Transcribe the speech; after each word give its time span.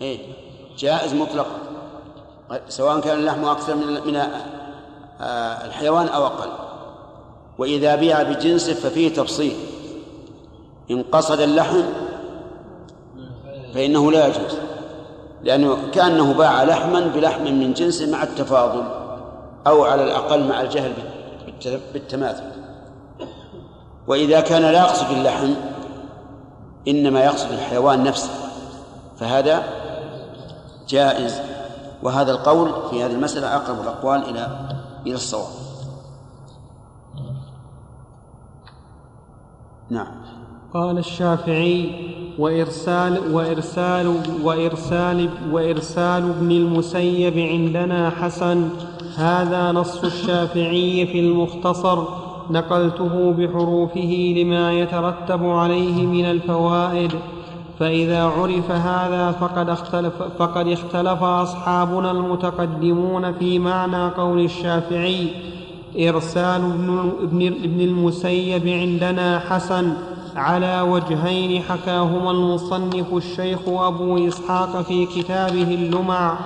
إيه 0.00 0.18
جائز 0.78 1.14
مطلقا 1.14 1.58
سواء 2.68 3.00
كان 3.00 3.18
اللحم 3.18 3.44
أكثر 3.44 3.74
من 3.74 4.06
من 4.06 4.16
آه، 5.20 5.66
الحيوان 5.66 6.08
أو 6.08 6.26
أقل. 6.26 6.48
وإذا 7.58 7.96
بيع 7.96 8.22
بجنسه 8.22 8.74
ففيه 8.74 9.14
تفصيل. 9.14 9.56
إن 10.90 11.02
قصد 11.02 11.40
اللحم 11.40 11.82
فإنه 13.74 14.12
لا 14.12 14.26
يجوز. 14.26 14.58
لأنه 15.42 15.90
كأنه 15.92 16.32
باع 16.32 16.64
لحما 16.64 17.00
بلحم 17.00 17.42
من 17.42 17.72
جنس 17.72 18.02
مع 18.02 18.22
التفاضل 18.22 18.84
أو 19.66 19.84
على 19.84 20.04
الأقل 20.04 20.48
مع 20.48 20.60
الجهل 20.60 20.92
بالتماثل. 21.92 22.44
وإذا 24.06 24.40
كان 24.40 24.62
لا 24.62 24.78
يقصد 24.78 25.10
اللحم 25.10 25.54
إنما 26.88 27.24
يقصد 27.24 27.52
الحيوان 27.52 28.04
نفسه. 28.04 28.30
فهذا 29.20 29.83
جائز 30.88 31.40
وهذا 32.02 32.32
القول 32.32 32.70
في 32.90 33.04
هذه 33.04 33.12
المسألة 33.12 33.56
أقرب 33.56 33.80
الأقوال 33.80 34.22
إلى 34.28 34.68
إلى 35.06 35.14
الصواب. 35.14 35.48
نعم. 39.90 40.06
قال 40.74 40.98
الشافعي 40.98 41.90
وإرسال 42.38 43.34
وإرسال 43.34 44.20
وإرسال 44.42 45.30
وإرسال 45.52 46.30
ابن 46.30 46.50
المسيب 46.50 47.38
عندنا 47.38 48.10
حسن. 48.10 48.68
هذا 49.16 49.72
نص 49.72 50.04
الشافعي 50.04 51.06
في 51.06 51.20
المختصر. 51.20 52.04
نقلته 52.50 53.32
بحروفه 53.32 54.34
لما 54.36 54.72
يترتب 54.72 55.46
عليه 55.46 56.06
من 56.06 56.24
الفوائد. 56.24 57.12
فإذا 57.78 58.22
عرف 58.24 58.70
هذا 58.70 59.30
فقد 59.30 59.68
اختلف, 59.68 60.22
فقد 60.38 60.68
اختلف 60.68 61.22
أصحابنا 61.22 62.10
المتقدمون 62.10 63.32
في 63.32 63.58
معنى 63.58 64.08
قول 64.08 64.44
الشافعي 64.44 65.28
إرسال 65.98 66.62
ابن, 67.22 67.46
ابن, 67.46 67.80
المسيب 67.80 68.68
عندنا 68.68 69.38
حسن 69.38 69.92
على 70.36 70.80
وجهين 70.80 71.62
حكاهما 71.62 72.30
المصنف 72.30 73.14
الشيخ 73.14 73.58
أبو 73.68 74.28
إسحاق 74.28 74.82
في 74.82 75.06
كتابه 75.06 75.74
اللمع 75.74 76.38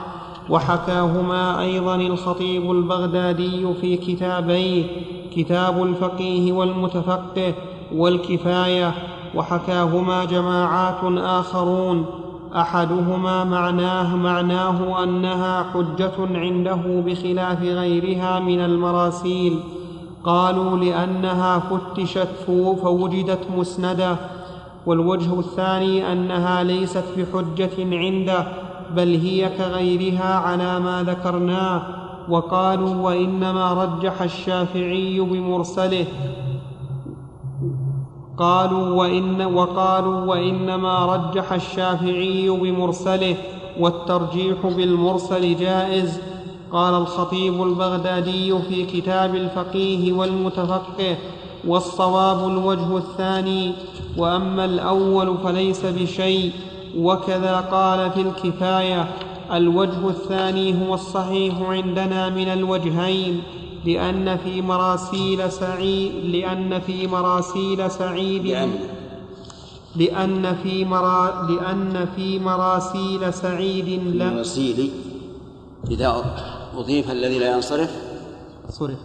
وحكاهما 0.51 1.61
أيضا 1.61 1.95
الخطيب 1.95 2.71
البغدادي 2.71 3.67
في 3.81 3.97
كتابيه 3.97 4.85
كتاب 5.37 5.83
الفقيه 5.83 6.53
والمتفقه 6.53 7.55
والكفاية. 7.95 8.95
وحكاهما 9.39 10.25
جماعات 10.25 11.19
آخرون 11.19 12.05
أحدهما 12.57 13.45
معناه 13.45 14.17
معناه 14.17 15.03
أنها 15.05 15.63
حجة 15.63 16.13
عنده 16.19 17.03
بخلاف 17.07 17.63
غيرها 17.63 18.41
من 18.41 18.61
المراسيل. 18.61 19.61
قالوا 20.25 20.77
لأنها 20.77 21.59
فتشت 21.59 22.29
فوجدت 22.83 23.39
مسندة 23.57 24.17
والوجه 24.87 25.39
الثاني 25.39 26.13
أنها 26.13 26.63
ليست 26.63 27.05
بحجة 27.17 27.97
عنده 27.97 28.47
بل 28.97 29.15
هي 29.15 29.49
كغيرها 29.59 30.35
على 30.35 30.81
ما 30.81 31.03
ذكرناه. 31.03 31.83
وقالوا 32.29 32.95
وإنما 32.95 33.73
رجح 33.73 34.23
الشافعي 34.23 35.21
بمرسله 35.21 36.07
قالوا 38.39 38.95
وإن 38.95 39.43
وقالوا 39.43 40.21
وإنما 40.21 41.07
رجح 41.07 41.53
الشافعي 41.53 42.49
بمرسله 42.51 43.37
والترجيح 43.81 44.67
بالمرسل 44.67 45.57
جائز. 45.57 46.21
قال 46.73 46.95
الخطيب 46.95 47.63
البغدادي 47.63 48.59
في 48.59 48.85
كتاب 48.85 49.35
الفقيه 49.35 50.13
والمتفقه 50.13 51.17
والصواب 51.67 52.49
الوجه 52.49 52.97
الثاني 52.97 53.73
وأما 54.17 54.65
الأول 54.65 55.39
فليس 55.45 55.87
بشيء. 55.87 56.53
وكذا 56.99 57.57
قال 57.73 58.11
في 58.11 58.21
الكفاية 58.21 59.09
الوجه 59.53 60.09
الثاني 60.09 60.89
هو 60.89 60.95
الصحيح 60.95 61.55
عندنا 61.61 62.29
من 62.29 62.49
الوجهين. 62.49 63.43
لأن 63.89 64.37
في 64.37 64.63
مراسيل 64.63 65.53
سعيد 65.53 66.13
لأن 66.35 66.81
في 66.81 67.07
مراسيل 67.07 67.91
سعيد. 67.91 68.47
لأن. 68.47 68.71
لأن 69.97 70.57
في 70.63 70.85
مرا 70.85 71.49
لأن 71.51 72.07
في 72.17 72.39
مراسيل 72.39 73.35
سعيد. 73.35 73.89
لم 73.89 74.35
مراسيل. 74.35 74.91
إذا 75.91 76.25
أضيف 76.77 77.11
الذي 77.11 77.39
لا 77.39 77.55
ينصرف. 77.55 77.93
صرف. 78.69 78.99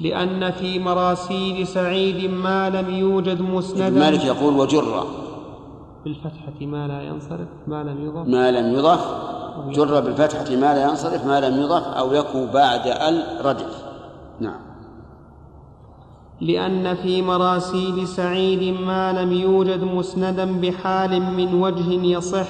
لأن 0.00 0.50
في 0.50 0.78
مراسيل 0.78 1.66
سعيد 1.66 2.30
ما 2.30 2.70
لم 2.70 2.94
يوجد 2.94 3.40
مسندا. 3.40 3.90
مالك 3.90 4.24
يقول 4.24 4.52
وجر. 4.60 5.04
بالفتحة 6.04 6.58
ما 6.60 6.88
لا 6.88 7.02
ينصرف 7.02 7.48
ما 7.66 7.84
لم 7.84 8.04
يضف 8.06 8.28
ما 8.28 8.50
لم 8.50 8.74
يضف 8.74 9.04
جر 9.68 10.00
بالفتحة 10.00 10.50
ما 10.50 10.74
لا 10.74 10.82
ينصرف 10.82 11.26
ما 11.26 11.40
لم 11.40 11.60
يضف 11.62 11.86
أو 11.86 12.12
يكو 12.12 12.46
بعد 12.46 12.86
ال 12.86 13.46
ردف 13.46 13.84
نعم. 14.40 14.60
لأن 16.40 16.94
في 16.94 17.22
مراسيل 17.22 18.08
سعيد 18.08 18.80
ما 18.80 19.12
لم 19.12 19.32
يوجد 19.32 19.84
مسندا 19.84 20.60
بحال 20.60 21.22
من 21.22 21.54
وجه 21.54 21.92
يصح. 21.92 22.46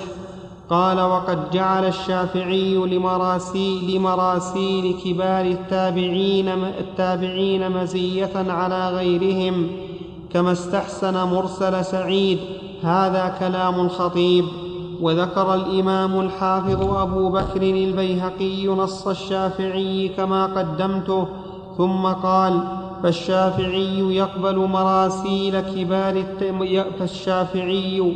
قال 0.70 1.00
وقد 1.00 1.50
جعل 1.50 1.84
الشافعي 1.84 2.74
لمراسيل, 2.74 3.96
لمراسيل 3.96 4.96
كبار 5.04 5.44
التابعين, 5.44 6.48
التابعين 6.48 7.70
مزية 7.70 8.30
على 8.36 8.90
غيرهم 8.90 9.66
كما 10.32 10.52
استحسن 10.52 11.14
مرسل 11.14 11.84
سعيد. 11.84 12.38
هذا 12.82 13.36
كلام 13.38 13.80
الخطيب 13.80 14.44
وذكر 15.00 15.54
الإمام 15.54 16.20
الحافظ 16.20 16.96
أبو 16.96 17.28
بكر 17.28 17.62
البيهقي 17.62 18.66
نص 18.66 19.08
الشافعي 19.08 20.08
كما 20.08 20.46
قدمته 20.46 21.28
ثم 21.78 22.06
قال 22.06 22.60
فالشافعي 23.02 24.16
يقبل 24.16 24.56
مراسيل 24.56 25.60
كبار 25.60 26.24
فالشافعي 26.98 28.12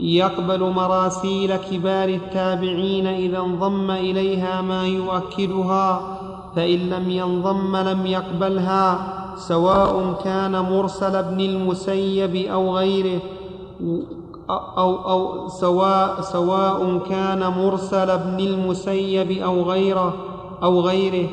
يقبل 0.00 0.60
مراسيل 0.60 1.56
كبار 1.56 2.08
التابعين 2.08 3.06
إذا 3.06 3.38
انضم 3.38 3.90
إليها 3.90 4.60
ما 4.60 4.86
يؤكدها 4.86 6.00
فإن 6.56 6.78
لم 6.78 7.10
ينضم 7.10 7.76
لم 7.76 8.06
يقبلها 8.06 8.98
سواء 9.36 10.20
كان 10.24 10.60
مرسل 10.60 11.16
ابن 11.16 11.40
المسيب 11.40 12.36
أو 12.36 12.76
غيره. 12.76 13.20
أو, 14.50 15.10
أو 15.10 15.48
سواء, 15.48 16.20
سواء 16.20 16.98
كان 17.10 17.48
مرسل 17.48 18.10
ابن 18.10 18.40
المسيب 18.40 19.42
أو 19.42 19.62
غيره 19.62 20.14
أو 20.62 20.80
غيره. 20.80 21.28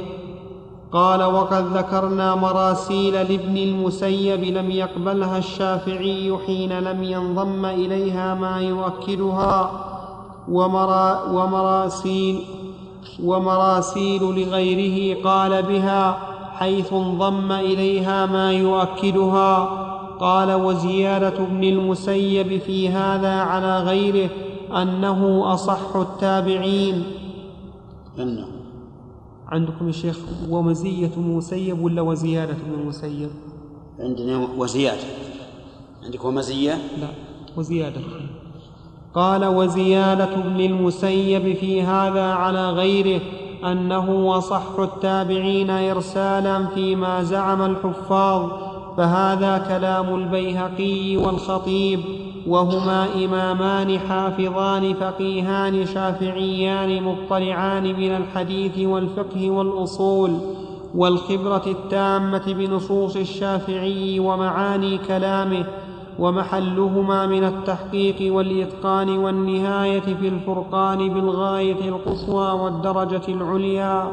قال 0.91 1.23
وقد 1.23 1.77
ذكرنا 1.77 2.35
مراسيل 2.35 3.13
لابن 3.13 3.57
المسيب 3.57 4.43
لم 4.43 4.71
يقبلها 4.71 5.37
الشافعي 5.37 6.37
حين 6.45 6.79
لم 6.79 7.03
ينضم 7.03 7.65
إليها 7.65 8.33
ما 8.33 8.61
يؤكدها. 8.61 9.71
ومرا 10.51 11.23
ومراسيل 11.31 12.43
ومراسيل 13.23 14.23
لغيره 14.23 15.23
قال 15.23 15.63
بها 15.63 16.17
حيث 16.53 16.93
انضم 16.93 17.51
إليها 17.51 18.25
ما 18.25 18.51
يؤكدها. 18.53 19.84
قال 20.19 20.53
وزيادة 20.53 21.27
ابن 21.43 21.63
المسيب 21.63 22.57
في 22.61 22.89
هذا 22.89 23.33
على 23.33 23.79
غيره 23.79 24.29
أنه 24.71 25.53
أصح 25.53 25.95
التابعين. 25.95 27.03
أنه. 28.19 28.47
عندكم 29.47 29.87
يا 29.87 29.91
شيخ 29.91 30.19
ومزية 30.49 31.11
المسيب 31.17 31.81
ولا 31.83 32.01
وزيادة 32.01 32.51
ابن 32.53 32.81
المسيب؟ 32.81 33.29
عندنا 33.99 34.47
وزيادة. 34.57 35.03
عندك 36.03 36.25
ومزية؟ 36.25 36.73
لا 36.73 37.07
وزيادة. 37.57 38.01
قال 39.13 39.45
وزيادة 39.45 40.33
ابن 40.33 40.59
المسيب 40.61 41.55
في 41.55 41.81
هذا 41.81 42.23
على 42.23 42.69
غيره 42.69 43.21
أنه 43.63 44.37
أصح 44.37 44.79
التابعين 44.79 45.69
إرسالا 45.69 46.65
فيما 46.65 47.23
زعم 47.23 47.61
الحفاظ 47.61 48.51
فهذا 48.97 49.57
كلام 49.57 50.15
البيهقي 50.15 51.17
والخطيب 51.17 51.99
وهما 52.47 53.07
إمامان 53.25 53.99
حافظان 53.99 54.93
فقيهان 54.93 55.85
شافعيان 55.85 57.03
مطلعان 57.03 57.83
من 57.83 58.15
الحديث 58.15 58.79
والفقه 58.79 59.49
والأصول 59.49 60.37
والخبرة 60.95 61.63
التامة 61.67 62.53
بنصوص 62.53 63.15
الشافعي 63.15 64.19
ومعاني 64.19 64.97
كلامه 64.97 65.65
ومحلهما 66.19 67.27
من 67.27 67.43
التحقيق 67.43 68.33
والإتقان 68.33 69.17
والنهاية 69.17 70.01
في 70.01 70.27
الفرقان 70.27 71.09
بالغاية 71.09 71.89
القصوى 71.89 72.51
والدرجة 72.51 73.21
العليا. 73.27 74.07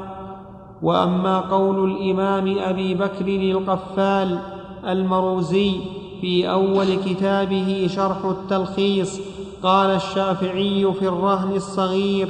وأما 0.83 1.41
قول 1.41 1.91
الإمام 1.91 2.59
أبي 2.59 2.95
بكر 2.95 3.27
القفال 3.27 4.39
المروزي 4.87 5.73
في 6.21 6.51
أول 6.51 6.95
كتابه 6.95 7.87
شرح 7.91 8.25
التلخيص 8.25 9.21
قال 9.63 9.91
الشافعي 9.91 10.93
في 10.93 11.09
الرهن 11.09 11.57
الصغير 11.57 12.29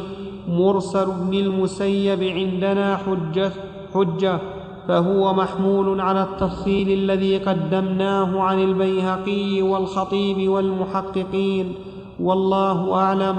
مرسل 0.48 1.10
ابن 1.10 1.34
المسيب 1.34 2.22
عندنا 2.22 2.96
حجة, 2.96 3.52
حجة 3.94 4.38
فهو 4.88 5.34
محمول 5.34 6.00
على 6.00 6.22
التفصيل 6.22 6.90
الذي 6.90 7.38
قدمناه 7.38 8.40
عن 8.40 8.62
البيهقي 8.62 9.62
والخطيب 9.62 10.48
والمحققين 10.48 11.74
والله 12.20 12.94
أعلم. 12.94 13.36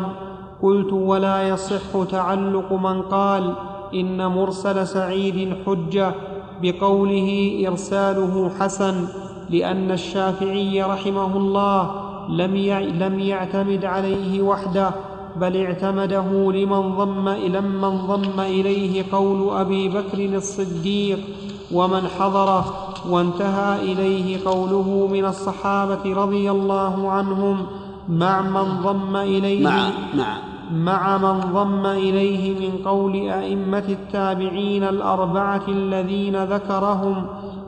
قلت 0.64 0.94
ولا 0.94 1.48
يصح 1.48 2.04
تعلق 2.12 2.74
من 2.74 3.02
قال 3.02 3.54
إن 3.94 4.26
مرسل 4.26 4.88
سعيد 4.88 5.54
حجة 5.66 6.14
بقوله 6.64 7.60
إرساله 7.68 8.52
حسن 8.60 9.08
لأن 9.50 9.92
الشافعي 9.92 10.84
رحمه 10.84 11.38
الله 11.38 11.92
لم 12.30 12.56
لم 13.00 13.20
يعتمد 13.20 13.86
عليه 13.86 14.42
وحده 14.42 14.92
بل 15.36 15.58
اعتمده 15.58 16.52
لمن 16.52 16.96
ضم 16.96 17.30
لمن 17.30 17.98
ضم 18.08 18.40
إليه 18.40 19.06
قول 19.12 19.58
أبي 19.58 19.90
بكر 19.90 20.20
الصديق 20.36 21.20
ومن 21.72 22.08
حضره 22.20 22.66
وانتهى 23.10 23.92
إليه 23.92 24.46
قوله 24.46 25.08
من 25.12 25.26
الصحابة 25.26 26.14
رضي 26.14 26.52
الله 26.52 27.12
عنهم 27.12 27.66
مع 28.10 28.42
من 28.42 28.82
ضم 28.84 29.16
إليه. 29.16 29.64
مع 29.64 29.90
مع. 30.16 30.53
مع 30.74 31.18
من 31.18 31.40
ضم 31.40 31.86
إليه 31.86 32.70
من 32.70 32.78
قول 32.86 33.16
أئمة 33.16 33.84
التابعين 33.90 34.84
الأربعة 34.84 35.64
الذين 35.68 36.44
ذكرهم 36.44 37.26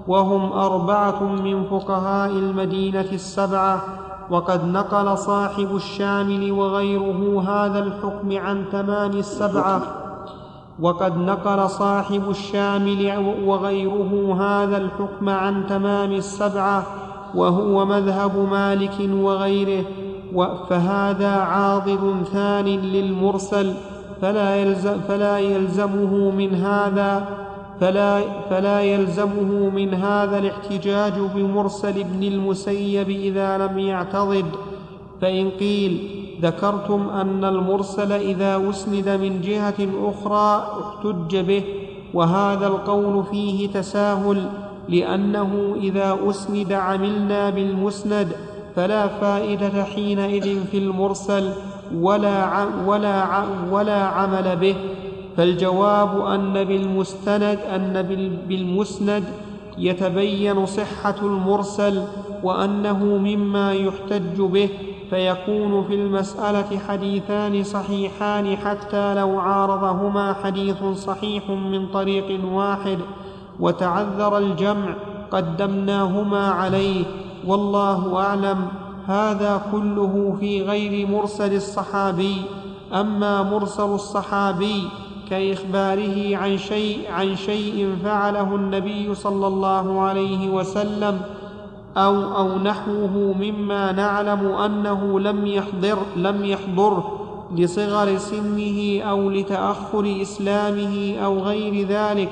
وهم 0.07 0.52
أربعة 0.52 1.24
من 1.24 1.63
فقهاء 1.63 2.30
المدينة 2.30 3.07
السبعة 3.12 3.81
وقد 4.30 4.68
نقل 4.68 5.18
صاحب 5.18 5.75
الشامل 5.75 6.52
وغيره 6.52 7.44
هذا 7.48 7.80
الحكم 7.80 8.38
عن 8.38 8.66
تمام 8.72 9.12
السبعة. 9.12 9.81
وقد 10.80 11.18
نقل 11.18 11.69
صاحب 11.69 12.30
الشامل 12.30 13.19
وغيره 13.46 14.38
هذا 14.40 14.78
الحكم 14.78 15.30
عن 15.30 15.68
تمام 15.68 16.12
السبعة 16.12 16.84
وهو 17.36 17.86
مذهب 17.86 18.50
مالك 18.51 19.10
وغيره. 19.13 19.86
فهذا 20.70 21.32
عاضد 21.32 22.24
ثان 22.34 22.66
للمرسل 22.66 23.74
فلا, 24.22 24.56
يلزم 24.56 25.00
فلا 25.08 25.40
يلزمه 25.40 26.32
من 26.32 26.56
هذا 26.56 27.26
فلا, 27.80 28.22
فلا 28.50 28.82
يلزمه 28.82 29.70
من 29.70 29.94
هذا 29.94 30.38
الاحتجاج 30.38 31.14
بمرسل 31.36 32.00
ابن 32.00 32.24
المسيب 32.24 33.10
إذا 33.10 33.58
لم 33.58 33.80
يعتضد. 33.80 34.46
فإن 35.22 35.50
قيل 35.50 36.10
ذكرتم 36.42 37.10
أن 37.10 37.46
المرسل 37.46 38.12
إذا 38.12 38.70
أسند 38.70 39.10
من 39.10 39.42
جهة 39.42 39.88
أخرى 40.04 40.68
احتج 40.82 41.38
به 41.38 41.64
وهذا 42.14 42.68
القول 42.68 43.24
فيه 43.24 43.68
تساهل 43.70 44.50
لأنه 44.90 45.76
إذا 45.82 46.18
أسند 46.30 46.74
عملنا 46.74 47.50
بالمسند 47.50 48.28
فلا 48.75 49.07
فائدة 49.07 49.83
حينئذ 49.83 50.66
في 50.72 50.77
المرسل 50.77 51.50
ولا 51.95 52.66
ولا 52.86 53.44
ولا 53.72 54.04
عمل 54.04 54.56
به. 54.56 54.75
فالجواب 55.38 56.25
أن 56.25 56.63
بالمستند 56.63 57.60
أن 57.75 58.01
بالمسند 58.48 59.24
يتبين 59.77 60.66
صحة 60.66 61.16
المرسل 61.22 62.04
وأنه 62.44 63.04
مما 63.04 63.74
يحتج 63.74 64.42
به. 64.42 64.69
فيكون 65.10 65.83
في 65.88 65.94
المسألة 65.94 66.80
حديثان 66.88 67.63
صحيحان 67.63 68.57
حتى 68.57 69.13
لو 69.13 69.39
عارضهما 69.39 70.33
حديث 70.44 70.83
صحيح 70.83 71.50
من 71.50 71.88
طريق 71.88 72.39
واحد. 72.51 72.98
وتعذر 73.60 74.38
الجمع 74.38 74.94
قدمناهما 75.31 76.48
عليه. 76.50 77.06
والله 77.48 78.18
أعلم 78.18 78.68
هذا 79.08 79.62
كله 79.72 80.38
في 80.40 80.62
غير 80.62 81.08
مرسل 81.08 81.54
الصحابي. 81.56 82.42
أما 82.94 83.44
مرسل 83.44 83.84
الصحابي 83.84 84.84
كإخباره 85.30 86.38
عن 86.38 86.58
شيء 86.58 87.12
عن 87.12 87.36
شيء 87.36 87.96
فعله 88.04 88.56
النبي 88.56 89.16
صلى 89.16 89.48
الله 89.48 90.02
عليه 90.02 90.50
وسلم 90.50 91.22
أو 91.98 92.38
أو 92.38 92.58
نحوه 92.58 93.36
مما 93.40 93.92
نعلم 93.92 94.46
أنه 94.46 95.20
لم 95.20 95.48
يحضر 95.48 95.98
لم 96.16 96.46
يحضره 96.46 97.22
لصغر 97.56 98.18
سنه 98.18 99.02
أو 99.02 99.30
لتأخر 99.30 100.18
إسلامه 100.22 101.18
أو 101.26 101.40
غير 101.40 101.88
ذلك. 101.88 102.30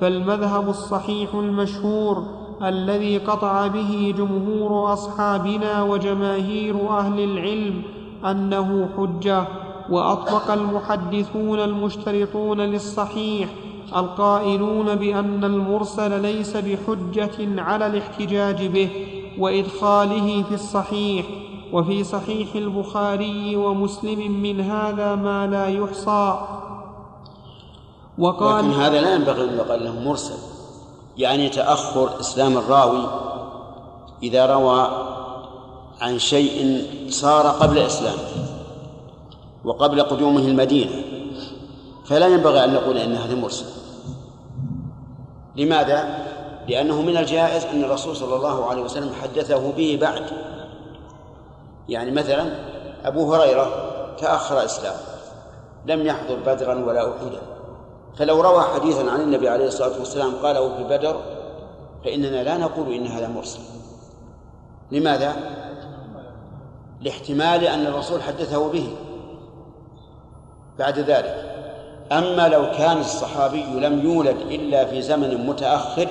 فالمذهب 0.00 0.68
الصحيح 0.68 1.34
المشهور 1.34 2.41
الذي 2.62 3.18
قطع 3.18 3.66
به 3.66 4.14
جمهور 4.18 4.92
أصحابنا 4.92 5.82
وجماهير 5.82 6.88
أهل 6.88 7.20
العلم 7.20 7.82
أنه 8.24 8.88
حجة 8.96 9.44
وأطلق 9.90 10.50
المحدثون 10.50 11.60
المشترطون 11.60 12.60
للصحيح 12.60 13.48
القائلون 13.96 14.94
بأن 14.94 15.44
المرسل 15.44 16.22
ليس 16.22 16.56
بحجة 16.56 17.62
على 17.62 17.86
الاحتجاج 17.86 18.66
به 18.66 18.88
وإدخاله 19.38 20.42
في 20.42 20.54
الصحيح 20.54 21.26
وفي 21.72 22.04
صحيح 22.04 22.54
البخاري 22.54 23.56
ومسلم 23.56 24.42
من 24.42 24.60
هذا 24.60 25.14
ما 25.14 25.46
لا 25.46 25.66
يحصى. 25.66 26.40
وقال 28.18 28.64
لكن 28.64 28.80
هذا 28.80 29.00
لا 29.00 29.14
ينبغي 29.14 29.44
أن 29.44 29.54
يقال 29.54 29.84
له 29.84 30.00
مرسل. 30.04 30.51
يعني 31.16 31.48
تأخر 31.48 32.20
إسلام 32.20 32.58
الراوي 32.58 33.06
إذا 34.22 34.46
روى 34.46 34.88
عن 36.00 36.18
شيء 36.18 36.86
صار 37.10 37.46
قبل 37.46 37.78
إسلامه 37.78 38.18
وقبل 39.64 40.02
قدومه 40.02 40.40
المدينة 40.40 40.92
فلا 42.04 42.26
ينبغي 42.26 42.64
أن 42.64 42.74
نقول 42.74 42.98
إن 42.98 43.14
هذا 43.14 43.34
مرسل. 43.34 43.66
لماذا؟ 45.56 46.18
لأنه 46.68 47.02
من 47.02 47.16
الجائز 47.16 47.64
أن 47.64 47.84
الرسول 47.84 48.16
صلى 48.16 48.36
الله 48.36 48.66
عليه 48.66 48.82
وسلم 48.82 49.12
حدثه 49.22 49.72
به 49.72 49.98
بعد. 50.00 50.22
يعني 51.88 52.10
مثلا 52.10 52.52
أبو 53.04 53.34
هريرة 53.34 53.66
تأخر 54.18 54.64
إسلام 54.64 54.96
لم 55.86 56.06
يحضر 56.06 56.36
بدرا 56.46 56.74
ولا 56.74 57.00
أحدا. 57.00 57.40
فلو 58.16 58.40
روى 58.40 58.62
حديثا 58.62 59.10
عن 59.10 59.20
النبي 59.20 59.48
عليه 59.48 59.66
الصلاة 59.66 59.98
والسلام 59.98 60.32
قاله 60.42 60.76
في 60.76 60.84
بدر 60.84 61.20
فإننا 62.04 62.42
لا 62.42 62.56
نقول 62.56 62.94
إن 62.94 63.06
هذا 63.06 63.28
مرسل. 63.28 63.60
لماذا؟ 64.92 65.36
لاحتمال 67.00 67.64
أن 67.64 67.86
الرسول 67.86 68.22
حدثه 68.22 68.68
به. 68.68 68.88
بعد 70.78 70.98
ذلك 70.98 71.52
أما 72.12 72.48
لو 72.48 72.70
كان 72.70 73.00
الصحابي 73.00 73.64
لم 73.64 74.00
يولد 74.00 74.36
إلا 74.50 74.84
في 74.84 75.02
زمن 75.02 75.46
متأخر 75.46 76.08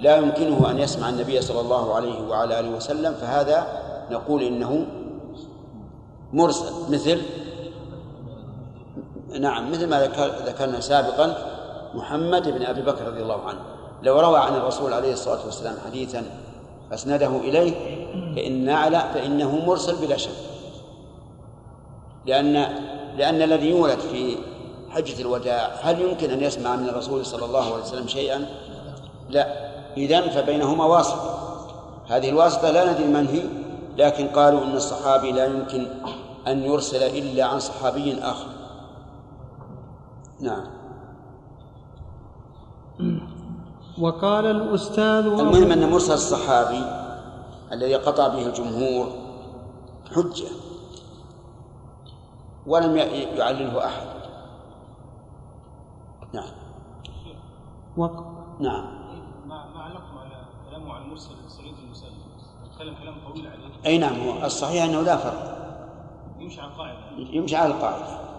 لا 0.00 0.16
يمكنه 0.16 0.70
أن 0.70 0.78
يسمع 0.78 1.08
النبي 1.08 1.40
صلى 1.40 1.60
الله 1.60 1.94
عليه 1.94 2.28
وعلى 2.28 2.60
آله 2.60 2.70
وسلم 2.70 3.14
فهذا 3.14 3.66
نقول 4.10 4.42
إنه 4.42 4.86
مرسل. 6.32 6.92
مثل 6.92 7.20
نعم 9.38 9.72
مثل 9.72 9.86
ما 9.86 10.02
ذكرنا 10.46 10.80
سابقا 10.80 11.34
محمد 11.94 12.48
بن 12.48 12.62
أبي 12.62 12.82
بكر 12.82 13.06
رضي 13.06 13.22
الله 13.22 13.40
عنه. 13.46 13.58
لو 14.02 14.20
روى 14.20 14.38
عن 14.38 14.56
الرسول 14.56 14.92
عليه 14.92 15.12
الصلاة 15.12 15.44
والسلام 15.44 15.74
حديثا 15.86 16.24
أسنده 16.92 17.36
إليه 17.36 17.72
فإن 18.36 18.64
نعلم 18.64 19.02
فإنه 19.14 19.64
مرسل 19.66 19.96
بلا 19.96 20.16
شك. 20.16 20.30
لأن 22.26 22.52
لأن 23.16 23.42
الذي 23.42 23.70
يولد 23.70 23.98
في 23.98 24.36
حجة 24.90 25.20
الوداع 25.20 25.70
هل 25.82 26.00
يمكن 26.00 26.30
أن 26.30 26.42
يسمع 26.42 26.76
من 26.76 26.88
الرسول 26.88 27.26
صلى 27.26 27.44
الله 27.44 27.64
عليه 27.64 27.82
وسلم 27.82 28.08
شيئا؟ 28.08 28.46
لا. 29.28 29.70
إذن 29.96 30.20
فبينهما 30.20 30.84
واسطة. 30.84 31.38
هذه 32.08 32.28
الواسطة 32.28 32.70
لا 32.70 32.92
ندري 32.92 33.04
من 33.04 33.26
هي 33.26 33.42
لكن 33.96 34.28
قالوا 34.28 34.64
أن 34.64 34.76
الصحابي 34.76 35.32
لا 35.32 35.44
يمكن 35.44 35.86
أن 36.46 36.64
يرسل 36.64 37.02
إلا 37.02 37.44
عن 37.44 37.60
صحابي 37.60 38.18
آخر. 38.22 38.46
نعم. 40.40 40.66
وقال 43.98 44.46
الأستاذ 44.46 45.26
المهم 45.26 45.72
أن 45.72 45.90
مرسل 45.90 46.14
الصحابي 46.14 46.84
الذي 47.72 47.94
قطع 47.94 48.28
به 48.28 48.46
الجمهور 48.46 49.06
حجة 50.14 50.48
ولم 52.66 52.96
يعلله 52.96 53.84
أحد. 53.86 54.06
نعم. 56.34 56.50
وق... 57.96 58.24
نعم. 58.60 58.84
ما 59.46 59.66
ما 59.74 59.82
علقتم 59.82 60.18
على 60.18 60.44
كلامه 60.70 60.92
عن 60.94 61.10
مرسل 61.10 61.34
سعيد 61.48 61.74
المسلم 61.84 62.12
تكلم 62.74 62.94
كلام 62.94 63.14
طويل 63.28 63.46
عليه. 63.46 63.86
أي 63.86 63.98
نعم 63.98 64.20
هو 64.20 64.44
الصحيح 64.46 64.84
أنه 64.84 65.00
لا 65.00 65.16
فرق. 65.16 65.56
يمشي 66.38 66.60
على 66.60 66.70
القاعدة. 66.72 67.00
يمشي 67.16 67.56
على 67.56 67.74
القاعدة. 67.74 68.29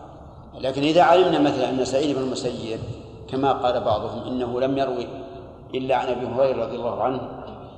لكن 0.53 0.81
إذا 0.81 1.03
علمنا 1.03 1.39
مثلا 1.39 1.69
أن 1.69 1.85
سعيد 1.85 2.15
بن 2.15 2.21
المسيب 2.23 2.79
كما 3.29 3.51
قال 3.51 3.83
بعضهم 3.83 4.23
إنه 4.23 4.59
لم 4.59 4.77
يروي 4.77 5.07
إلا 5.73 5.95
عن 5.95 6.07
أبي 6.07 6.25
هريرة 6.27 6.65
رضي 6.65 6.75
الله 6.75 7.03
عنه 7.03 7.21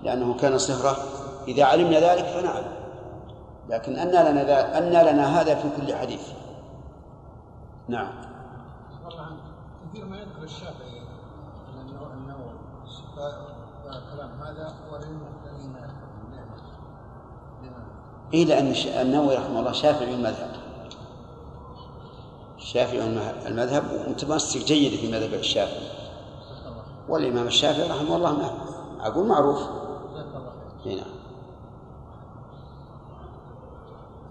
لأنه 0.03 0.33
كان 0.33 0.57
صهرة 0.57 0.97
إذا 1.47 1.65
علمنا 1.65 1.99
ذلك 1.99 2.25
فنعم 2.25 2.63
لكن 3.69 3.95
أن 3.95 4.07
لنا 4.07 4.77
أن 4.77 4.89
لنا 4.89 5.41
هذا 5.41 5.55
في 5.55 5.67
كل 5.77 5.95
حديث. 5.95 6.31
نعم. 7.87 8.11
كثير 9.89 10.05
ما 10.05 10.17
يذكر 10.17 10.43
الشافعي 10.43 11.03
كلام 14.13 14.41
هذا 14.41 14.73
ولم 14.91 15.33
إيه 18.33 18.45
لأن 18.45 18.73
النووي 19.01 19.35
رحمه 19.35 19.59
الله 19.59 19.71
شافعي 19.71 20.13
المذهب. 20.13 20.62
شافعي 22.63 23.01
المذهب 23.47 23.83
ومتمسك 24.07 24.65
جيد 24.65 24.91
في 24.99 25.11
مذهب 25.11 25.33
الشافعي. 25.33 25.87
والإمام 27.09 27.47
الشافعي 27.47 27.89
رحمه 27.89 28.15
الله 28.15 28.31
ما 28.31 28.51
أقول 29.07 29.27
معروف. 29.27 29.59
نعم. 30.85 30.97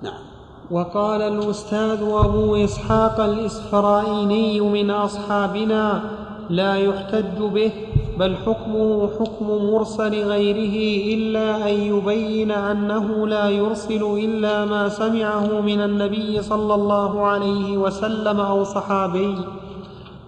نعم. 0.03 0.23
وقال 0.71 1.23
الأستاذ 1.23 2.03
أبو 2.03 2.57
إسحاق 2.57 3.21
الإسفرائيني 3.21 4.61
من 4.61 4.91
أصحابنا 4.91 6.03
لا 6.51 6.77
يحتج 6.77 7.39
به 7.39 7.73
بل 8.19 8.37
حكمه 8.37 9.11
حكم 9.21 9.47
مرسل 9.47 10.25
غيره 10.25 10.76
إلا 11.14 11.71
أن 11.71 11.75
يبين 11.75 12.50
أنه 12.50 13.26
لا 13.26 13.49
يرسل 13.49 14.02
إلا 14.02 14.64
ما 14.64 14.88
سمعه 14.88 15.61
من 15.61 15.81
النبي 15.81 16.42
صلى 16.42 16.75
الله 16.75 17.26
عليه 17.26 17.76
وسلم 17.76 18.40
أو 18.40 18.64
صحابي. 18.64 19.35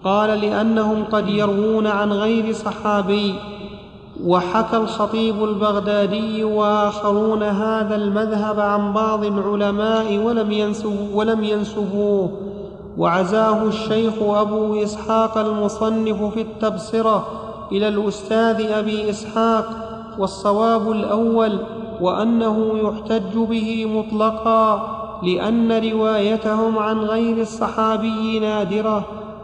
قال 0.03 0.41
لأنهم 0.41 1.03
قد 1.11 1.29
يروون 1.29 1.87
عن 1.87 2.13
غير 2.13 2.53
صحابي. 2.53 3.33
وحكى 4.25 4.77
الخطيب 4.77 5.43
البغدادي 5.43 6.43
وآخرون 6.43 7.43
هذا 7.43 7.95
المذهب 7.95 8.59
عن 8.59 8.93
بعض 8.93 9.25
العلماء 9.25 10.17
ولم 10.17 10.51
ينسبوه, 10.51 11.15
ولم 11.15 11.43
ينسبوه 11.43 12.29
وعزاه 12.97 13.63
الشيخ 13.63 14.13
أبو 14.21 14.83
إسحاق 14.83 15.37
المصنف 15.37 16.23
في 16.33 16.41
التبصرة 16.41 17.44
إلى 17.71 17.87
الأستاذ 17.87 18.71
أبي 18.71 19.09
إسحاق 19.09 19.65
والصواب 20.19 20.91
الأول 20.91 21.59
وأنه 22.01 22.71
يحتج 22.83 23.37
به 23.37 23.85
مطلقا 23.85 24.87
لأن 25.23 25.91
روايتهم 25.91 26.79
عن 26.79 26.99
غير 26.99 27.41
الصحابي 27.41 28.39
نادرة 28.39 29.03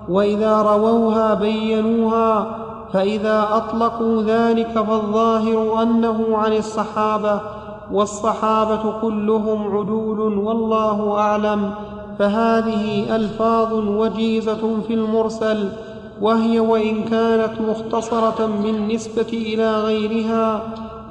وإذا 0.10 0.62
رووها 0.62 1.34
بينوها 1.34 2.58
فإذا 2.94 3.48
أطلقوا 3.52 4.24
ذلك 4.24 4.68
فالظاهر 4.68 5.82
أنه 5.84 6.38
عن 6.38 6.54
الصحابة 6.54 7.42
والصحابة 7.92 8.94
كلهم 9.02 9.78
عدول 9.78 10.38
والله 10.38 11.18
أعلم 11.18 11.72
فهذه 12.20 13.16
ألفاظ 13.16 13.74
وجيزة 13.74 14.82
في 14.88 14.94
المرسل 14.94 15.70
وهي 16.22 16.60
وإن 16.60 17.04
كانت 17.04 17.62
مختصرة 17.62 18.50
بالنسبة 18.64 19.28
إلى 19.34 19.80
غيرها 19.80 20.62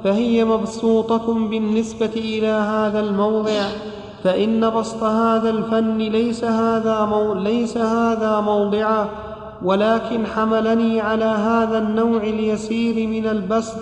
فهي 0.03 0.45
مبسوطة 0.45 1.33
بالنسبة 1.33 2.11
إلى 2.15 2.47
هذا 2.47 2.99
الموضع 2.99 3.63
فإن 4.23 4.69
بسط 4.69 5.03
هذا 5.03 5.49
الفن 5.49 5.97
ليس 5.97 6.43
هذا 6.43 7.05
مو 7.05 7.33
ليس 7.33 7.77
هذا 7.77 8.39
موضعه 8.39 9.09
ولكن 9.63 10.25
حملني 10.25 11.01
على 11.01 11.25
هذا 11.25 11.77
النوع 11.77 12.23
اليسير 12.23 13.07
من 13.07 13.27
البسط 13.27 13.77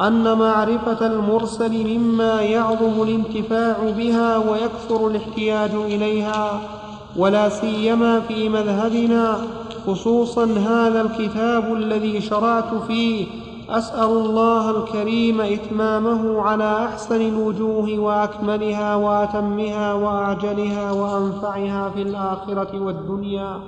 أن 0.00 0.38
معرفة 0.38 1.06
المرسل 1.06 1.98
مما 1.98 2.42
يعظم 2.42 3.02
الانتفاع 3.02 3.76
بها 3.96 4.38
ويكثر 4.38 5.06
الاحتياج 5.06 5.70
إليها 5.74 6.60
ولا 7.16 7.48
سيما 7.48 8.20
في 8.20 8.48
مذهبنا 8.48 9.38
خصوصا 9.86 10.44
هذا 10.44 11.00
الكتاب 11.00 11.72
الذي 11.74 12.20
شرعت 12.20 12.74
فيه 12.86 13.26
أسأل 13.70 14.10
الله 14.10 14.70
الكريم 14.70 15.40
إتمامه 15.40 16.42
على 16.42 16.84
أحسن 16.84 17.20
الوجوه 17.20 17.98
وأكملها 17.98 18.94
وأتمها 18.94 19.94
وأعجلها 19.94 20.92
وأنفعها 20.92 21.90
في 21.90 22.02
الآخرة 22.02 22.80
والدنيا 22.80 23.60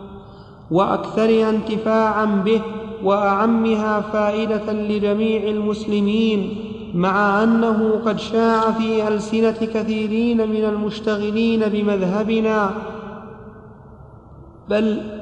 واكثرها 0.71 1.51
انتفاعا 1.51 2.25
به 2.25 2.61
وأعمها 3.05 4.01
فائدة 4.01 4.73
لجميع 4.73 5.43
المسلمين 5.43 6.57
مع 6.95 7.43
أنه 7.43 8.01
قد 8.07 8.19
شاع 8.19 8.71
في 8.71 9.09
ألسنة 9.09 9.51
كثيرين 9.75 10.51
من 10.51 10.65
المشتغلين 10.65 11.69
بمذهبنا 11.69 12.71
بل 14.69 15.14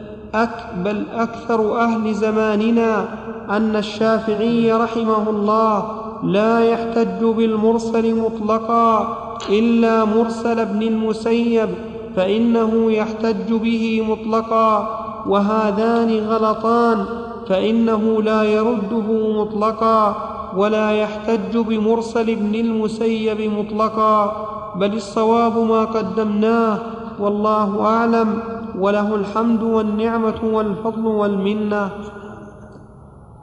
بل 0.85 1.07
أكثر 1.15 1.81
أهل 1.81 2.15
زماننا 2.15 3.05
أن 3.51 3.77
الشافعي 3.77 4.73
رحمه 4.73 5.31
الله 5.31 5.85
لا 6.25 6.65
يحتج 6.65 7.25
بالمرسل 7.25 8.21
مطلقا 8.21 9.19
إلا 9.51 10.05
مرسل 10.05 10.61
ابن 10.61 10.83
المسيب 10.83 11.69
فإنه 12.17 12.93
يحتج 12.93 13.53
به 13.53 14.05
مطلقا 14.09 14.99
وهذان 15.27 16.19
غلطان 16.19 17.05
فإنه 17.49 18.23
لا 18.23 18.43
يرده 18.43 19.39
مطلقا 19.43 20.17
ولا 20.57 20.91
يحتج 20.91 21.57
بمرسل 21.57 22.31
ابن 22.31 22.55
المسيب 22.55 23.41
مطلقا 23.41 24.47
بل 24.77 24.95
الصواب 24.95 25.59
ما 25.59 25.85
قدمناه 25.85 26.79
والله 27.21 27.87
أعلم. 27.87 28.62
وله 28.79 29.15
الحمد 29.15 29.63
والنعمة 29.63 30.41
والفضل 30.45 31.07
والمنة. 31.07 31.91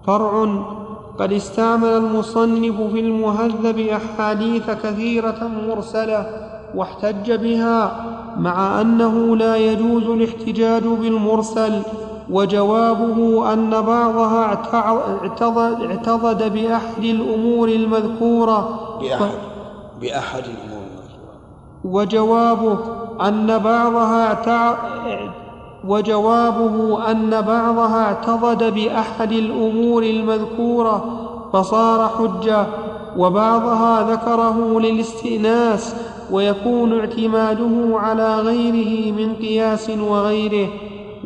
فرع 0.07 0.63
قد 1.19 1.31
استعمل 1.33 1.88
المصنف 1.88 2.81
في 2.81 3.00
المهذب 3.00 3.79
أحاديث 3.79 4.69
كثيرة 4.83 5.50
مرسلة 5.67 6.25
واحتج 6.75 7.31
بها 7.31 8.05
مع 8.38 8.81
أنه 8.81 9.36
لا 9.36 9.55
يجوز 9.55 10.03
الاحتجاج 10.03 10.83
بالمرسل 10.83 11.81
وجوابه 12.29 13.53
أن 13.53 13.69
بعضها 13.81 14.45
اعتضد 15.89 16.53
بأحد 16.53 17.03
الأمور 17.03 17.69
المذكورة. 17.69 18.59
بأحد 19.01 19.31
بأحد 20.01 20.43
الأمور 20.43 20.83
المذكورة. 20.89 21.39
وجوابه 21.83 22.77
أن 23.21 23.57
بعضها 23.57 24.27
اعتع... 24.27 24.73
وجوابه 25.88 27.11
أن 27.11 27.41
بعضها 27.41 28.03
اعتضد 28.03 28.73
بأحد 28.73 29.31
الأمور 29.31 30.03
المذكورة 30.03 31.05
فصار 31.53 32.07
حجة 32.07 32.65
وبعضها 33.17 34.11
ذكره 34.11 34.79
للاستئناس 34.79 35.95
ويكون 36.31 36.99
اعتماده 36.99 37.99
على 37.99 38.35
غيره 38.35 39.11
من 39.11 39.33
قياس 39.33 39.89
وغيره. 39.89 40.69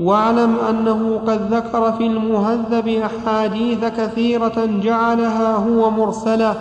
واعلم 0.02 0.56
أنه 0.70 1.22
قد 1.28 1.54
ذكر 1.54 1.92
في 1.92 2.08
المهذب 2.08 2.88
أحاديث 2.88 3.86
كثيرة 3.86 4.70
جعلها 4.84 5.56
هو 5.56 5.92
مرسلة 5.92 6.56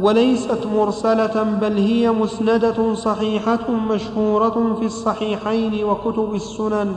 وليست 0.00 0.66
مرسلة 0.66 1.42
بل 1.60 1.78
هي 1.78 2.10
مسندة 2.10 2.94
صحيحة 2.94 3.70
مشهورة 3.70 4.76
في 4.80 4.86
الصحيحين 4.86 5.84
وكتب 5.84 6.34
السنن 6.34 6.96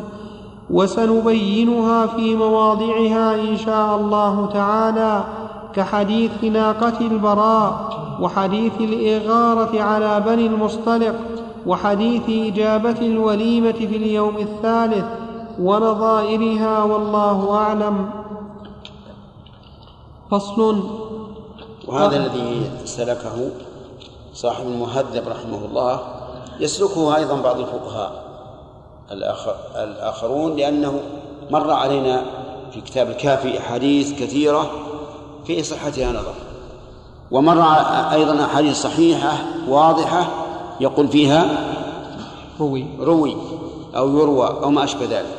وسنبينها 0.69 2.05
في 2.05 2.35
مواضعها 2.35 3.35
إن 3.35 3.57
شاء 3.57 3.95
الله 3.95 4.49
تعالى 4.53 5.23
كحديث 5.73 6.43
ناقة 6.43 6.99
البراء 7.01 7.89
وحديث 8.21 8.73
الإغارة 8.79 9.81
على 9.81 10.23
بني 10.25 10.47
المصطلق 10.47 11.15
وحديث 11.67 12.53
إجابة 12.53 13.01
الوليمة 13.01 13.71
في 13.71 13.95
اليوم 13.97 14.37
الثالث 14.37 15.05
ونظائرها 15.59 16.83
والله 16.83 17.55
أعلم. 17.55 18.09
فصل 20.31 21.06
وهذا 21.87 22.17
الذي 22.17 22.71
سلكه 22.85 23.49
صاحب 24.33 24.65
المهذب 24.65 25.27
رحمه 25.27 25.65
الله 25.65 25.99
يسلكه 26.59 27.15
أيضا 27.15 27.35
بعض 27.35 27.59
الفقهاء 27.59 28.23
الآخر 29.11 29.55
الآخرون 29.75 30.55
لأنه 30.55 30.99
مر 31.51 31.71
علينا 31.71 32.25
في 32.71 32.81
كتاب 32.81 33.09
الكافي 33.09 33.59
أحاديث 33.59 34.13
كثيرة 34.13 34.71
في 35.45 35.63
صحتها 35.63 36.11
نظر. 36.11 36.33
ومر 37.31 37.63
أيضا 38.11 38.45
أحاديث 38.45 38.81
صحيحة 38.81 39.37
واضحة 39.67 40.27
يقول 40.79 41.07
فيها 41.07 41.73
روي. 42.59 42.85
روي 42.99 43.37
أو 43.95 44.17
يروى 44.17 44.47
أو 44.47 44.69
ما 44.69 44.83
أشبه 44.83 45.05
ذلك. 45.05 45.37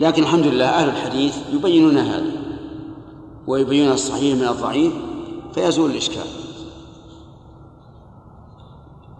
لكن 0.00 0.22
الحمد 0.22 0.46
لله 0.46 0.66
أهل 0.66 0.88
الحديث 0.88 1.38
يبينون 1.52 1.98
هذا. 1.98 2.43
ويبينون 3.46 3.92
الصحيح 3.92 4.36
من 4.36 4.48
الضعيف 4.48 4.92
فيزول 5.54 5.90
الإشكال. 5.90 6.26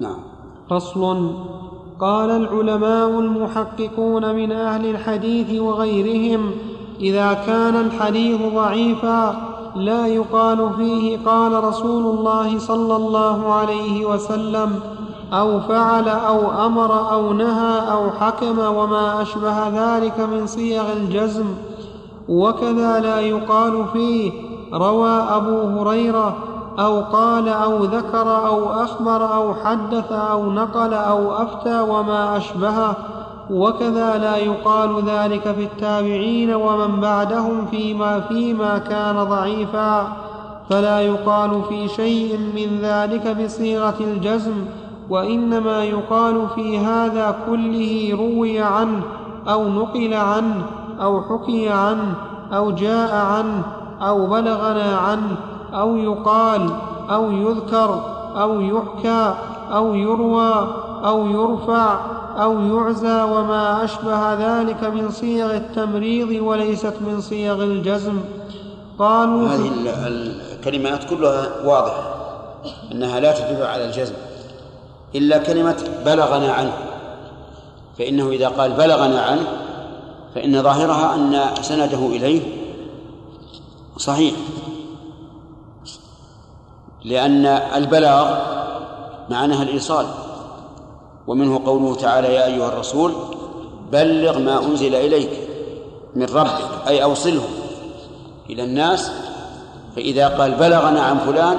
نعم. 0.00 0.19
فصل. 0.71 1.35
قال 2.00 2.31
العلماء 2.31 3.09
المحققون 3.21 4.35
من 4.35 4.52
أهل 4.52 4.87
الحديث 4.87 5.61
وغيرهم 5.61 6.50
إذا 7.00 7.33
كان 7.33 7.76
الحديث 7.76 8.40
ضعيفا 8.54 9.37
لا 9.76 10.07
يقال 10.07 10.71
فيه 10.76 11.19
قال 11.26 11.64
رسول 11.64 12.19
الله 12.19 12.59
صلى 12.59 12.97
الله 12.97 13.52
عليه 13.52 14.07
وسلم 14.07 14.81
أو 15.33 15.61
فعل 15.61 16.09
أو 16.09 16.66
أمر 16.66 17.12
أو 17.12 17.33
نهى 17.33 17.93
أو 17.93 18.11
حكم 18.11 18.59
وما 18.59 19.23
أشبه 19.23 19.69
ذلك 19.69 20.21
من 20.21 20.47
صيغ 20.47 20.93
الجزم. 20.93 21.47
وكذا 22.28 23.00
لا 23.00 23.21
يقال 23.21 23.85
فيه 23.93 24.33
روى 24.73 25.11
أبو 25.11 25.61
هريرة 25.61 26.37
أو 26.78 27.00
قال 27.00 27.49
أو 27.49 27.85
ذكر 27.85 28.47
أو 28.47 28.73
أخبر 28.73 29.35
أو 29.35 29.54
حدث 29.54 30.12
أو 30.12 30.52
نقل 30.52 30.95
أو 30.95 31.33
أفتى 31.33 31.81
وما 31.81 32.37
أشبهه 32.37 32.97
وكذا 33.50 34.19
لا 34.19 34.37
يقال 34.37 35.02
ذلك 35.07 35.43
في 35.43 35.64
التابعين 35.64 36.54
ومن 36.54 37.00
بعدهم 37.00 37.66
فيما 37.71 38.21
فيما 38.21 38.78
كان 38.78 39.25
ضعيفا. 39.25 40.07
فلا 40.71 41.00
يقال 41.00 41.62
في 41.69 41.88
شيء 41.88 42.38
من 42.38 42.78
ذلك 42.83 43.37
بصيغة 43.45 43.95
الجزم 44.00 44.64
وإنما 45.11 45.85
يقال 45.85 46.47
في 46.54 46.78
هذا 46.78 47.37
كله 47.47 48.16
روي 48.19 48.61
عنه 48.61 49.02
أو 49.49 49.69
نقل 49.69 50.14
عنه. 50.14 50.64
أو 51.00 51.22
حكي 51.22 51.68
عنه 51.68 52.14
أو 52.52 52.70
جاء 52.70 53.14
عنه 53.14 53.62
أو 54.02 54.26
بلغنا 54.26 54.96
عنه 54.96 55.36
أو 55.74 55.96
يقال 55.96 56.70
أو 57.10 57.30
يذكر 57.30 58.00
أو 58.36 58.60
يحكى 58.60 59.34
أو 59.72 59.94
يروى 59.94 60.68
أو 61.04 61.26
يرفع 61.26 61.96
أو 62.42 62.60
يعزى 62.60 63.22
وما 63.22 63.84
أشبه 63.84 64.34
ذلك 64.34 64.84
من 64.84 65.10
صيغ 65.10 65.56
التمريض 65.56 66.42
وليست 66.42 66.94
من 67.06 67.20
صيغ 67.20 67.64
الجزم. 67.64 68.20
قالوا 68.98 69.48
هذه 69.48 69.70
الكلمات 70.54 71.04
كلها 71.04 71.46
واضحة 71.64 72.14
أنها 72.92 73.20
لا 73.20 73.32
تدل 73.32 73.62
على 73.62 73.84
الجزم 73.84 74.14
إلا 75.14 75.38
كلمة 75.38 75.76
بلغنا 76.06 76.52
عنه 76.52 76.72
فإنه 77.98 78.30
إذا 78.30 78.48
قال 78.48 78.72
بلغنا 78.72 79.22
عنه 79.22 79.46
فإن 80.34 80.62
ظاهرها 80.62 81.14
أن 81.14 81.62
سنده 81.62 82.06
إليه 82.06 82.42
صحيح. 83.96 84.34
لأن 87.04 87.46
البلاغ 87.46 88.38
معناها 89.30 89.62
الإيصال 89.62 90.06
ومنه 91.26 91.60
قوله 91.66 91.94
تعالى 91.94 92.34
يا 92.34 92.46
أيها 92.46 92.68
الرسول 92.68 93.12
بلغ 93.92 94.38
ما 94.38 94.64
أنزل 94.64 94.94
إليك 94.94 95.30
من 96.14 96.24
ربك 96.24 96.88
أي 96.88 97.02
أوصله 97.02 97.44
إلى 98.50 98.64
الناس 98.64 99.10
فإذا 99.97 100.28
قال 100.28 100.54
بلغنا 100.54 101.00
عن 101.02 101.18
فلان 101.18 101.58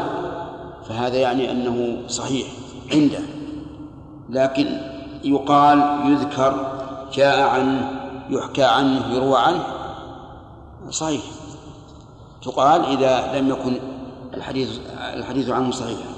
فهذا 0.90 1.18
يعني 1.18 1.52
أنه 1.52 1.98
صحيح 2.08 2.48
عنده. 2.92 3.20
لكن 4.30 4.78
يقال 5.24 6.00
يذكر 6.06 6.72
جاء 7.14 7.42
عنه 7.42 8.05
يحكى 8.30 8.64
عنه 8.64 9.14
يروى 9.14 9.38
عنه؟ 9.38 9.64
صحيح. 10.90 11.22
تقال 12.46 12.86
إذا 12.86 13.40
لم 13.40 13.50
يكن 13.50 13.80
الحديث 14.34 14.80
الحديث 15.14 15.50
عنه 15.50 15.72
صحيحا 15.72 16.16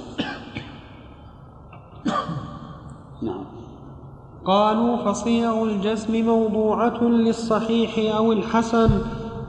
نعم. 3.22 3.46
قالوا 4.46 4.98
فصيغ 4.98 5.64
الجزم 5.64 6.26
موضوعة 6.26 7.04
للصحيح 7.04 8.16
أو 8.16 8.32
الحسن 8.32 8.90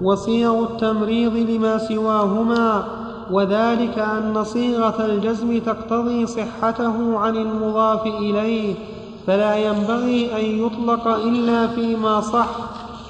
وصيغ 0.03 0.63
التمريض 0.63 1.33
لما 1.33 1.79
سواهما 1.79 2.85
وذلك 3.31 3.99
أن 3.99 4.45
صيغة 4.45 5.07
الجزم 5.07 5.59
تقتضي 5.61 6.27
صحته 6.27 7.19
عن 7.19 7.37
المضاف 7.37 8.07
إليه 8.07 8.75
فلا 9.29 9.57
ينبغي 9.57 10.37
أن 10.41 10.67
يطلق 10.67 11.09
إلا 11.09 11.67
فيما 11.67 12.21
صح 12.21 12.49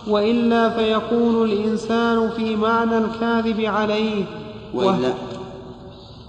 وإلا 0.08 0.70
فيكون 0.70 1.42
الإنسان 1.44 2.30
في 2.30 2.56
معنى 2.56 2.98
الكاذب 2.98 3.60
عليه. 3.60 4.24
وإلا 4.74 5.12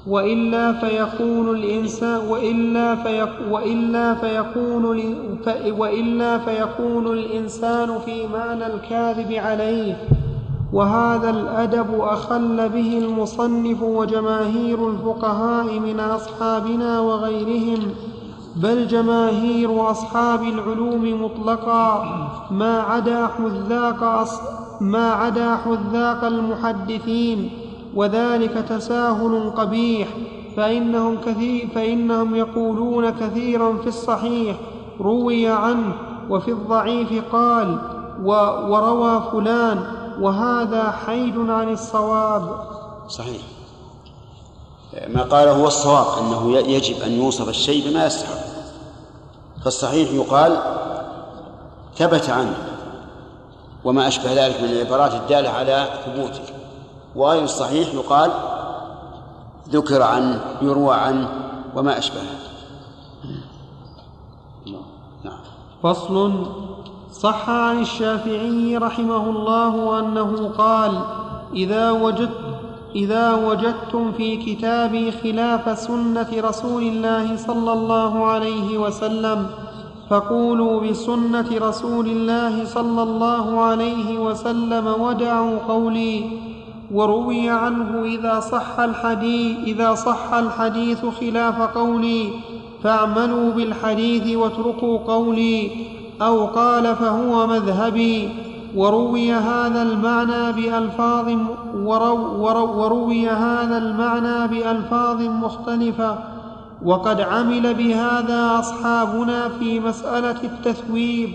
وإلا 0.07 0.73
فيكون 0.73 1.49
الإنسان 1.49 2.27
وإلا 2.29 2.95
فيك 2.95 3.29
وإلا 3.51 4.15
فيكون 4.15 4.85
وإلا 5.77 6.37
فيكون 6.37 7.07
الإنسان 7.07 7.99
في 8.05 8.27
معنى 8.27 8.67
الكاذب 8.67 9.33
عليه. 9.33 9.97
وهذا 10.73 11.29
الأدب 11.29 11.99
أخل 11.99 12.69
به 12.69 12.97
المصنف 12.97 13.81
وجماهير 13.81 14.89
الفقهاء 14.89 15.79
من 15.79 15.99
أصحابنا 15.99 16.99
وغيرهم. 16.99 17.79
بل 18.59 18.87
جماهير 18.87 19.91
أصحاب 19.91 20.43
العلوم 20.43 21.23
مطلقا. 21.23 22.03
ما 22.51 22.79
عدا 22.79 23.27
حذاق 23.27 24.27
ما 24.81 25.11
عدا 25.11 25.55
حذاق 25.55 26.23
المحدثين 26.23 27.51
وذلك 27.95 28.53
تساهل 28.69 29.53
قبيح. 29.57 30.07
فإنهم, 30.57 31.17
كثير 31.25 31.67
فإنهم 31.75 32.35
يقولون 32.35 33.09
كثيرا 33.09 33.77
في 33.77 33.87
الصحيح. 33.87 34.55
روي 35.01 35.47
عنه 35.47 35.93
وفي 36.29 36.51
الضعيف 36.51 37.23
قال 37.31 37.77
وروى 38.69 39.23
فلان 39.31 39.83
وهذا 40.21 40.91
حيد 41.05 41.37
عن 41.49 41.69
الصواب. 41.73 42.63
صحيح. 43.07 43.41
ما 45.07 45.23
قاله 45.23 45.51
هو 45.51 45.67
الصواب 45.67 46.05
أنه 46.19 46.57
يجب 46.57 47.01
أن 47.01 47.11
يوصف 47.11 47.49
الشيء 47.49 47.89
بما 47.89 48.05
يستحق 48.05 48.48
فالصحيح 49.63 50.11
يقال 50.11 50.57
ثبت 51.95 52.29
عنه 52.29 52.57
وما 53.83 54.07
أشبه 54.07 54.45
ذلك 54.45 54.61
من 54.61 54.69
العبارات 54.69 55.13
الدالة 55.13 55.49
على 55.49 55.87
ثبوته. 56.05 56.43
وغير 57.15 57.43
الصحيح 57.43 57.93
يقال 57.93 58.31
ذكر 59.69 60.01
عنه 60.01 60.41
يروى 60.61 60.95
عنه 60.95 61.29
وما 61.75 61.97
أشبهه 61.97 62.39
نعم. 65.23 65.39
فصل 65.83 66.45
صح 67.11 67.49
عن 67.49 67.81
الشافعي 67.81 68.77
رحمه 68.77 69.29
الله 69.29 69.99
أنه 69.99 70.49
قال 70.57 71.01
إذا 71.53 71.91
وجدت 71.91 72.48
إذا 72.95 73.33
وجدتم 73.33 74.11
في 74.11 74.37
كتابي 74.37 75.11
خلاف 75.11 75.79
سنة 75.79 76.27
رسول 76.37 76.83
الله 76.83 77.37
صلى 77.37 77.73
الله 77.73 78.25
عليه 78.25 78.77
وسلم 78.77 79.47
فقولوا 80.09 80.81
بسنة 80.81 81.45
رسول 81.51 82.07
الله 82.07 82.65
صلى 82.65 83.03
الله 83.03 83.61
عليه 83.61 84.19
وسلم 84.19 84.87
ودعوا 85.01 85.57
قولي. 85.67 86.23
وروي 86.93 87.49
عنه 87.49 88.03
إذا 88.05 88.39
صح 88.39 88.79
الحديث 88.79 89.57
إذا 89.57 89.95
صح 89.95 90.33
الحديث 90.33 91.05
خلاف 91.05 91.61
قولي 91.61 92.29
فاعملوا 92.83 93.51
بالحديث 93.51 94.35
واتركوا 94.35 94.97
قولي 94.97 95.71
أو 96.21 96.45
قال 96.45 96.95
فهو 96.95 97.47
مذهبي. 97.47 98.29
وروي 98.75 99.33
هذا 99.33 99.81
المعنى 99.81 100.51
بألفاظ 100.51 101.27
ورو 101.75 102.43
ورو 102.43 102.81
وروي 102.81 103.29
هذا 103.29 103.77
المعنى 103.77 104.47
بألفاظ 104.47 105.21
مختلفة 105.21 106.17
وقد 106.85 107.21
عمل 107.21 107.73
بهذا 107.73 108.59
أصحابنا 108.59 109.49
في 109.49 109.79
مسألة 109.79 110.43
التثويب 110.43 111.29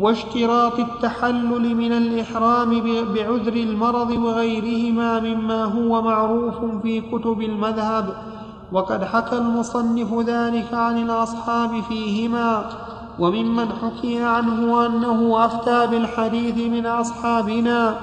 واشتراط 0.00 0.78
التحلل 0.78 1.76
من 1.76 1.92
الإحرام 1.92 2.80
بعذر 3.14 3.52
المرض 3.52 4.10
وغيرهما 4.10 5.20
مما 5.20 5.64
هو 5.64 6.02
معروف 6.02 6.54
في 6.82 7.00
كتب 7.00 7.42
المذهب 7.42 8.08
وقد 8.72 9.04
حكى 9.04 9.36
المصنف 9.38 10.14
ذلك 10.14 10.74
عن 10.74 10.98
الأصحاب 10.98 11.82
فيهما. 11.88 12.64
وممن 13.18 13.68
حكي 13.72 14.22
عنه 14.22 14.86
أنه 14.86 15.44
أفتى 15.44 15.86
بالحديث 15.86 16.56
من 16.56 16.86
أصحابنا 16.86 17.96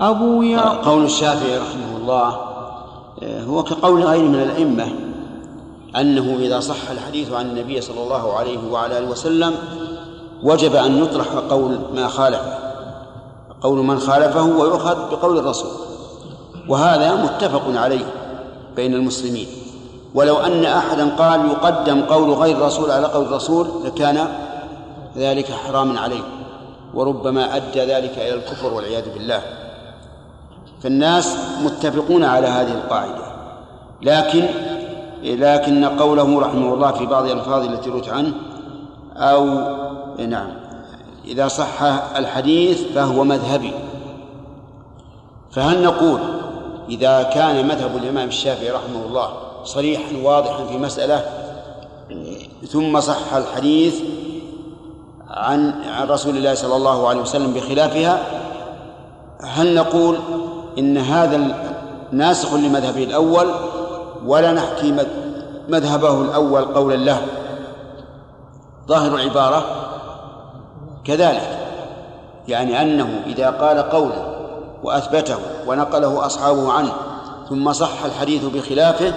أبو 0.00 0.42
يعقوب 0.42 0.84
قول 0.84 1.04
الشافعي 1.04 1.58
رحمه 1.58 1.96
الله 1.96 2.36
آه، 3.22 3.44
هو 3.44 3.62
كقول 3.62 4.02
غيره 4.02 4.28
من 4.28 4.42
الأئمة 4.42 4.86
أنه 5.96 6.36
إذا 6.40 6.60
صح 6.60 6.90
الحديث 6.90 7.32
عن 7.32 7.46
النبي 7.46 7.80
صلى 7.80 8.02
الله 8.02 8.32
عليه 8.32 8.58
وعلى 8.72 8.98
آله 8.98 9.10
وسلم 9.10 9.54
وجب 10.42 10.74
أن 10.74 11.02
يطرح 11.02 11.26
قول 11.50 11.78
ما 11.94 12.08
خالفه. 12.08 12.58
قول 13.62 13.78
من 13.78 13.98
خالفه 13.98 14.42
ويؤخذ 14.42 15.10
بقول 15.10 15.38
الرسول. 15.38 15.70
وهذا 16.68 17.14
متفق 17.14 17.80
عليه 17.80 18.04
بين 18.76 18.94
المسلمين. 18.94 19.46
ولو 20.14 20.36
أن 20.36 20.64
أحدا 20.64 21.08
قال 21.08 21.40
يقدم 21.50 22.00
قول 22.00 22.30
غير 22.30 22.56
الرسول 22.56 22.90
على 22.90 23.06
قول 23.06 23.24
الرسول 23.24 23.68
لكان 23.84 24.28
ذلك 25.16 25.52
حراما 25.52 26.00
عليه 26.00 26.22
وربما 26.94 27.56
أدى 27.56 27.80
ذلك 27.80 28.18
إلى 28.18 28.34
الكفر 28.34 28.74
والعياذ 28.74 29.14
بالله. 29.14 29.42
فالناس 30.82 31.36
متفقون 31.62 32.24
على 32.24 32.46
هذه 32.46 32.72
القاعدة. 32.72 33.26
لكن 34.02 34.46
لكن 35.22 35.84
قوله 35.84 36.40
رحمه 36.40 36.74
الله 36.74 36.92
في 36.92 37.06
بعض 37.06 37.24
الألفاظ 37.24 37.64
التي 37.64 37.90
روت 37.90 38.08
عنه 38.08 38.32
أو 39.16 39.44
نعم 40.18 40.50
إذا 41.24 41.48
صح 41.48 41.82
الحديث 42.16 42.82
فهو 42.94 43.24
مذهبي. 43.24 43.72
فهل 45.50 45.82
نقول 45.82 46.20
إذا 46.88 47.22
كان 47.22 47.68
مذهب 47.68 47.96
الإمام 47.96 48.28
الشافعي 48.28 48.70
رحمه 48.70 49.04
الله 49.06 49.28
صريحا 49.64 50.16
واضحا 50.22 50.64
في 50.64 50.78
مسألة 50.78 51.24
ثم 52.68 53.00
صح 53.00 53.34
الحديث 53.34 54.00
عن 55.36 55.82
عن 55.84 56.08
رسول 56.08 56.36
الله 56.36 56.54
صلى 56.54 56.76
الله 56.76 57.08
عليه 57.08 57.20
وسلم 57.20 57.52
بخلافها 57.52 58.22
هل 59.42 59.74
نقول 59.74 60.18
إن 60.78 60.98
هذا 60.98 61.40
ناسخ 62.12 62.54
لمذهبه 62.54 63.04
الأول 63.04 63.50
ولا 64.26 64.52
نحكي 64.52 64.96
مذهبه 65.68 66.22
الأول 66.22 66.64
قولا 66.64 66.94
له؟ 66.94 67.22
ظاهر 68.88 69.14
العبارة 69.14 69.64
كذلك 71.04 71.58
يعني 72.48 72.82
أنه 72.82 73.22
إذا 73.26 73.50
قال 73.50 73.78
قولا 73.78 74.36
وأثبته 74.84 75.36
ونقله 75.66 76.26
أصحابه 76.26 76.72
عنه 76.72 76.92
ثم 77.48 77.72
صح 77.72 78.04
الحديث 78.04 78.44
بخلافه 78.44 79.14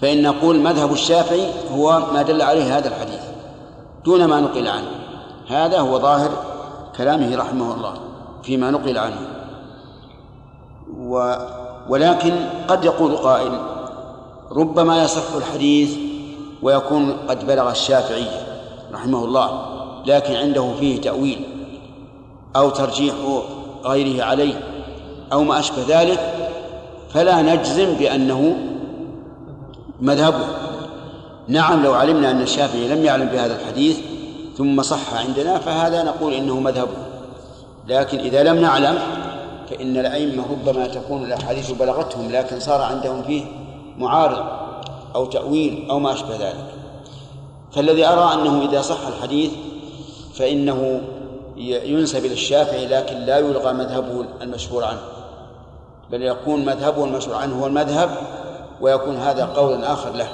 فإن 0.00 0.22
نقول 0.22 0.58
مذهب 0.58 0.92
الشافعي 0.92 1.46
هو 1.72 2.02
ما 2.12 2.22
دل 2.22 2.42
عليه 2.42 2.78
هذا 2.78 2.88
الحديث. 2.88 3.27
دون 4.04 4.24
ما 4.24 4.40
نقل 4.40 4.68
عنه. 4.68 4.90
هذا 5.48 5.80
هو 5.80 5.98
ظاهر 5.98 6.30
كلامه 6.96 7.36
رحمه 7.36 7.74
الله 7.74 7.94
فيما 8.42 8.70
نقل 8.70 8.98
عنه. 8.98 9.20
و 10.98 11.34
ولكن 11.88 12.32
قد 12.68 12.84
يقول 12.84 13.16
قائل 13.16 13.52
ربما 14.52 15.04
يصح 15.04 15.34
الحديث 15.36 15.96
ويكون 16.62 17.16
قد 17.28 17.46
بلغ 17.46 17.70
الشافعي 17.70 18.26
رحمه 18.92 19.24
الله 19.24 19.66
لكن 20.06 20.34
عنده 20.34 20.72
فيه 20.80 21.00
تأويل 21.00 21.40
أو 22.56 22.70
ترجيح 22.70 23.14
غيره 23.84 24.24
عليه 24.24 24.60
أو 25.32 25.44
ما 25.44 25.58
أشبه 25.58 25.82
ذلك 25.88 26.50
فلا 27.10 27.42
نجزم 27.42 27.94
بأنه 27.94 28.56
مذهبه. 30.00 30.46
نعم 31.48 31.82
لو 31.82 31.94
علمنا 31.94 32.30
أن 32.30 32.42
الشافعي 32.42 32.88
لم 32.88 33.04
يعلم 33.04 33.26
بهذا 33.28 33.60
الحديث 33.60 33.98
ثم 34.56 34.82
صح 34.82 35.14
عندنا 35.14 35.58
فهذا 35.58 36.02
نقول 36.02 36.32
إنه 36.32 36.60
مذهبه 36.60 36.96
لكن 37.88 38.18
إذا 38.18 38.42
لم 38.42 38.60
نعلم 38.60 38.98
فإن 39.70 39.96
الأئمة 39.96 40.44
ربما 40.50 40.86
تكون 40.86 41.24
الأحاديث 41.24 41.70
بلغتهم 41.70 42.30
لكن 42.30 42.60
صار 42.60 42.82
عندهم 42.82 43.22
فيه 43.22 43.44
معارض 43.98 44.44
أو 45.14 45.24
تأويل 45.24 45.86
أو 45.90 45.98
ما 45.98 46.12
أشبه 46.12 46.36
ذلك. 46.36 46.66
فالذي 47.72 48.06
أرى 48.06 48.34
أنه 48.34 48.68
إذا 48.70 48.80
صح 48.80 49.06
الحديث 49.06 49.50
فإنه 50.34 51.00
ينسب 51.56 52.24
إلى 52.24 52.32
الشافعي 52.32 52.86
لكن 52.86 53.16
لا 53.16 53.38
يلغى 53.38 53.72
مذهبه 53.72 54.24
المشهور 54.42 54.84
عنه. 54.84 55.00
بل 56.10 56.22
يكون 56.22 56.64
مذهبه 56.64 57.04
المشهور 57.04 57.36
عنه 57.36 57.62
هو 57.62 57.66
المذهب 57.66 58.10
ويكون 58.80 59.16
هذا 59.16 59.44
قولا 59.44 59.92
آخر 59.92 60.12
له. 60.12 60.28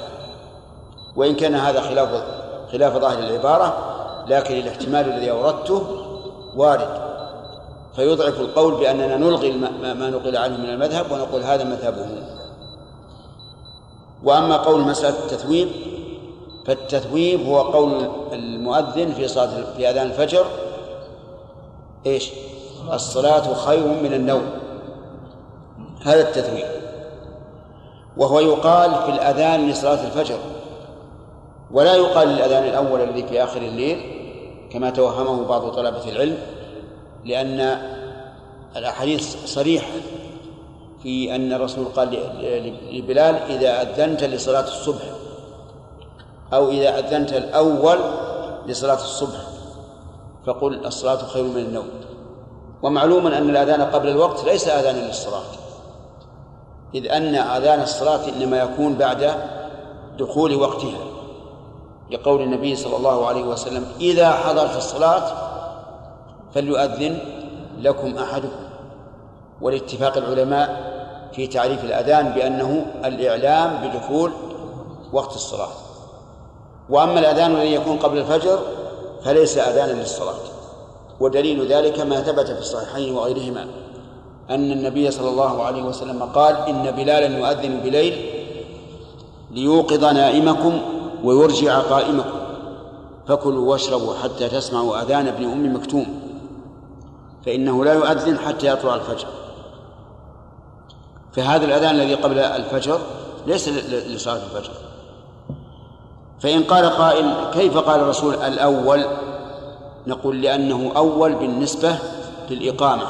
وإن 1.15 1.35
كان 1.35 1.55
هذا 1.55 1.81
خلاف 1.81 2.23
خلاف 2.71 2.97
ظاهر 2.97 3.19
العبارة 3.19 3.77
لكن 4.27 4.55
الاحتمال 4.55 5.13
الذي 5.13 5.31
أوردته 5.31 5.83
وارد. 6.55 7.05
فيضعف 7.95 8.39
القول 8.39 8.75
بأننا 8.75 9.17
نلغي 9.17 9.51
ما 9.81 10.09
نقل 10.09 10.37
عنه 10.37 10.57
من 10.57 10.69
المذهب 10.69 11.11
ونقول 11.11 11.41
هذا 11.41 11.63
مذهبه. 11.63 12.05
وأما 14.23 14.57
قول 14.57 14.81
مسألة 14.81 15.19
التثويب 15.19 15.67
فالتثويب 16.65 17.47
هو 17.47 17.61
قول 17.61 18.09
المؤذن 18.33 19.13
في 19.13 19.27
صلاة 19.27 19.63
في 19.77 19.89
أذان 19.89 20.07
الفجر. 20.07 20.45
إيش؟ 22.05 22.31
الصلاة 22.93 23.53
خير 23.53 23.87
من 23.87 24.13
النوم. 24.13 24.49
هذا 26.05 26.21
التثويب. 26.21 26.65
وهو 28.17 28.39
يقال 28.39 28.95
في 28.95 29.11
الأذان 29.11 29.69
لصلاة 29.69 30.05
الفجر. 30.05 30.37
ولا 31.71 31.95
يقال 31.95 32.27
للأذان 32.27 32.63
الأول 32.63 33.01
الذي 33.01 33.23
في 33.23 33.43
آخر 33.43 33.61
الليل 33.61 33.97
كما 34.71 34.89
توهمه 34.89 35.47
بعض 35.47 35.71
طلبة 35.71 36.09
العلم 36.09 36.37
لأن 37.25 37.81
الأحاديث 38.75 39.45
صريحة 39.45 39.91
في 41.03 41.35
أن 41.35 41.53
الرسول 41.53 41.85
قال 41.85 42.09
لبلال 42.91 43.35
إذا 43.35 43.81
أذنت 43.81 44.23
لصلاة 44.23 44.63
الصبح 44.63 45.03
أو 46.53 46.69
إذا 46.69 46.99
أذنت 46.99 47.33
الأول 47.33 47.97
لصلاة 48.67 48.95
الصبح 48.95 49.39
فقل 50.45 50.85
الصلاة 50.85 51.17
خير 51.17 51.43
من 51.43 51.57
النوم. 51.57 51.89
ومعلوم 52.83 53.27
أن 53.27 53.49
الأذان 53.49 53.81
قبل 53.81 54.07
الوقت 54.07 54.45
ليس 54.45 54.67
أذانا 54.67 55.07
للصلاة. 55.07 55.43
إذ 56.95 57.11
أن 57.11 57.35
أذان 57.35 57.81
الصلاة 57.81 58.27
إنما 58.29 58.57
يكون 58.57 58.95
بعد 58.95 59.31
دخول 60.19 60.55
وقتها. 60.55 60.99
لقول 62.11 62.41
النبي 62.41 62.75
صلى 62.75 62.97
الله 62.97 63.27
عليه 63.27 63.43
وسلم 63.43 63.85
إذا 63.99 64.31
حضرت 64.31 64.75
الصلاة 64.77 65.31
فليؤذن 66.53 67.17
لكم 67.79 68.17
أحدكم. 68.17 68.65
ولاتفاق 69.61 70.17
العلماء 70.17 70.95
في 71.33 71.47
تعريف 71.47 71.83
الأذان 71.83 72.31
بأنه 72.31 72.85
الإعلام 73.05 73.87
بدخول 73.87 74.31
وقت 75.13 75.35
الصلاة. 75.35 75.71
وأما 76.89 77.19
الأذان 77.19 77.51
الذي 77.51 77.73
يكون 77.73 77.97
قبل 77.97 78.17
الفجر 78.17 78.59
فليس 79.23 79.57
أذانا 79.57 79.91
للصلاة. 79.91 80.35
ودليل 81.19 81.67
ذلك 81.67 81.99
ما 81.99 82.21
ثبت 82.21 82.51
في 82.51 82.59
الصحيحين 82.59 83.15
وغيرهما 83.15 83.67
أن 84.49 84.71
النبي 84.71 85.11
صلى 85.11 85.29
الله 85.29 85.63
عليه 85.63 85.83
وسلم 85.83 86.23
قال 86.23 86.55
إن 86.55 86.91
بلالا 86.91 87.37
يؤذن 87.37 87.79
بليل 87.79 88.25
ليوقظ 89.51 90.05
نائمكم 90.05 90.81
ويرجع 91.25 91.79
قائمكم. 91.79 92.39
فكلوا 93.27 93.71
واشربوا 93.71 94.15
حتى 94.23 94.49
تسمعوا 94.49 95.01
أذان 95.01 95.27
ابن 95.27 95.43
أم 95.43 95.75
مكتوم 95.75 96.05
فإنه 97.45 97.85
لا 97.85 97.93
يؤذن 97.93 98.37
حتى 98.37 98.67
يطلع 98.67 98.95
الفجر. 98.95 99.27
فهذا 101.33 101.65
الأذان 101.65 101.95
الذي 101.95 102.15
قبل 102.15 102.39
الفجر 102.39 102.99
ليس 103.47 103.69
لصلاة 103.69 104.35
الفجر. 104.35 104.71
فإن 106.39 106.63
قال 106.63 106.85
قائل 106.85 107.33
كيف 107.53 107.77
قال 107.77 107.99
الرسول 107.99 108.35
الأول؟ 108.35 109.05
نقول 110.07 110.41
لأنه 110.41 110.91
أول 110.95 111.35
بالنسبة 111.35 111.95
للإقامة 112.49 113.03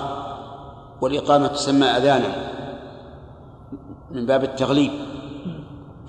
والإقامة 1.02 1.48
تسمى 1.48 1.86
أذانا 1.86 2.36
من 4.12 4.26
باب 4.26 4.44
التغليب. 4.44 4.92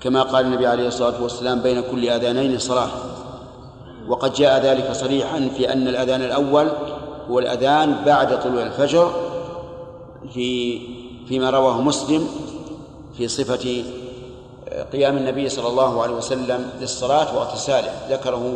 كما 0.01 0.21
قال 0.23 0.45
النبي 0.45 0.67
عليه 0.67 0.87
الصلاة 0.87 1.23
والسلام 1.23 1.59
بين 1.59 1.81
كل 1.81 2.09
أذانين 2.09 2.59
صلاة. 2.59 2.89
وقد 4.07 4.33
جاء 4.33 4.63
ذلك 4.63 4.91
صريحا 4.91 5.49
في 5.57 5.73
أن 5.73 5.87
الأذان 5.87 6.21
الأول 6.21 6.67
هو 7.29 7.39
الأذان 7.39 8.03
بعد 8.05 8.39
طلوع 8.39 8.63
الفجر 8.63 9.11
في 10.33 10.79
فيما 11.27 11.49
رواه 11.49 11.81
مسلم 11.81 12.27
في 13.17 13.27
صفة 13.27 13.83
قيام 14.93 15.17
النبي 15.17 15.49
صلى 15.49 15.67
الله 15.67 16.01
عليه 16.03 16.13
وسلم 16.13 16.69
للصلاة 16.79 17.37
واغتساله. 17.37 17.91
ذكره 18.09 18.53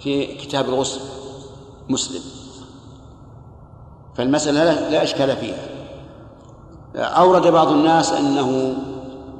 في 0.00 0.26
كتاب 0.26 0.68
الغسل 0.68 1.00
مسلم. 1.88 2.20
فالمسألة 4.16 4.88
لا 4.88 5.02
إشكال 5.02 5.36
فيها. 5.36 5.68
أورد 6.96 7.46
بعض 7.46 7.68
الناس 7.68 8.12
أنه 8.12 8.74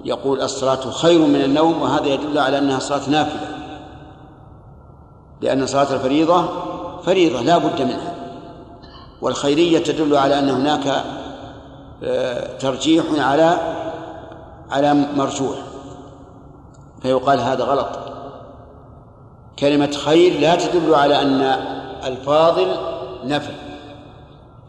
يقول 0.04 0.40
الصلاة 0.42 0.90
خير 0.90 1.18
من 1.18 1.42
النوم 1.44 1.82
وهذا 1.82 2.06
يدل 2.06 2.38
على 2.38 2.58
أنها 2.58 2.78
صلاة 2.78 3.10
نافلة. 3.10 3.48
لأن 5.40 5.66
صلاة 5.66 5.94
الفريضة 5.94 6.48
فريضة 7.02 7.42
لا 7.42 7.58
بد 7.58 7.82
منها. 7.82 8.14
والخيرية 9.22 9.78
تدل 9.78 10.16
على 10.16 10.38
أن 10.38 10.48
هناك 10.48 11.04
آه، 12.04 12.56
ترجيح 12.58 13.04
على 13.18 13.58
على 14.70 14.94
مرجوح. 14.94 15.56
فيقال 17.02 17.40
هذا 17.40 17.64
غلط. 17.64 17.98
كلمة 19.58 19.90
خير 19.90 20.40
لا 20.40 20.54
تدل 20.54 20.94
على 20.94 21.22
أن 21.22 21.40
الفاضل 22.06 22.76
نفل. 23.24 23.54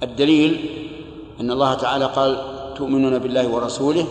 الدليل 0.03 0.69
أن 1.39 1.51
الله 1.51 1.73
تعالى 1.73 2.05
قال 2.05 2.37
تؤمنون 2.75 3.19
بالله 3.19 3.47
ورسوله 3.47 4.05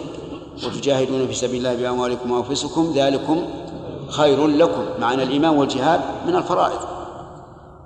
وتجاهدون 0.67 1.27
في 1.27 1.35
سبيل 1.35 1.67
الله 1.67 1.83
بأموالكم 1.83 2.31
وأنفسكم 2.31 2.93
ذلكم 2.95 3.45
خير 4.09 4.47
لكم. 4.47 4.85
معنى 5.01 5.23
الإيمان 5.23 5.57
والجهاد 5.57 6.01
من 6.27 6.37
الفرائض. 6.37 6.81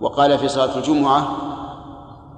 وقال 0.01 0.39
في 0.39 0.49
صلاة 0.49 0.79
الجمعة 0.79 1.37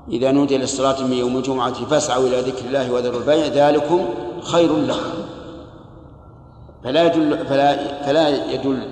إذا 0.08 0.30
نودي 0.30 0.58
للصلاة 0.58 1.02
من 1.02 1.12
يوم 1.12 1.36
الجمعة 1.36 1.72
فاسعوا 1.72 2.26
إلى 2.26 2.40
ذكر 2.40 2.64
الله 2.64 2.92
وذروا 2.92 3.20
البيع 3.20 3.46
ذلكم 3.46 4.08
خير 4.42 4.76
لكم. 4.76 5.18
فلا 6.84 7.04
يدل 7.04 7.46
فلا 7.46 8.02
فلا 8.02 8.52
يدل 8.52 8.88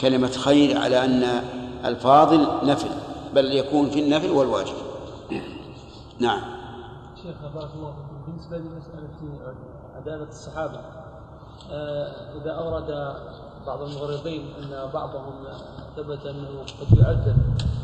كلمة 0.00 0.28
خير 0.28 0.78
على 0.78 1.04
أن 1.04 1.42
الفاضل 1.84 2.46
نفل 2.62 2.88
بل 3.34 3.52
يكون 3.52 3.90
في 3.90 4.00
النفل 4.00 4.30
والواجب. 4.30 4.74
نعم. 6.18 6.40
شيخ 7.22 7.36
بارك 7.54 7.70
الله 7.76 7.94
بالنسبة 8.26 8.56
لمسألة 8.56 9.08
عدالة 10.00 10.28
الصحابة. 10.28 10.80
آه، 11.72 12.12
إذا 12.42 12.50
أورد 12.50 13.14
بعض 13.66 13.82
المغرضين 13.82 14.52
أن 14.58 14.90
بعضهم 14.94 15.32
ثبت 15.96 16.26
أنه 16.26 16.48
قد 16.80 16.98
يعذب 16.98 17.36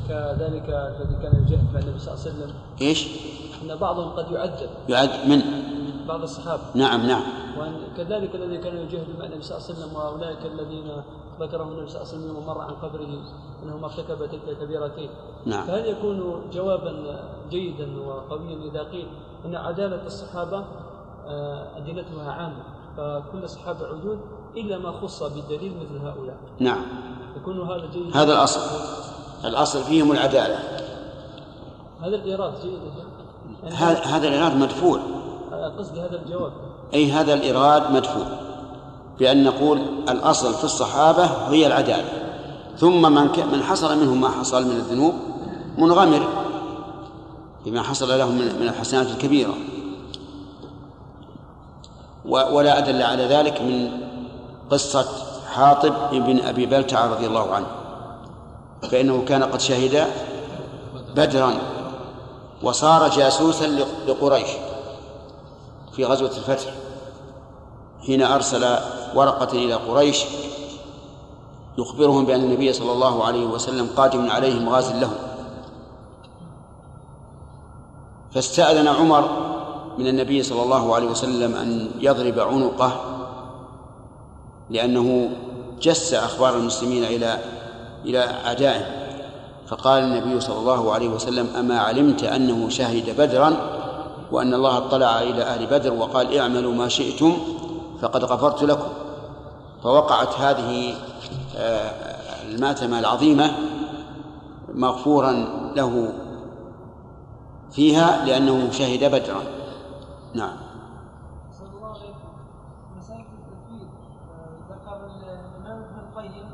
كذلك 0.08 0.68
الذي 1.00 1.16
كان 1.22 1.44
يجاهد 1.46 1.74
مع 1.74 1.80
النبي 1.80 1.98
صلى 1.98 2.14
الله 2.14 2.24
عليه 2.24 2.30
وسلم 2.34 2.52
إيش؟ 2.80 3.08
أن 3.62 3.76
بعضهم 3.76 4.08
قد 4.10 4.30
يعذب 4.30 4.68
يعد 4.88 5.28
من؟ 5.28 5.42
بعض 6.08 6.22
الصحابة. 6.22 6.62
نعم 6.74 7.06
نعم. 7.06 7.22
وكذلك 7.58 8.34
الذي 8.34 8.58
كان 8.58 8.76
يجاهد 8.76 9.06
مع 9.18 9.24
النبي 9.24 9.42
صلى 9.42 9.58
الله 9.58 9.66
عليه 9.68 9.78
وسلم 9.78 9.96
وأولئك 9.96 10.46
الذين 10.46 11.02
ذكرهم 11.40 11.68
النبي 11.72 11.88
صلى 11.88 12.02
الله 12.02 12.12
عليه 12.12 12.22
وسلم 12.22 12.36
ومر 12.36 12.60
عن 12.60 12.70
قبره 12.70 13.08
أنهم 13.62 13.84
ارتكب 13.84 14.26
تلك 14.26 14.48
الكبيرتين. 14.48 15.10
نعم. 15.46 15.66
فهل 15.66 15.86
يكون 15.86 16.42
جوابا 16.52 17.20
جيدا 17.50 18.00
وقويا 18.00 18.70
إذا 18.70 18.82
قيل 18.82 19.06
أن 19.44 19.54
عدالة 19.54 20.06
الصحابة 20.06 20.64
أدلتها 21.76 22.32
عامة. 22.32 22.76
فكل 22.96 23.44
الصحابة 23.44 23.86
عدول 23.86 24.18
إلا 24.56 24.78
ما 24.78 24.92
خص 24.92 25.22
بالدليل 25.22 25.72
مثل 25.76 26.06
هؤلاء. 26.06 26.36
نعم. 26.58 26.82
يكون 27.36 27.60
هذا 27.60 27.90
جيد. 27.92 28.16
هذا 28.16 28.32
الأصل. 28.32 28.60
الأصل 29.44 29.82
فيهم 29.82 30.12
العدالة. 30.12 30.58
هذا 32.00 32.16
الإيراد 32.16 32.52
جيد. 32.62 32.78
يعني 33.62 33.74
هذا 33.96 34.28
الإيراد 34.28 34.56
مدفوع. 34.56 35.00
آه، 35.52 35.68
قصدي 35.78 36.00
هذا 36.00 36.22
الجواب. 36.22 36.52
أي 36.94 37.10
هذا 37.10 37.34
الإيراد 37.34 37.92
مدفوع. 37.92 38.26
بأن 39.18 39.44
نقول 39.44 39.78
الأصل 40.08 40.54
في 40.54 40.64
الصحابة 40.64 41.24
هي 41.24 41.66
العدالة. 41.66 42.08
ثم 42.76 43.12
من 43.12 43.28
ك... 43.28 43.38
من 43.38 43.62
حصل 43.62 43.98
منهم 44.00 44.20
ما 44.20 44.28
حصل 44.28 44.64
من 44.64 44.76
الذنوب 44.76 45.14
منغمر 45.78 46.28
بما 47.66 47.82
حصل 47.82 48.18
له 48.18 48.30
من 48.30 48.68
الحسنات 48.68 49.06
الكبيرة. 49.06 49.50
و... 49.50 49.75
ولا 52.28 52.78
أدل 52.78 53.02
على 53.02 53.24
ذلك 53.24 53.62
من 53.62 53.90
قصة 54.70 55.06
حاطب 55.54 55.94
بن 56.12 56.40
أبي 56.40 56.66
بلتع 56.66 57.06
رضي 57.06 57.26
الله 57.26 57.54
عنه. 57.54 57.66
فإنه 58.90 59.24
كان 59.24 59.42
قد 59.42 59.60
شهد 59.60 60.06
بدرا 61.16 61.54
وصار 62.62 63.08
جاسوسا 63.08 63.66
لقريش 64.06 64.48
في 65.92 66.04
غزوة 66.04 66.30
الفتح. 66.30 66.74
حين 68.06 68.22
أرسل 68.22 68.78
ورقة 69.14 69.52
إلى 69.52 69.74
قريش 69.74 70.24
يخبرهم 71.78 72.26
بأن 72.26 72.40
النبي 72.40 72.72
صلى 72.72 72.92
الله 72.92 73.24
عليه 73.24 73.46
وسلم 73.46 73.88
قادم 73.96 74.30
عليهم 74.30 74.68
غاز 74.68 74.92
لهم. 74.92 75.16
فاستأذن 78.34 78.88
عمر 78.88 79.45
من 79.98 80.06
النبي 80.06 80.42
صلى 80.42 80.62
الله 80.62 80.94
عليه 80.94 81.06
وسلم 81.06 81.54
أن 81.54 81.90
يضرب 82.00 82.38
عنقه 82.38 83.00
لأنه 84.70 85.30
جس 85.82 86.14
أخبار 86.14 86.56
المسلمين 86.56 87.04
إلى 87.04 87.38
إلى 88.04 88.18
أعدائه. 88.18 89.06
فقال 89.66 90.02
النبي 90.02 90.40
صلى 90.40 90.58
الله 90.58 90.92
عليه 90.92 91.08
وسلم 91.08 91.48
أما 91.58 91.78
علمت 91.78 92.24
أنه 92.24 92.68
شهد 92.68 93.20
بدرا 93.20 93.56
وأن 94.32 94.54
الله 94.54 94.76
اطلع 94.76 95.22
إلى 95.22 95.42
أهل 95.42 95.66
بدر 95.66 95.92
وقال 95.92 96.38
اعملوا 96.38 96.74
ما 96.74 96.88
شئتم 96.88 97.36
فقد 98.02 98.24
غفرت 98.24 98.62
لكم. 98.62 98.88
فوقعت 99.82 100.34
هذه 100.34 100.94
آه، 101.56 101.90
الماتمة 102.48 102.98
العظيمة 102.98 103.50
مغفورا 104.74 105.32
له 105.76 106.12
فيها 107.72 108.24
لأنه 108.26 108.70
شهد 108.70 109.04
بدرا. 109.04 109.42
نعم. 110.36 110.56
صلى 111.58 111.68
الله 111.68 111.96
التثويب 112.96 113.88
آه، 114.30 114.72
ذكر 114.72 115.06
الإمام 115.06 115.82
ابن 115.82 115.98
القيم 115.98 116.46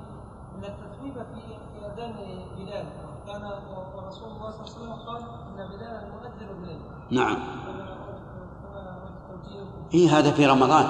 أن 0.55 0.64
التثويب 0.64 1.14
في 1.14 1.40
في 1.73 1.87
أذان 1.87 2.14
بلال 2.59 2.87
كان 3.27 3.42
ورسول 3.97 4.31
الله 4.31 4.51
صلى 4.51 4.66
الله 4.66 4.92
عليه 4.92 4.92
وسلم 4.92 4.92
قال 4.92 5.23
إن 5.49 5.68
بلالا 5.68 6.09
مؤذن 6.09 6.61
بالليل 6.61 6.81
نعم. 7.11 7.38
إيه 9.95 10.18
هذا 10.18 10.31
في 10.31 10.47
رمضان. 10.47 10.87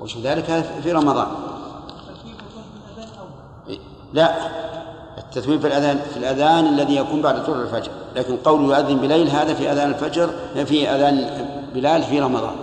وش 0.00 0.18
ذلك؟ 0.18 0.50
هذا 0.50 0.80
في 0.80 0.92
رمضان. 0.92 1.26
أول. 3.18 3.78
لا. 4.12 4.34
التثويب 5.18 5.60
في 5.60 5.66
الأذان 5.66 5.98
في 5.98 6.16
الأذان 6.16 6.66
الذي 6.66 6.96
يكون 6.96 7.22
بعد 7.22 7.44
طلوع 7.44 7.62
الفجر. 7.62 7.92
لكن 8.16 8.36
قول 8.36 8.64
يؤذن 8.64 8.96
بليل 8.96 9.28
هذا 9.28 9.54
في 9.54 9.72
أذان 9.72 9.90
الفجر 9.90 10.30
في 10.64 10.88
أذان 10.88 11.47
بلال 11.74 12.02
في 12.02 12.20
رمضان 12.20 12.56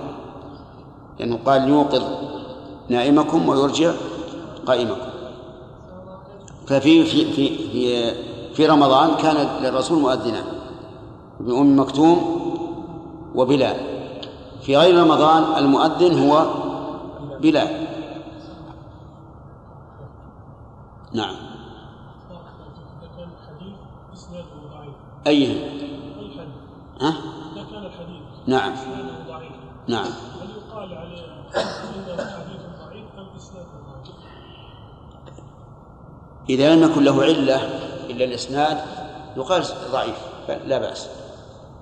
لأنه 1.20 1.40
قال 1.46 1.70
يوقظ 1.70 2.04
نائمكم 2.90 3.50
ويرجع 3.50 3.92
قائمكم. 4.66 5.10
ففي 6.68 7.06
في 7.06 7.26
في 7.26 7.58
في 7.58 8.14
في 8.54 8.66
رمضان 8.66 9.16
كان 9.16 9.64
للرسول 9.64 10.00
مؤذنان 10.00 10.44
ابن 11.40 11.58
أم 11.58 11.80
مكتوم 11.80 12.42
وبلال. 13.36 13.76
في 14.62 14.78
غير 14.78 15.04
رمضان 15.04 15.64
المؤذن 15.64 16.30
هو 16.30 16.46
بلال. 17.42 17.88
نعم. 21.14 21.36
أيه 25.28 25.70
ها؟ 27.02 27.10
إذا 27.56 27.66
كان 27.72 27.86
الحديث 27.86 28.22
نعم. 28.48 28.72
نعم. 29.88 30.06
هل 30.06 30.50
يقال 30.50 30.94
عليه؟ 30.94 31.36
إذا 36.50 36.76
لم 36.76 36.92
يكن 36.92 37.04
له 37.04 37.24
علة 37.24 37.56
إلا 38.10 38.26
الإسناد 38.26 38.78
يقال 39.38 39.64
ضعيف 39.92 40.16
لا 40.66 40.78
بأس. 40.78 41.10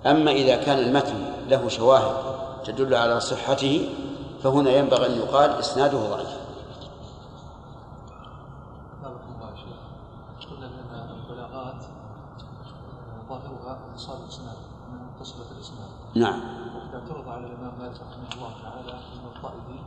أما 0.05 0.31
إذا 0.31 0.55
كان 0.55 0.77
المتن 0.79 1.33
له 1.47 1.67
شواهد 1.67 2.15
تدل 2.63 2.95
على 2.95 3.19
صحته 3.19 3.89
فهنا 4.43 4.71
ينبغي 4.71 5.05
أن 5.05 5.17
يقال 5.17 5.49
إسناده 5.49 5.97
ضعيف. 5.97 6.43
قلنا 10.51 10.67
البلاغات 11.11 11.83
آه، 13.29 13.29
ظاهرها 13.29 13.79
متصله 15.15 15.51
الإسناد. 15.51 15.89
نعم. 16.15 16.39
اعترض 16.93 17.29
على 17.29 17.47
الإمام 17.47 17.73
مالك 17.79 17.95
رحمه 17.95 18.29
الله 18.35 18.51
تعالى 18.63 18.93
من 18.93 19.25
الطائفي 19.35 19.79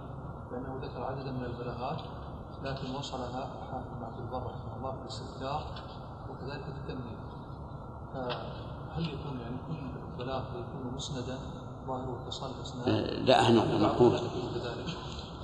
بأنه 0.51 0.81
ذكر 0.83 1.05
عددا 1.05 1.31
من 1.31 1.45
البلاغات 1.45 2.01
لكن 2.65 2.95
وصلها 2.95 3.49
حافظ 3.71 3.87
بن 3.99 4.05
عبد 4.05 4.19
البر 4.19 4.47
رحمه 4.47 4.77
الله 4.77 4.91
بالاستذكار 4.91 5.65
وكذلك 6.31 6.65
في 6.65 6.79
التمهيد 6.81 7.19
فهل 8.15 9.05
يكون 9.05 9.41
يعني 9.41 9.57
كل 9.69 10.25
بلاغ 10.25 10.43
يكون 10.43 10.95
مسندا 10.97 11.39
ظاهره 11.87 12.23
اتصال 12.27 12.51
الإسناد؟ 12.59 12.89
آه، 12.89 13.25
لا 13.25 13.61
بعض 13.61 13.81
نقول؟ 13.81 14.21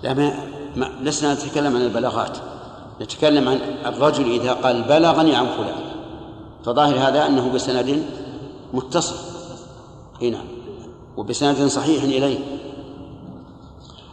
لا 0.03 0.15
ما 0.15 0.33
ما 0.77 0.85
لسنا 1.01 1.35
نتكلم 1.35 1.77
عن 1.77 1.83
البلاغات. 1.83 2.39
نتكلم 3.01 3.49
عن 3.49 3.57
الرجل 3.87 4.41
إذا 4.41 4.53
قال 4.53 4.83
بلغني 4.83 5.37
عن 5.37 5.47
فلان 5.47 5.75
فظاهر 6.65 7.09
هذا 7.09 7.27
أنه 7.27 7.53
بسند 7.53 8.05
متصل. 8.73 9.32
إي 10.23 10.31
نعم. 10.31 10.47
وبسند 11.17 11.67
صحيح 11.67 12.03
إليه. 12.03 12.39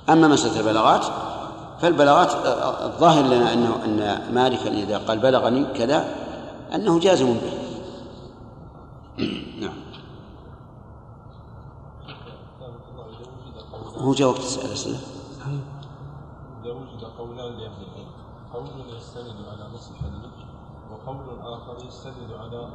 أما 0.10 0.28
مسألة 0.28 0.60
البلاغات 0.60 1.06
فالبلاغات 1.82 2.32
الظاهر 2.94 3.24
لنا 3.24 3.54
أنه 3.54 3.86
أن 3.86 4.34
مالكا 4.34 4.68
إذا 4.68 4.98
قال 4.98 5.20
بلغني 5.20 5.66
كذا 5.66 6.16
أنه 6.76 7.00
جازم 7.00 7.34
به. 7.34 7.54
نعم. 9.60 9.74
هو 13.98 14.14
جاء 14.14 14.30
وقت 14.30 14.40
أسئلة. 14.40 15.00
إذا 16.64 16.72
وجد 16.72 17.04
قولان 17.18 17.54
لأهل 17.54 17.84
العلم 17.84 18.10
قول 18.54 18.98
يستند 18.98 19.36
على 19.52 19.74
نص 19.76 19.90
الحديث 19.90 20.32
وقول 20.92 21.40
آخر 21.40 21.86
يستند 21.88 22.32
على 22.40 22.70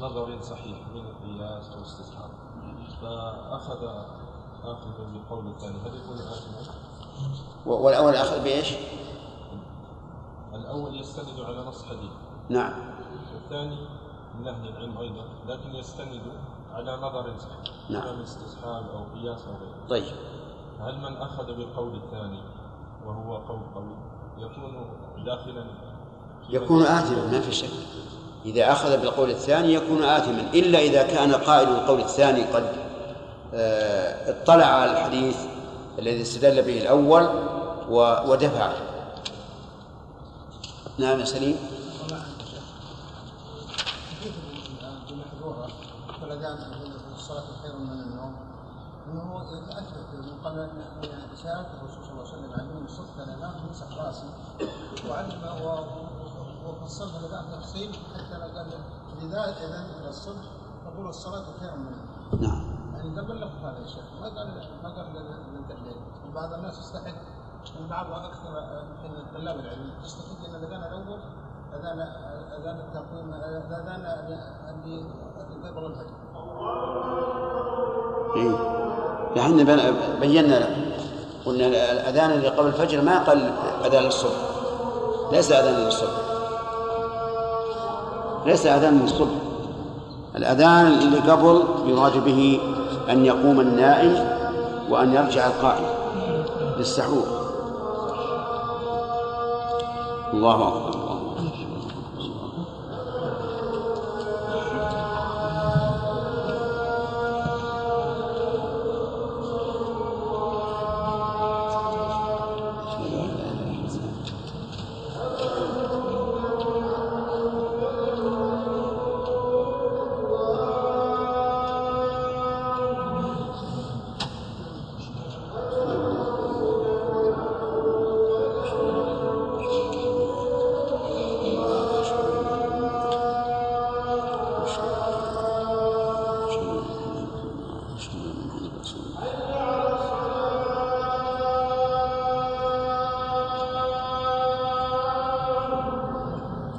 نظر 0.00 0.42
صحيح 0.42 0.78
من 0.94 1.00
القياس 1.00 1.64
أو 1.76 1.82
استصحاب 1.82 2.30
فأخذ 3.02 3.84
آخذ 4.64 5.12
بالقول 5.12 5.46
الثاني. 5.46 5.78
هل 5.78 5.96
يكون 5.96 6.18
آثما؟ 6.18 6.74
والأول 7.66 8.14
أخذ 8.14 8.42
بإيش؟ 8.44 8.74
الأول 10.54 11.00
يستند 11.00 11.40
على 11.40 11.58
نص 11.58 11.84
حديث. 11.84 12.10
نعم. 12.48 12.72
والثاني 13.34 13.78
من 14.38 14.48
أهل 14.48 14.68
العلم 14.68 14.98
أيضا 14.98 15.24
لكن 15.48 15.74
يستند 15.74 16.22
على 16.72 16.96
نظر 16.96 17.34
صحيح 17.38 17.74
نعم. 17.90 18.20
استصحاب 18.20 18.84
أو 18.90 19.20
قياس 19.20 19.40
أو 19.40 19.52
غيره. 19.52 19.88
طيب. 19.88 20.14
هل 20.80 20.98
من 20.98 21.16
أخذ 21.16 21.46
بالقول 21.46 21.94
الثاني 21.94 22.42
وهو 23.06 23.36
قول 23.36 23.60
قوي 23.74 23.96
يكون 24.38 24.86
داخلا؟ 25.24 25.64
يكون 26.48 26.82
آثما 26.82 27.26
ما 27.26 27.40
في 27.40 27.52
شك. 27.52 27.70
إذا 28.44 28.72
أخذ 28.72 29.00
بالقول 29.00 29.30
الثاني 29.30 29.74
يكون 29.74 30.02
آثما 30.04 30.40
إلا 30.54 30.78
إذا 30.78 31.02
كان 31.02 31.32
قائل 31.32 31.68
القول 31.68 32.00
الثاني 32.00 32.42
قد 32.42 32.87
اطلع 33.54 34.66
على 34.66 34.90
الحديث 34.90 35.36
الذي 35.98 36.22
استدل 36.22 36.62
به 36.62 36.80
الأول 36.80 37.28
ودفعه 38.28 38.72
نعم 40.98 41.24
سليم 41.24 41.56
الصلاة 47.16 47.44
خير 47.62 47.76
من 47.76 48.00
النوم 48.00 48.36
انه 49.06 49.38
من 49.38 49.70
ان 49.74 51.28
الرسول 51.80 52.04
صلى 52.04 52.12
الله 52.12 52.28
عليه. 52.28 52.38
وسلم 52.38 52.52
راسي 53.98 54.26
وعلم 55.10 55.42
وفصلها 56.66 57.18
لدان 57.28 57.60
تفصيل 57.60 57.90
حتى 58.14 58.38
لو 58.38 58.58
قال 58.58 58.66
اذا 59.22 59.86
اذا 60.00 60.08
الصبح 60.08 60.42
فقول 60.84 61.08
الصلاة 61.08 61.44
خير 61.60 61.76
من 61.76 61.92
النوم 61.92 62.50
نعم. 62.50 62.77
يعني 62.98 63.20
قبل 63.20 63.36
لفظ 63.36 63.64
هذا 63.64 63.78
الشيء 63.84 64.02
ما 64.20 64.26
قال 64.28 64.46
ما 64.82 64.88
قال 64.88 65.06
للتحليل 65.54 65.96
بعض 66.34 66.52
الناس 66.52 66.78
يستحق 66.78 67.14
من 67.80 67.86
بعض 67.90 68.06
أكثر 68.06 68.50
من 69.04 69.38
طلاب 69.40 69.56
العلم 69.60 69.90
يستحق 70.04 70.44
إن 70.48 70.54
الأذان 70.54 70.80
الأول 70.82 71.18
أذان 71.74 72.00
أذان 72.60 72.76
التقويم 72.76 73.34
الاذان 73.34 74.06
اللي 74.70 75.68
قبل 75.70 75.86
الفجر. 75.86 76.14
إيه. 78.36 78.54
إحنا 79.40 79.62
بن- 79.62 80.20
بينا 80.20 80.68
قلنا 81.46 81.66
الأذان 81.66 82.30
اللي 82.30 82.48
قبل 82.48 82.66
الفجر 82.66 83.00
ما 83.02 83.18
قال 83.24 83.38
أذان 83.84 84.02
للصبح 84.02 84.32
ليس 85.32 85.52
أذان 85.52 85.74
للصبح 85.84 86.10
ليس 88.46 88.66
أذان 88.66 88.98
للصبح 89.00 89.30
الأذان 90.36 90.86
اللي 90.86 91.18
قبل 91.18 91.62
يراد 91.86 92.24
به 92.24 92.60
أن 93.10 93.24
يقوم 93.24 93.60
النائم 93.60 94.28
وأن 94.90 95.14
يرجع 95.14 95.46
القائم 95.46 95.86
للسحور. 96.78 97.26
الله 100.34 100.68
أكبر. 100.68 100.97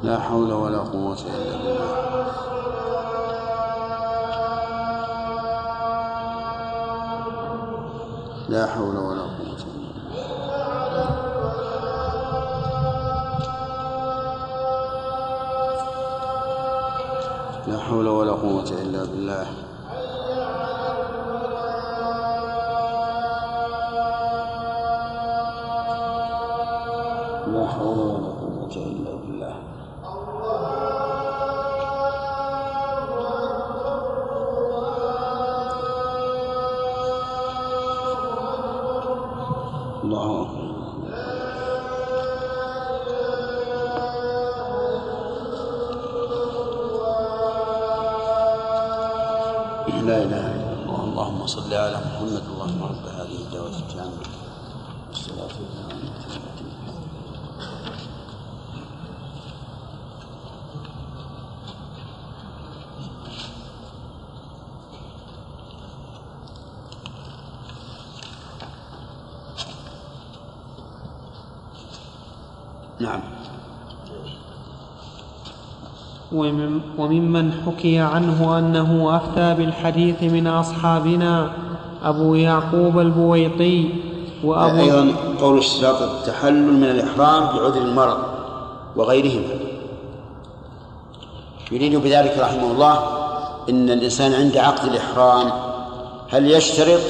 لا 0.10 0.19
حول 0.19 0.52
ولا 0.54 0.78
قوة 0.78 1.17
إلا 1.22 1.58
بالله. 1.58 2.10
لا 8.50 8.67
حول 8.67 8.98
ولا 8.98 9.22
قوة 9.22 9.62
إلا 9.69 9.89
بالله. 9.93 10.30
لا 17.67 17.78
حول 17.80 18.08
ولا 18.08 18.32
قوة 18.32 18.69
إلا 18.82 19.04
بالله. 19.04 19.48
لا 27.48 27.67
حول 27.67 27.98
ولا 27.98 28.29
لا 50.10 50.17
إله 50.26 50.45
إلا 50.56 50.74
الله. 50.74 51.04
اللهم 51.04 51.48
صل 51.48 51.74
على 51.74 51.98
محمد 52.06 52.43
اللهم 52.50 52.80
رب 52.84 53.06
هذه 53.19 53.38
الدعوة 53.45 53.78
التامة 53.78 54.22
والصلاة 55.10 55.54
والسلام. 55.62 56.00
نعم. 73.00 73.22
ومن- 76.32 76.79
وممن 77.00 77.52
حكي 77.66 78.00
عنه 78.00 78.60
أنه 78.60 79.16
أفتى 79.16 79.54
بالحديث 79.54 80.24
من 80.24 80.48
أصحابنا 80.48 81.52
أبو 82.04 82.36
يعقوب 82.36 83.00
البويطي 83.00 83.90
وأبو 84.44 84.80
أيضا 84.80 85.16
قول 85.42 85.58
اشتراط 85.58 86.02
التحلل 86.02 86.73
من 86.73 86.84
الإحرام 86.84 87.44
بعذر 87.44 87.82
المرض 87.82 88.17
وغيرهما 88.96 89.54
يريد 91.71 91.96
بذلك 91.96 92.38
رحمه 92.40 92.71
الله 92.71 93.00
إن 93.69 93.90
الإنسان 93.90 94.34
عند 94.34 94.58
عقد 94.58 94.88
الإحرام 94.88 95.52
هل 96.30 96.52
يشترط؟ 96.52 97.02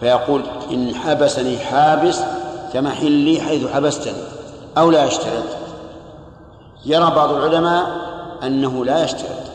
فيقول 0.00 0.42
إن 0.72 0.94
حبسني 0.94 1.58
حابس 1.58 2.20
كمحلي 2.72 3.40
حيث 3.40 3.66
حبستني 3.72 4.22
أو 4.78 4.90
لا 4.90 5.04
يشترط؟ 5.04 5.44
يرى 6.86 7.12
بعض 7.16 7.32
العلماء 7.32 8.01
أنه 8.42 8.84
لا 8.84 9.04
يشترط 9.04 9.52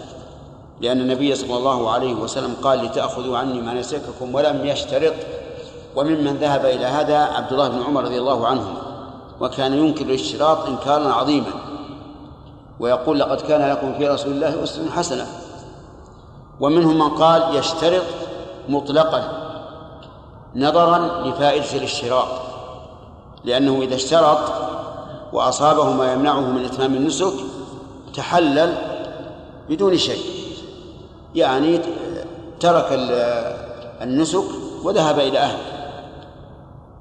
لأن 0.82 1.02
النبي 1.02 1.36
صلى 1.36 1.58
الله 1.58 1.92
عليه 1.92 2.14
وسلم 2.14 2.56
قال 2.64 2.86
لتأخذوا 2.86 3.38
عني 3.38 3.62
مناسككم 3.62 4.36
ولم 4.36 4.66
يشترط. 4.66 5.14
وممن 5.98 6.38
ذهب 6.38 6.66
إلى 6.66 6.86
هذا 6.86 7.18
عبد 7.18 7.52
الله 7.52 7.68
بن 7.68 7.84
عمر 7.84 8.04
رضي 8.04 8.18
الله 8.18 8.48
عنهما 8.48 8.82
وكان 9.42 9.74
ينكر 9.74 10.06
الاشتراط 10.06 10.66
إنكارا 10.66 11.14
عظيما 11.14 11.52
ويقول 12.80 13.20
لقد 13.20 13.42
كان 13.42 13.70
لكم 13.70 13.94
في 13.98 14.08
رسول 14.08 14.32
الله 14.32 14.64
أسوة 14.64 14.90
حسنة. 14.90 15.28
ومنهم 16.60 16.96
من 16.96 17.10
قال 17.10 17.56
يشترط 17.56 18.04
مطلقا 18.70 19.24
نظرا 20.56 20.98
لفائدة 21.28 21.74
الاشتراط 21.74 22.28
لأنه 23.44 23.82
إذا 23.82 23.96
اشترط 23.96 24.40
وأصابه 25.34 25.92
ما 25.92 26.14
يمنعه 26.14 26.40
من 26.40 26.66
إتمام 26.66 26.94
النسك 26.94 27.34
تحلل 28.14 28.74
بدون 29.70 29.98
شيء. 29.98 30.24
يعني 31.36 31.80
ترك 32.60 32.88
النسك 34.02 34.46
وذهب 34.84 35.20
إلى 35.20 35.40
أهله. 35.40 35.64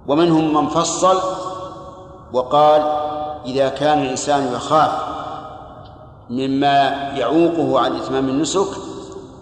ومنهم 0.09 0.55
من 0.55 0.69
فصل 0.69 1.21
وقال 2.33 2.83
إذا 3.47 3.69
كان 3.69 4.03
الإنسان 4.03 4.53
يخاف 4.53 4.93
مما 6.31 6.79
يعوقه 7.17 7.81
عن 7.81 7.97
إتمام 7.97 8.29
النسك 8.29 8.69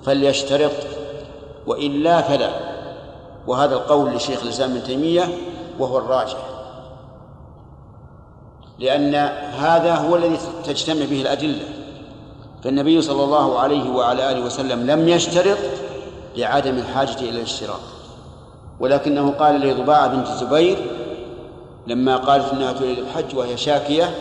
فليشترط 0.04 0.72
وإلا 1.66 2.22
فلا. 2.22 2.50
وهذا 3.46 3.74
القول 3.74 4.14
لشيخ 4.14 4.42
الإسلام 4.42 4.70
ابن 4.70 4.82
تيمية 4.82 5.38
وهو 5.78 5.98
الراجح. 5.98 6.53
لأن 8.78 9.14
هذا 9.58 9.94
هو 9.94 10.16
الذي 10.16 10.38
تجتمع 10.64 11.04
به 11.04 11.22
الأدلة. 11.22 11.64
فالنبي 12.64 13.02
صلى 13.02 13.24
الله 13.24 13.58
عليه 13.58 13.90
وعلى 13.90 14.30
آله 14.30 14.44
وسلم 14.46 14.90
لم 14.90 15.08
يشترط 15.08 15.58
لعدم 16.36 16.78
الحاجة 16.78 17.20
إلى 17.20 17.30
الاشتراط 17.30 17.80
ولكنه 18.80 19.30
قال 19.30 19.60
لضباعة 19.60 20.06
بنت 20.06 20.28
الزبير 20.28 20.76
لما 21.86 22.16
قالت 22.16 22.52
إنها 22.52 22.72
تريد 22.72 22.98
الحج 22.98 23.36
وهي 23.36 23.56
شاكية 23.56 24.14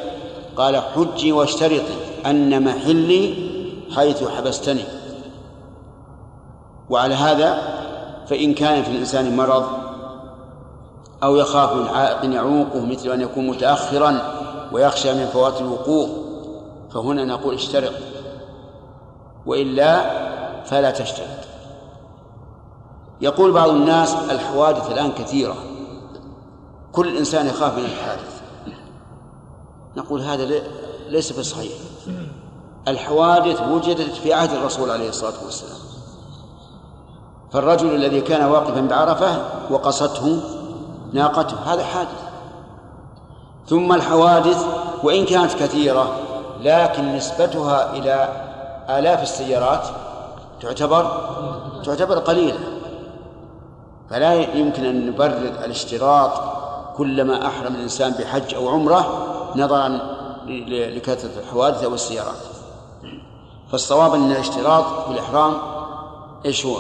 قال 0.55 0.77
حجي 0.77 1.31
واشترطي 1.31 1.93
أن 2.25 2.63
محلي 2.63 3.35
حيث 3.95 4.23
حبستني. 4.23 4.83
وعلى 6.89 7.15
هذا 7.15 7.57
فإن 8.27 8.53
كان 8.53 8.83
في 8.83 8.91
الإنسان 8.91 9.37
مرض 9.37 9.65
أو 11.23 11.35
يخاف 11.35 11.73
من 11.73 11.87
عائق 11.87 12.25
يعوقه 12.25 12.85
مثل 12.85 13.09
أن 13.09 13.21
يكون 13.21 13.47
متاخرا 13.47 14.42
ويخشى 14.74 15.13
من 15.13 15.26
فوات 15.26 15.61
الوقوف 15.61 16.09
فهنا 16.93 17.26
نقول 17.26 17.53
اشترط. 17.53 17.93
وإلا 19.45 20.24
فلا 20.63 20.91
تشترط. 20.91 21.28
يقول 23.21 23.51
بعض 23.51 23.69
الناس 23.69 24.13
الحوادث 24.13 24.91
الآن 24.91 25.11
كثيرة. 25.11 25.55
كل 26.91 27.17
إنسان 27.17 27.47
يخاف 27.47 27.78
من 27.78 27.86
الحادث 27.86 28.41
نقول 29.97 30.21
هذا 30.21 30.61
ليس 31.09 31.39
بصحيح. 31.39 31.74
الحوادث 32.88 33.61
وجدت 33.61 34.15
في 34.15 34.34
عهد 34.34 34.51
الرسول 34.51 34.91
عليه 34.91 35.09
الصلاة 35.09 35.43
والسلام. 35.45 35.78
فالرجل 37.51 37.95
الذي 37.95 38.21
كان 38.21 38.49
واقفا 38.49 38.82
بعرفة 38.82 39.45
وقصته 39.69 40.41
ناقته 41.13 41.74
هذا 41.74 41.84
حادث. 41.84 42.22
ثم 43.68 43.93
الحوادث 43.93 44.66
وإن 45.03 45.26
كانت 45.26 45.53
كثيرة 45.53 46.16
لكن 46.61 47.16
نسبتها 47.16 47.93
إلى 47.93 48.30
آلاف 48.89 49.24
السيارات 49.24 49.88
تعتبر 50.61 51.30
تعتبر 51.86 52.20
قليلة. 52.20 52.59
فلا 54.09 54.34
يمكن 54.34 54.86
أن 54.86 55.07
نبرر 55.07 55.51
الاشتراط 55.66 56.32
كلما 56.97 57.47
أحرم 57.47 57.76
الإنسان 57.76 58.11
بحج 58.11 58.55
أو 58.55 58.70
عمرة 58.70 59.28
نظرا 59.55 59.99
لكثرة 60.68 61.32
الحوادث 61.39 61.84
أو 61.84 61.93
السيارات. 61.93 62.39
فالصواب 63.72 64.14
أن 64.14 64.32
الاشتراط 64.32 64.86
في 65.05 65.11
الإحرام 65.11 65.53
إيش 66.45 66.66
هو؟ 66.66 66.78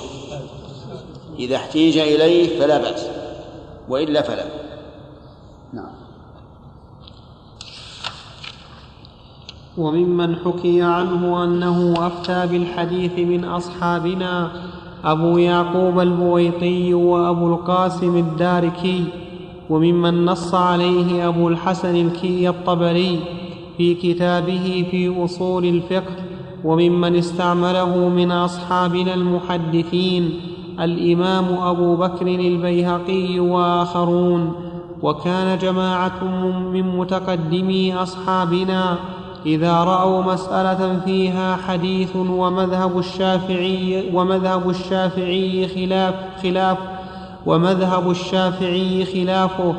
إذا 1.39 1.55
احتيج 1.55 1.97
إليه 1.97 2.59
فلا 2.59 2.77
بأس 2.77 3.05
وإلا 3.89 4.21
فلا. 4.21 4.62
وممن 9.77 10.35
حكي 10.35 10.81
عنه 10.81 11.43
أنه 11.43 11.93
أفتى 11.97 12.47
بالحديث 12.47 13.19
من 13.19 13.45
أصحابنا 13.45 14.51
أبو 15.05 15.37
يعقوب 15.37 15.99
البويطي 15.99 16.93
وأبو 16.93 17.47
القاسم 17.47 18.17
الداركي 18.17 19.05
وممن 19.69 20.25
نص 20.25 20.53
عليه 20.55 21.27
أبو 21.27 21.47
الحسن 21.47 21.95
الكي 21.95 22.49
الطبري 22.49 23.19
في 23.77 23.93
كتابه 23.93 24.87
في 24.91 25.25
أصول 25.25 25.65
الفقه 25.65 26.15
وممن 26.63 27.15
استعمله 27.15 28.09
من 28.09 28.31
أصحابنا 28.31 29.13
المحدثين 29.13 30.29
الإمام 30.79 31.45
أبو 31.61 31.95
بكر 31.95 32.27
البيهقي 32.27 33.39
وآخرون 33.39 34.53
وكان 35.01 35.57
جماعة 35.57 36.23
من 36.73 36.97
متقدمي 36.97 37.95
أصحابنا 37.95 38.97
إذا 39.45 39.83
رأوا 39.83 40.23
مسألة 40.23 40.99
فيها 41.05 41.55
حديث 41.55 42.15
ومذهب 42.15 42.99
الشافعي 42.99 44.09
ومذهب 44.13 44.69
الشافعي 44.69 45.67
خلاف 45.67 46.15
خلاف 46.43 46.77
ومذهب 47.45 48.11
الشافعي 48.11 49.05
خلافه. 49.05 49.75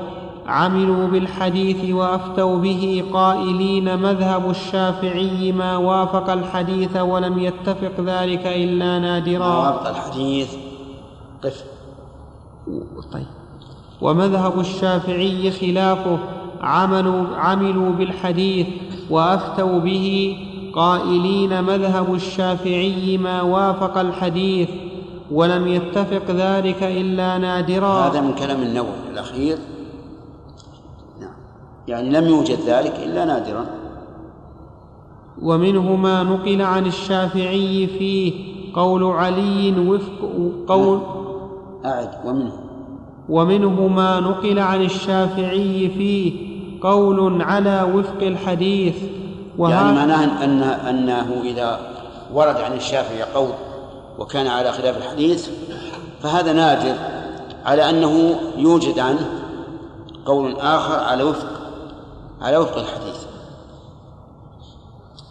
عملوا 0.47 1.09
بالحديث 1.09 1.95
وأفتوا 1.95 2.59
به 2.59 3.05
قائلين 3.12 3.99
مذهب 3.99 4.51
الشافعي 4.51 5.53
ما 5.53 5.77
وافق 5.77 6.31
الحديث 6.31 6.97
ولم 6.97 7.39
يتفق 7.39 8.01
ذلك 8.01 8.47
إلا 8.47 8.99
نادرا. 8.99 9.39
ما 9.39 9.59
وافق 9.59 9.89
الحديث؟ 9.89 10.55
قف. 11.45 11.65
طيب. 13.12 13.27
ومذهب 14.01 14.61
الشافعي 14.61 15.51
خلافه. 15.51 16.19
عملوا 16.65 17.37
عملوا 17.37 17.91
بالحديث 17.93 18.67
وافتوا 19.11 19.79
به 19.79 20.37
قائلين 20.75 21.65
مذهب 21.65 22.15
الشافعي 22.15 23.19
ما 23.19 23.43
وافق 23.43 23.99
الحديث 23.99 24.69
ولم 25.31 25.67
يتفق 25.67 26.31
ذلك 26.31 26.83
إلا 26.83 27.39
نادرا. 27.39 28.09
هذا 28.09 28.21
من 28.21 28.35
كلام 28.35 28.62
النووي 28.62 28.89
الأخير. 29.12 29.59
نعم. 31.21 31.31
يعني 31.89 32.11
لم 32.11 32.25
يوجد 32.25 32.59
ذلك 32.67 32.95
إلا 33.05 33.25
نادرا. 33.25 33.67
ومنه 35.43 35.97
ما 35.97 36.23
نقل 36.23 36.62
عن 36.62 36.87
الشافعي 36.87 37.87
فيه 37.87 38.33
قول 38.75 39.05
علي 39.05 39.75
وفق 39.89 40.51
قول 40.69 41.01
أعد. 41.85 42.11
ومنه. 42.25 42.53
ومنه 43.29 43.89
ما 43.89 44.21
نقل 44.21 44.59
عن 44.59 44.83
الشافعي 44.83 45.89
فيه 45.89 46.54
قول 46.85 47.43
على 47.43 47.93
وفق 47.95 48.22
الحديث. 48.22 48.97
يعني 49.59 49.93
معناه 49.93 50.45
أن 50.45 50.62
أنه 50.62 51.43
إذا 51.45 51.78
ورد 52.32 52.57
عن 52.57 52.72
الشافعي 52.72 53.22
قول 53.22 53.53
وكان 54.18 54.47
على 54.47 54.72
خلاف 54.72 54.97
الحديث 54.97 55.49
فهذا 56.22 56.53
نادر 56.53 56.95
على 57.64 57.91
أنه 57.91 58.35
يوجد 58.57 58.99
عنه 58.99 59.28
قول 60.26 60.57
آخر 60.57 61.01
على 61.05 61.22
وفق 61.22 61.47
على 62.41 62.57
وفق 62.57 62.76
الحديث. 62.78 63.24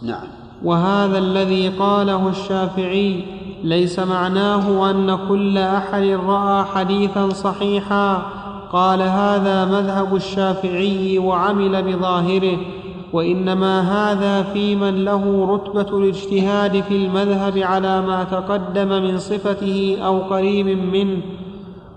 نعم. 0.02 0.26
وهذا 0.64 1.18
الذي 1.18 1.68
قاله 1.68 2.28
الشافعي 2.28 3.24
ليس 3.64 3.98
معناه 3.98 4.90
أن 4.90 5.28
كل 5.28 5.58
أحد 5.58 6.02
رأى 6.02 6.64
حديثا 6.64 7.28
صحيحا. 7.28 8.22
قال 8.74 9.02
هذا 9.02 9.64
مذهب 9.64 10.16
الشافعي 10.16 11.18
وعمل 11.18 11.82
بظاهره 11.82 12.58
وإنما 13.12 13.80
هذا 13.80 14.42
في 14.42 14.76
من 14.76 15.04
له 15.04 15.46
رتبة 15.54 15.98
الاجتهاد 15.98 16.80
في 16.80 16.96
المذهب 16.96 17.58
على 17.58 18.02
ما 18.02 18.24
تقدم 18.24 18.88
من 18.88 19.18
صفته 19.18 19.98
أو 20.04 20.18
قريب 20.18 20.66
منه 20.66 21.20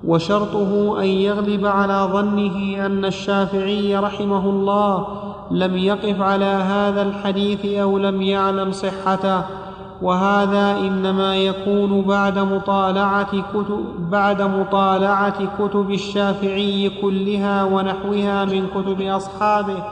وشرطه 0.06 1.02
أن 1.02 1.08
يغلب 1.08 1.66
على 1.66 2.10
ظنه 2.14 2.86
أن 2.86 3.06
الشافعي 3.06 3.98
رحمه 3.98 4.50
الله 4.50 5.08
لم 5.52 5.78
يقف 5.78 6.22
على 6.22 6.46
هذا 6.46 7.02
الحديث 7.02 7.66
أو 7.66 7.98
لم 7.98 8.22
يعلم 8.22 8.72
صحته. 8.72 9.44
وهذا 10.02 10.78
إنما 10.78 11.36
يكون 11.36 12.02
بعد 12.02 12.39
مطالعة 12.39 13.41
كتب 13.54 14.10
بعد 14.12 14.41
مطالعة 14.41 15.58
كتب 15.60 15.91
الشافعي 15.91 16.91
كلها 17.02 17.64
ونحوها 17.64 18.45
من 18.45 18.68
كتب 18.68 19.02
أصحابه 19.02 19.84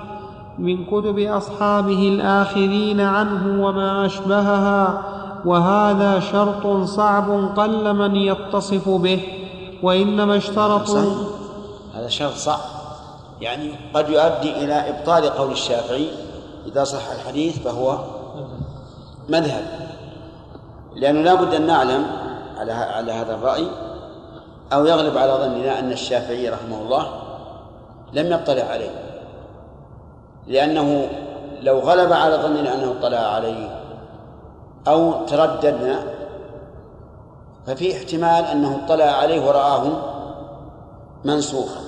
من 0.59 0.85
كتب 0.85 1.19
أصحابه 1.19 2.07
الاخذين 2.07 3.01
عنه 3.01 3.65
وما 3.65 4.05
أشبهها 4.05 5.01
وهذا 5.45 6.19
شرط 6.19 6.87
صعب 6.87 7.49
قل 7.57 7.93
من 7.93 8.15
يتصف 8.15 8.89
به 8.89 9.21
وإنما 9.83 10.37
اشترطوا 10.37 11.13
هذا 11.95 12.07
شرط 12.07 12.33
صعب 12.33 12.59
يعني 13.41 13.71
قد 13.93 14.09
يؤدي 14.09 14.63
إلى 14.63 14.73
إبطال 14.73 15.29
قول 15.29 15.51
الشافعي 15.51 16.07
إذا 16.65 16.83
صح 16.83 17.11
الحديث 17.11 17.59
فهو 17.59 17.97
مذهب. 19.29 19.84
لأنه 20.95 21.21
لا 21.21 21.33
بد 21.33 21.53
أن 21.53 21.67
نعلم 21.67 22.05
على 22.57 22.71
على 22.71 23.11
هذا 23.11 23.35
الرأي 23.35 23.67
أو 24.73 24.85
يغلب 24.85 25.17
على 25.17 25.31
ظننا 25.31 25.79
أن 25.79 25.91
الشافعي 25.91 26.49
رحمه 26.49 26.81
الله 26.81 27.07
لم 28.13 28.31
يطلع 28.31 28.63
عليه. 28.63 28.89
لأنه 30.47 31.07
لو 31.61 31.79
غلب 31.79 32.13
على 32.13 32.35
ظننا 32.35 32.73
أنه 32.73 32.91
اطلع 32.99 33.17
عليه 33.17 33.81
أو 34.87 35.25
ترددنا 35.25 35.99
ففي 37.67 37.97
احتمال 37.97 38.45
أنه 38.45 38.79
اطلع 38.85 39.05
عليه 39.05 39.47
ورآه 39.47 39.83
منسوخا 41.23 41.81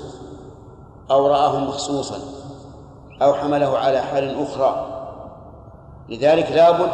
أو 1.11 1.27
رآه 1.27 1.59
مخصوصا 1.59 2.19
أو 3.21 3.33
حمله 3.33 3.77
على 3.77 4.01
حال 4.01 4.43
أخرى. 4.43 4.87
لذلك 6.09 6.51
لابد 6.51 6.89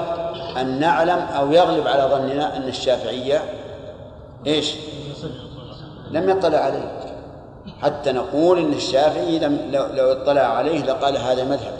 أن 0.62 0.80
نعلم 0.80 1.20
أو 1.20 1.52
يغلب 1.52 1.88
على 1.88 2.04
ظننا 2.04 2.58
أن 2.58 2.68
الشافعية 2.68 3.42
إيش؟ 4.48 4.76
لم 6.12 6.30
يطلع 6.30 6.58
عليه. 6.58 7.00
حتى 7.82 8.12
نقول 8.12 8.60
إن 8.60 8.74
الشافعي 8.74 9.40
لم 9.40 9.60
لو, 9.72 10.12
اطلع 10.12 10.42
عليه 10.42 10.84
لقال 10.84 11.18
هذا 11.18 11.44
مذهب. 11.44 11.74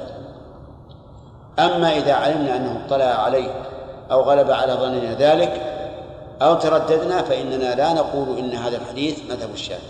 أما 1.60 1.98
إذا 1.98 2.14
علمنا 2.14 2.56
أنه 2.56 2.82
اطلع 2.86 3.06
عليه 3.06 3.50
أو 4.12 4.22
غلب 4.22 4.52
على 4.52 4.74
ظننا 4.74 5.14
ذلك 5.14 5.62
أو 6.42 6.56
ترددنا 6.56 7.22
فإننا 7.22 7.76
لا 7.76 7.94
نقول 7.94 8.38
إن 8.38 8.52
هذا 8.52 8.78
الحديث 8.78 9.20
مذهب 9.30 9.50
الشافعي. 9.54 9.88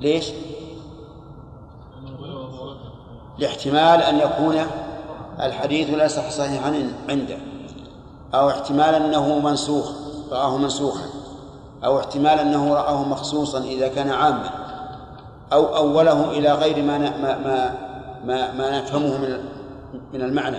ليش؟ 0.00 0.30
لاحتمال 3.38 4.02
أن 4.02 4.18
يكون 4.18 4.56
الحديث 5.40 5.88
يصح 5.88 6.30
صحيحا 6.30 6.92
عنده 7.08 7.36
أو 8.34 8.50
احتمال 8.50 8.94
أنه 8.94 9.38
منسوخ 9.38 9.90
رآه 10.30 10.56
منسوخا. 10.56 11.06
أو 11.84 11.98
احتمال 11.98 12.38
أنه 12.38 12.74
رآه 12.74 13.08
مخصوصا 13.08 13.58
إذا 13.58 13.88
كان 13.88 14.10
عاما. 14.10 14.50
أو 15.52 15.76
أوله 15.76 16.30
إلى 16.30 16.52
غير 16.52 16.84
ما 16.84 16.98
ما 16.98 17.38
ما 17.38 17.74
ما, 18.24 18.52
ما 18.52 18.78
نفهمه 18.78 19.18
من 19.18 19.38
من 20.12 20.22
المعنى. 20.22 20.58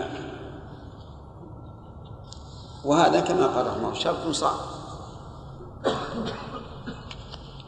وهذا 2.85 3.19
كما 3.19 3.47
قال 3.47 3.67
رحمه 3.67 3.93
شرط 3.93 4.27
صعب. 4.31 4.59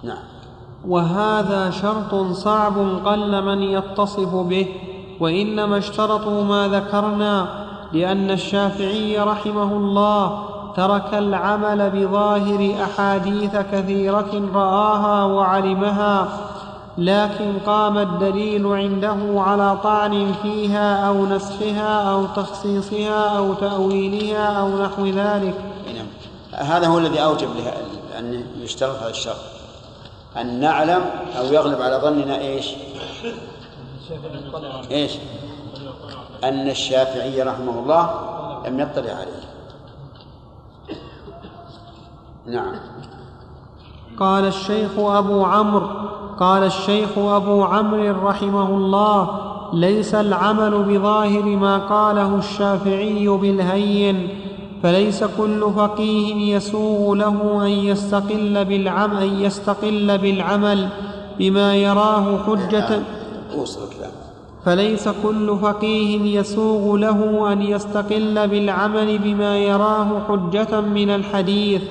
نعم. 0.04 0.24
وهذا 0.88 1.70
شرط 1.70 2.16
صعب 2.34 2.78
قل 3.06 3.44
من 3.44 3.62
يتصف 3.64 4.36
به 4.36 4.68
وإنما 5.20 5.78
اشترطوا 5.78 6.44
ما 6.44 6.68
ذكرنا 6.68 7.61
لأن 7.94 8.32
الشافعي 8.32 9.20
رحمه 9.20 9.78
الله 9.78 10.46
ترك 10.76 11.14
العمل 11.14 11.90
بظاهر 11.90 12.84
أحاديث 12.84 13.56
كثيرة 13.72 14.50
رآها 14.54 15.26
وعلمها 15.26 16.28
لكن 16.98 17.54
قام 17.66 17.98
الدليل 17.98 18.68
عنده 18.68 19.18
على 19.42 19.78
طعن 19.84 20.34
فيها 20.44 21.08
أو 21.08 21.26
نسخها 21.26 22.12
أو 22.14 22.26
تخصيصها 22.26 23.38
أو 23.38 23.54
تأويلها 23.54 24.46
أو 24.46 24.84
نحو 24.84 25.06
ذلك 25.06 25.56
نعم 25.96 26.08
هذا 26.52 26.88
هو 26.88 26.98
الذي 26.98 27.24
أوجب 27.24 27.50
له 27.56 27.74
أن 28.20 28.44
يشترط 28.62 28.96
هذا 29.02 29.10
الشرط 29.10 29.36
أن 30.38 30.60
نعلم 30.60 31.02
أو 31.40 31.46
يغلب 31.46 31.82
على 31.82 31.96
ظننا 31.96 32.40
إيش؟ 32.40 32.68
إيش؟ 34.92 35.12
أن 36.44 36.70
الشافعي 36.70 37.42
رحمه 37.42 37.80
الله 37.80 38.10
لم 38.68 38.80
يطلع 38.80 39.12
عليه. 39.14 39.52
نعم. 42.48 42.76
قال 44.20 44.46
الشيخ 44.46 44.92
أبو 45.00 45.44
عمرو 45.44 45.88
قال 46.40 46.64
الشيخ 46.64 47.18
أبو 47.18 47.64
عمرو 47.64 48.28
رحمه 48.28 48.70
الله 48.70 49.30
ليس 49.74 50.16
العمل 50.16 50.84
بظاهر 50.84 51.44
ما 51.44 51.78
قاله 51.78 52.36
الشافعي 52.36 53.28
بالهين 53.28 54.30
فليس 54.84 55.24
كل 55.24 55.72
فقيه 55.76 56.56
يسوغ 56.56 57.14
له 57.16 57.66
أن 57.66 57.72
يستقل 57.72 58.66
بالعمل 58.66 59.18
أن 59.18 59.40
يستقل 59.40 60.18
بالعمل 60.18 60.90
بما 61.40 61.76
يراه 61.76 62.38
حجة 62.38 63.02
فليس 64.66 65.10
كل 65.24 65.58
فقيه 65.62 66.40
يسوغ 66.40 66.98
له 66.98 67.52
أن 67.54 67.62
يستقل 67.62 68.48
بالعمل 68.48 69.18
بما 69.18 69.58
يراه 69.58 70.22
حجة 70.28 70.82
من 70.82 71.10
الحديث 71.10 71.82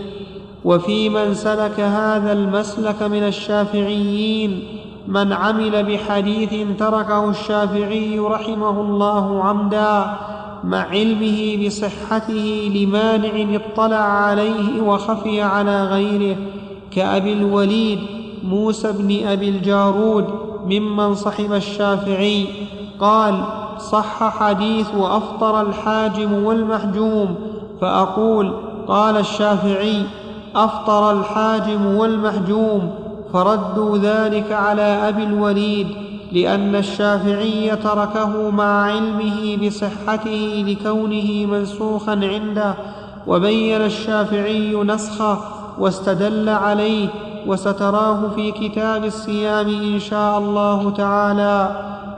وفي 0.64 1.08
من 1.08 1.34
سلك 1.34 1.80
هذا 1.80 2.32
المسلك 2.32 3.02
من 3.02 3.22
الشافعيين 3.22 4.62
من 5.08 5.32
عمل 5.32 5.84
بحديث 5.84 6.78
تركه 6.78 7.30
الشافعي 7.30 8.18
رحمه 8.18 8.80
الله 8.80 9.44
عمدا 9.44 10.16
مع 10.64 10.78
علمه 10.78 11.66
بصحته 11.66 12.72
لمانع 12.74 13.56
اطلع 13.56 13.96
عليه 13.96 14.82
وخفي 14.82 15.42
على 15.42 15.84
غيره 15.84 16.36
كأبي 16.90 17.32
الوليد 17.32 17.98
موسى 18.44 18.92
بن 18.92 19.26
أبي 19.26 19.48
الجارود 19.48 20.49
ممن 20.66 21.14
صحب 21.14 21.52
الشافعي 21.52 22.46
قال 23.00 23.44
صح 23.78 24.38
حديث 24.38 24.94
وأفطر 24.94 25.60
الحاجم 25.60 26.44
والمحجوم 26.44 27.34
فأقول 27.80 28.52
قال 28.88 29.16
الشافعي 29.16 30.02
أفطر 30.56 31.12
الحاجم 31.12 31.86
والمحجوم 31.86 32.90
فردوا 33.32 33.98
ذلك 33.98 34.52
على 34.52 34.82
أبي 34.82 35.24
الوليد 35.24 35.86
لأن 36.32 36.74
الشافعي 36.76 37.76
تركه 37.76 38.50
مع 38.50 38.84
علمه 38.84 39.66
بصحته 39.66 40.64
لكونه 40.66 41.46
منسوخا 41.46 42.12
عنده 42.12 42.74
وبين 43.26 43.80
الشافعي 43.80 44.74
نسخة 44.74 45.38
واستدل 45.78 46.48
عليه 46.48 47.08
وستراه 47.46 48.28
في 48.28 48.52
كتاب 48.52 49.04
الصيام 49.04 49.68
إن 49.68 49.98
شاء 50.00 50.38
الله 50.38 50.90
تعالى. 50.90 51.56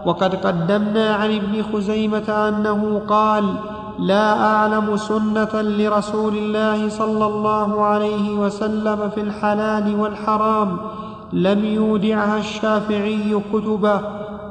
وقد 0.06 0.34
قدمنا 0.34 1.14
عن 1.14 1.36
ابن 1.36 1.62
خزيمة 1.72 2.28
أنه 2.48 3.02
قال 3.08 3.54
لا 3.98 4.44
أعلم 4.44 4.96
سنة 4.96 5.54
لرسول 5.54 6.36
الله 6.36 6.88
صلى 6.88 7.26
الله 7.26 7.84
عليه 7.84 8.30
وسلم 8.30 9.10
في 9.14 9.20
الحلال 9.20 10.00
والحرام. 10.00 10.76
لم 11.32 11.64
يودعها 11.64 12.38
الشافعي 12.38 13.40
كتبه. 13.52 14.00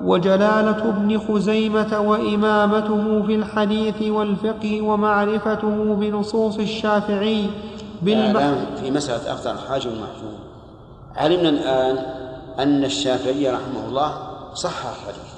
وجلالة 0.04 0.90
ابن 0.90 1.20
خزيمة 1.20 2.00
وإمامته 2.00 3.24
في 3.28 3.36
الحديث 3.36 4.02
والفقه 4.02 4.82
ومعرفته 4.82 5.96
بنصوص 6.00 6.58
الشافعي 6.58 7.46
بالم... 8.02 8.56
في 8.82 8.92
مسألة 8.92 9.34
اخطر 9.34 9.52
الحاج 9.52 9.88
والمحجوم 9.88 10.41
علمنا 11.16 11.50
الآن 11.50 11.98
أن 12.60 12.84
الشافعي 12.84 13.50
رحمه 13.50 13.86
الله 13.86 14.14
صح 14.54 14.86
الحديث 14.86 15.32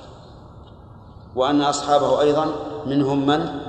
وأن 1.35 1.61
أصحابه 1.61 2.21
أيضا 2.21 2.45
منهم 2.85 3.25
من 3.25 3.59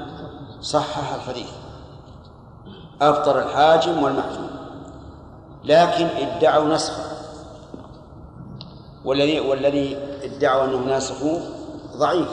صحح 0.60 1.14
الحديث 1.14 1.50
أفطر 3.02 3.38
الحاجم 3.38 4.02
والمحجوم 4.02 4.50
لكن 5.64 6.06
ادعوا 6.06 6.74
نسخه. 6.74 7.04
والذي 9.04 9.40
والذي 9.40 9.96
ادعوا 10.22 10.64
أنه 10.64 10.78
ناسخه 10.78 11.40
ضعيف. 11.96 12.28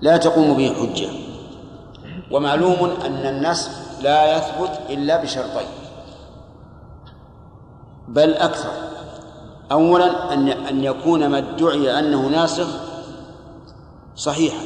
لا 0.00 0.16
تقوم 0.16 0.54
به 0.54 0.74
حجة. 0.74 1.08
ومعلوم 2.30 2.90
أن 3.06 3.26
النسخ 3.26 3.70
لا 4.02 4.36
يثبت 4.36 4.80
إلا 4.90 5.22
بشرطين. 5.22 5.68
بل 8.10 8.34
أكثر. 8.34 8.70
أولا 9.72 10.32
أن 10.32 10.48
أن 10.48 10.84
يكون 10.84 11.26
ما 11.26 11.38
ادعي 11.38 11.98
أنه 11.98 12.28
ناسخ 12.28 12.66
صحيحا. 14.16 14.64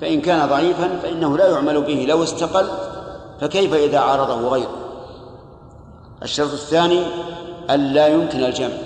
فإن 0.00 0.20
كان 0.20 0.48
ضعيفا 0.48 0.98
فإنه 1.02 1.38
لا 1.38 1.50
يعمل 1.50 1.82
به. 1.82 2.06
لو 2.08 2.22
استقل 2.22 2.68
فكيف 3.40 3.74
إذا 3.74 3.98
عارضه 3.98 4.48
غيره؟ 4.48 4.76
الشرط 6.22 6.52
الثاني 6.52 7.02
أن 7.70 7.92
لا 7.92 8.06
يمكن 8.06 8.44
الجمع. 8.44 8.76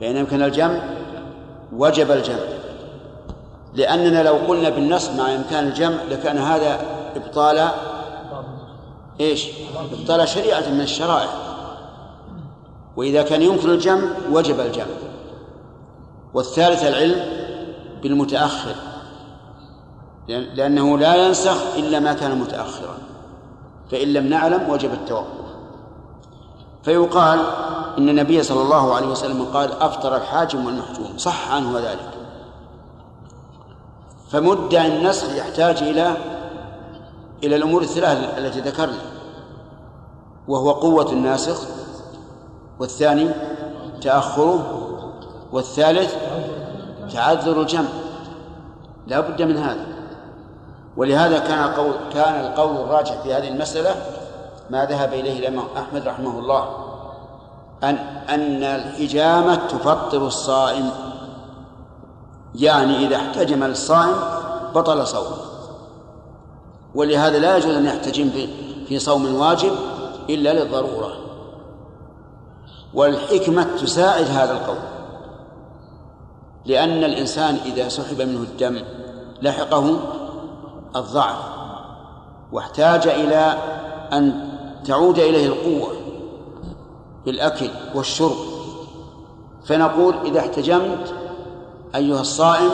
فإن 0.00 0.16
يمكن 0.16 0.42
الجمع 0.42 0.80
وجب 1.72 2.10
الجمع. 2.10 2.38
لأننا 3.74 4.22
لو 4.22 4.34
قلنا 4.34 4.68
بالنص 4.68 5.10
مع 5.10 5.34
إمكان 5.34 5.66
الجمع 5.66 5.96
لكان 6.10 6.38
هذا 6.38 6.80
إبطال 7.16 7.68
إيش؟ 9.20 9.46
إبطال 9.92 10.28
شريعة 10.28 10.68
من 10.70 10.80
الشرائع. 10.80 11.45
وإذا 12.96 13.22
كان 13.22 13.42
يمكن 13.42 13.70
الجمع 13.70 14.02
وجب 14.32 14.60
الجمع. 14.60 14.86
والثالث 16.34 16.84
العلم 16.84 17.20
بالمتأخر 18.02 18.74
لأنه 20.28 20.98
لا 20.98 21.26
ينسخ 21.26 21.56
إلا 21.76 22.00
ما 22.00 22.12
كان 22.12 22.38
متأخرا. 22.38 22.98
فإن 23.90 24.12
لم 24.12 24.26
نعلم 24.26 24.70
وجب 24.70 24.92
التوقف. 24.92 25.46
فيقال 26.82 27.40
إن 27.98 28.08
النبي 28.08 28.42
صلى 28.42 28.62
الله 28.62 28.94
عليه 28.94 29.06
وسلم 29.06 29.44
قال 29.44 29.72
أفطر 29.72 30.16
الحاجم 30.16 30.66
والمحجوم. 30.66 31.18
صح 31.18 31.50
عنه 31.50 31.78
ذلك. 31.78 32.10
فمدعي 34.30 34.98
النسخ 34.98 35.34
يحتاج 35.34 35.82
إلى 35.82 36.16
إلى 37.44 37.56
الأمور 37.56 37.82
الثلاث 37.82 38.38
التي 38.38 38.60
ذكرنا. 38.60 39.02
وهو 40.48 40.72
قوة 40.72 41.12
الناسخ 41.12 41.66
والثاني 42.80 43.30
تأخره 44.02 44.82
والثالث 45.52 46.14
تعذر 47.12 47.60
الجمع. 47.60 47.88
لا 49.06 49.20
بد 49.20 49.42
من 49.42 49.56
هذا. 49.56 49.86
ولهذا 50.96 51.38
كان 51.38 51.64
القول 51.64 51.92
كان 52.12 52.44
القول 52.44 52.76
الراجح 52.76 53.22
في 53.22 53.34
هذه 53.34 53.48
المسألة 53.48 53.94
ما 54.70 54.84
ذهب 54.84 55.12
إليه 55.12 55.38
الإمام 55.38 55.64
أحمد 55.76 56.08
رحمه 56.08 56.38
الله 56.38 56.68
أن 57.82 57.94
أن 58.28 58.62
الحجامة 58.62 59.54
تفطر 59.54 60.26
الصائم. 60.26 60.90
يعني 62.54 63.06
إذا 63.06 63.16
احتجم 63.16 63.62
الصائم 63.62 64.14
بطل 64.74 65.06
صومه. 65.06 65.36
ولهذا 66.94 67.38
لا 67.38 67.56
يجوز 67.56 67.74
أن 67.74 67.86
يحتجم 67.86 68.30
في 68.88 68.98
صوم 68.98 69.34
واجب 69.34 69.72
إلا 70.30 70.64
للضرورة. 70.64 71.25
والحكمة 72.94 73.76
تساعد 73.82 74.24
هذا 74.24 74.52
القول. 74.52 74.78
لأن 76.64 77.04
الإنسان 77.04 77.54
إذا 77.54 77.88
سحب 77.88 78.22
منه 78.22 78.40
الدم 78.40 78.82
لحقه 79.42 79.98
الضعف 80.96 81.38
واحتاج 82.52 83.08
إلى 83.08 83.58
أن 84.12 84.50
تعود 84.84 85.18
إليه 85.18 85.46
القوة 85.46 85.96
بالأكل 87.26 87.70
والشرب. 87.94 88.36
فنقول 89.66 90.14
إذا 90.24 90.40
احتجمت 90.40 91.14
أيها 91.94 92.20
الصائم 92.20 92.70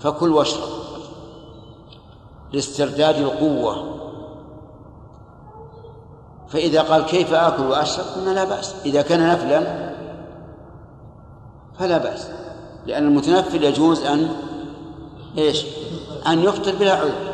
فكل 0.00 0.32
واشرب 0.32 0.68
لاسترداد 2.52 3.16
القوة 3.16 3.97
فإذا 6.48 6.82
قال 6.82 7.04
كيف 7.04 7.32
آكل 7.32 7.62
وأشرب؟ 7.62 8.04
قلنا 8.16 8.30
لا 8.30 8.44
بأس. 8.44 8.74
إذا 8.84 9.02
كان 9.02 9.28
نفلا 9.28 9.90
فلا 11.78 11.98
بأس. 11.98 12.28
لأن 12.86 13.06
المتنفل 13.06 13.64
يجوز 13.64 14.02
أن 14.02 14.28
إيش؟ 15.38 15.64
أن 16.26 16.38
يفطر 16.38 16.74
بلا 16.76 16.92
عذر. 16.92 17.32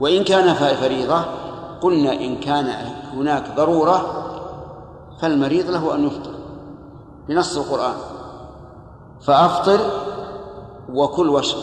وإن 0.00 0.24
كان 0.24 0.54
فريضة 0.54 1.24
قلنا 1.80 2.12
إن 2.12 2.40
كان 2.40 2.66
هناك 3.12 3.56
ضرورة 3.56 4.24
فالمريض 5.20 5.70
له 5.70 5.94
أن 5.94 6.06
يفطر 6.06 6.34
بنص 7.28 7.56
القرآن. 7.56 7.94
فأفطر 9.20 9.90
وكل 10.92 11.28
واشرب. 11.28 11.62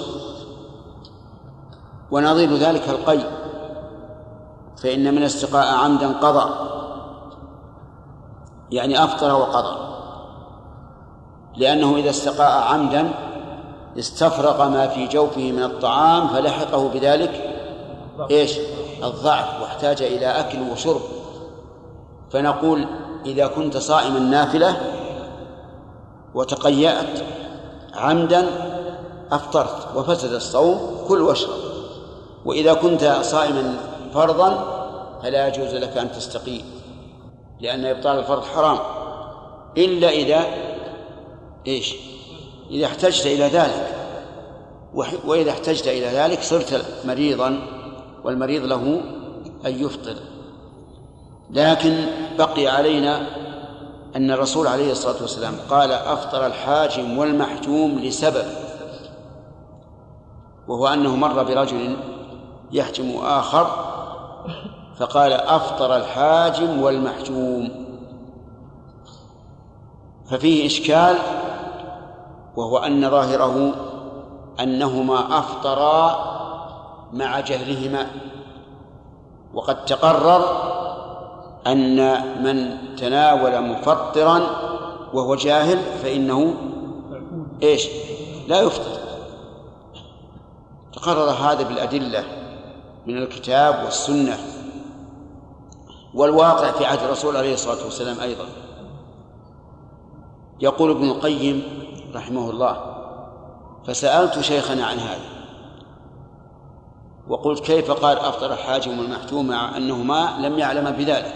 ونظير 2.11 2.55
ذلك 2.55 2.89
القي 2.89 3.19
فإن 4.85 5.15
من 5.15 5.23
استقاء 5.23 5.75
عمدا 5.75 6.07
قضى. 6.07 6.51
يعني 8.71 9.03
أفطر 9.03 9.35
وقضى. 9.35 9.77
لأنه 11.57 11.95
إذا 11.95 12.09
استقاء 12.09 12.73
عمدا 12.73 13.13
استفرغ 13.99 14.69
ما 14.69 14.87
في 14.87 15.07
جوفه 15.07 15.51
من 15.51 15.63
الطعام 15.63 16.27
فلحقه 16.27 16.89
بذلك 16.89 17.55
إيش؟ 18.31 18.57
الضعف 19.03 19.61
واحتاج 19.61 20.01
إلى 20.01 20.25
أكل 20.25 20.61
وشرب. 20.71 21.01
فنقول 22.31 22.85
إذا 23.25 23.47
كنت 23.47 23.77
صائما 23.77 24.19
نافلة 24.19 24.75
وتقيأت 26.33 27.19
عمدا 27.93 28.47
أفطرت 29.31 29.87
وفسد 29.95 30.33
الصوم 30.33 30.97
كل 31.07 31.21
واشرب. 31.21 31.59
وإذا 32.45 32.73
كنت 32.73 33.19
صائما 33.21 33.73
فرضا 34.13 34.74
فلا 35.25 35.47
يجوز 35.47 35.75
لك 35.75 35.97
أن 35.97 36.11
تستقيم 36.11 36.61
لأن 37.59 37.85
إبطال 37.85 38.19
الفرض 38.19 38.43
حرام. 38.43 38.79
إلا 39.77 40.09
إذا 40.09 40.45
إيش؟ 41.67 41.95
إذا 42.71 42.85
احتجت 42.85 43.25
إلى 43.25 43.43
ذلك. 43.43 43.95
وإذا 45.25 45.51
احتجت 45.51 45.87
إلى 45.87 46.05
ذلك 46.05 46.41
صرت 46.41 46.85
مريضا 47.05 47.59
والمريض 48.23 48.65
له 48.65 49.01
أن 49.65 49.83
يفطر. 49.85 50.15
لكن 51.49 52.05
بقي 52.37 52.67
علينا 52.67 53.27
أن 54.15 54.31
الرسول 54.31 54.67
عليه 54.67 54.91
الصلاة 54.91 55.21
والسلام 55.21 55.55
قال 55.69 55.91
أفطر 55.91 56.45
الحاجم 56.45 57.17
والمحجوم 57.17 57.99
لسبب 57.99 58.45
وهو 60.67 60.87
أنه 60.87 61.15
مر 61.15 61.43
برجل 61.43 61.97
يحجم 62.71 63.17
آخر 63.17 63.95
فقال 64.97 65.33
أفطر 65.33 65.95
الحاجم 65.95 66.81
والمحجوم. 66.81 67.85
ففيه 70.29 70.65
إشكال 70.65 71.15
وهو 72.55 72.77
أن 72.77 73.09
ظاهره 73.09 73.71
أنهما 74.59 75.39
أفطرا 75.39 76.35
مع 77.13 77.39
جهلهما. 77.39 78.07
وقد 79.53 79.85
تقرر 79.85 80.45
أن 81.67 81.97
من 82.43 82.77
تناول 82.95 83.61
مفطرا 83.61 84.41
وهو 85.13 85.35
جاهل 85.35 85.77
فإنه 86.03 86.53
إيش؟ 87.63 87.87
لا 88.47 88.61
يفطر. 88.61 88.99
تقرر 90.93 91.29
هذا 91.29 91.63
بالأدلة 91.63 92.23
من 93.05 93.17
الكتاب 93.17 93.83
والسنة. 93.85 94.54
والواقع 96.15 96.71
في 96.71 96.85
عهد 96.85 97.03
الرسول 97.03 97.37
عليه 97.37 97.53
الصلاة 97.53 97.83
والسلام 97.83 98.19
أيضا. 98.19 98.45
يقول 100.59 100.91
ابن 100.91 101.03
القيم 101.03 101.63
رحمه 102.15 102.49
الله 102.49 102.95
فسألت 103.87 104.39
شيخنا 104.39 104.85
عن 104.85 104.97
هذا 104.97 105.25
وقلت 107.27 107.59
كيف 107.59 107.91
قال 107.91 108.17
أفطر 108.17 108.53
الحاجم 108.53 108.99
والمحجوم 108.99 109.47
مع 109.47 109.77
أنهما 109.77 110.37
لم 110.39 110.59
يعلم 110.59 110.91
بذلك؟ 110.91 111.33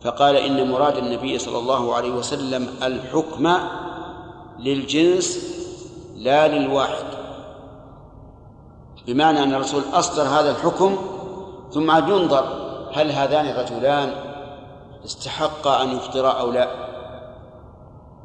فقال 0.00 0.36
إن 0.36 0.70
مراد 0.70 0.96
النبي 0.96 1.38
صلى 1.38 1.58
الله 1.58 1.94
عليه 1.94 2.10
وسلم 2.10 2.68
الحكم 2.82 3.54
للجنس 4.58 5.54
لا 6.16 6.48
للواحد 6.48 7.04
بمعنى 9.06 9.42
أن 9.42 9.54
الرسول 9.54 9.82
أصدر 9.92 10.22
هذا 10.22 10.50
الحكم 10.50 10.96
ثم 11.72 11.90
عاد 11.90 12.08
ينظر 12.08 12.67
هل 12.92 13.12
هذان 13.12 13.46
الرجلان 13.46 14.12
استحقا 15.04 15.82
أن 15.82 15.96
يفطرا 15.96 16.30
أو 16.30 16.50
لا؟ 16.50 16.68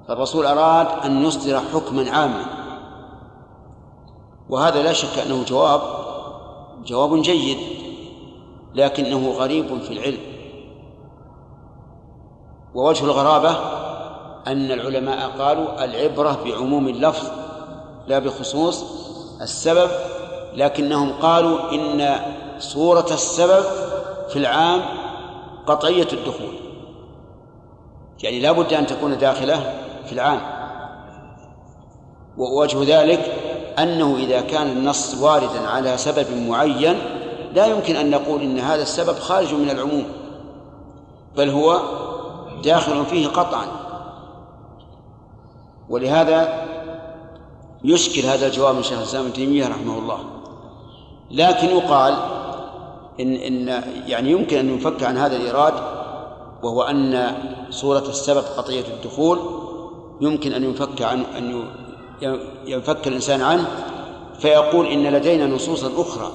فالرسول 0.07 0.45
أراد 0.45 0.88
أن 1.05 1.26
يصدر 1.26 1.59
حكما 1.59 2.11
عاما. 2.11 2.45
وهذا 4.49 4.82
لا 4.82 4.93
شك 4.93 5.20
أنه 5.20 5.43
جواب 5.43 5.82
جواب 6.86 7.22
جيد 7.22 7.57
لكنه 8.76 9.32
غريب 9.32 9.82
في 9.82 9.93
العلم. 9.93 10.34
ووجه 12.76 13.05
الغرابة 13.05 13.51
أن 14.47 14.72
العلماء 14.72 15.30
قالوا 15.30 15.84
العبرة 15.84 16.38
بعموم 16.45 16.88
اللفظ 16.88 17.28
لا 18.07 18.20
بخصوص 18.20 18.84
السبب 19.41 19.89
لكنهم 20.53 21.14
قالوا 21.22 21.72
إن 21.72 22.20
صورة 22.59 23.07
السبب 23.11 23.66
في 24.34 24.39
العام 24.39 24.81
قطعية 25.67 26.07
الدخول. 26.13 26.53
يعني 28.23 28.39
لا 28.39 28.51
بد 28.51 28.73
أن 28.73 28.88
تكون 28.88 29.17
داخلة 29.17 29.73
في 30.05 30.11
العام. 30.13 30.39
ووجه 32.38 33.01
ذلك 33.01 33.19
أنه 33.79 34.15
إذا 34.17 34.41
كان 34.41 34.67
النص 34.67 35.15
واردا 35.21 35.67
على 35.67 35.97
سبب 35.97 36.38
معين 36.47 36.99
لا 37.53 37.65
يمكن 37.65 37.95
أن 37.95 38.09
نقول 38.09 38.41
إن 38.41 38.59
هذا 38.59 38.81
السبب 38.81 39.19
خارج 39.19 39.53
من 39.53 39.69
العموم 39.69 40.05
بل 41.38 41.49
هو 41.49 41.81
داخل 42.63 43.05
فيه 43.05 43.27
قطعا. 43.27 43.65
ولهذا 45.89 46.65
يشكل 47.84 48.21
هذا 48.21 48.47
الجواب 48.47 48.75
من 48.75 48.84
شيخ 48.84 48.97
الإسلام 48.97 49.23
ابن 49.23 49.34
تيمية 49.34 49.67
رحمه 49.67 49.97
الله. 49.97 50.19
لكن 51.31 51.67
يقال 51.67 52.42
إن 53.20 53.36
إن 53.36 53.84
يعني 54.07 54.32
يمكن 54.32 54.57
أن 54.57 54.70
ينفك 54.70 55.03
عن 55.03 55.18
هذا 55.18 55.36
الإيراد 55.36 55.74
وهو 56.64 56.82
أن 56.82 57.36
صورة 57.70 58.09
السبب 58.09 58.43
قطعية 58.57 58.86
الدخول 58.88 59.39
يمكن 60.22 60.53
أن 60.53 60.64
ينفك 60.64 61.01
عن 61.01 61.24
أن 61.38 61.64
ينفك 62.66 63.07
الإنسان 63.07 63.41
عنه 63.41 63.68
فيقول 64.39 64.88
إن 64.88 65.03
لدينا 65.03 65.47
نصوصا 65.47 66.01
أخرى 66.01 66.32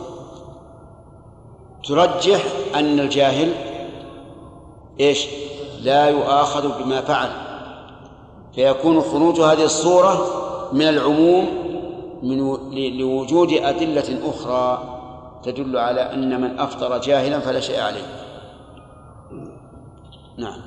ترجح 1.84 2.44
أن 2.74 3.00
الجاهل 3.00 3.52
إيش؟ 5.00 5.26
لا 5.82 6.08
يؤاخذ 6.08 6.82
بما 6.82 7.00
فعل. 7.00 7.30
فيكون 8.54 9.00
خروج 9.00 9.40
هذه 9.40 9.64
الصورة 9.64 10.26
من 10.72 10.88
العموم 10.88 11.48
من 12.22 12.98
لوجود 12.98 13.52
أدلة 13.52 14.18
أخرى. 14.30 14.97
تدل 15.42 15.76
على 15.76 16.00
أن 16.00 16.40
من 16.40 16.58
أفطر 16.58 16.98
جاهلا 16.98 17.38
فلا 17.38 17.60
شيء 17.60 17.80
عليه. 17.80 18.06
نعم. 20.38 20.60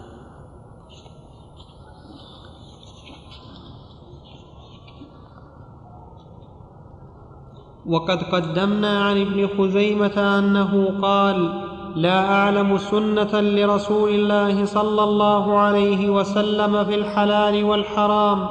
وقد 7.85 8.23
قدمنا 8.23 9.03
عن 9.03 9.21
ابن 9.21 9.47
خزيمة 9.57 10.39
أنه 10.39 11.01
قال 11.01 11.63
لا 11.95 12.33
أعلم 12.33 12.77
سنة 12.77 13.41
لرسول 13.41 14.09
الله 14.09 14.65
صلى 14.65 15.03
الله 15.03 15.59
عليه 15.59 16.09
وسلم 16.09 16.83
في 16.85 16.95
الحلال 16.95 17.63
والحرام. 17.63 18.47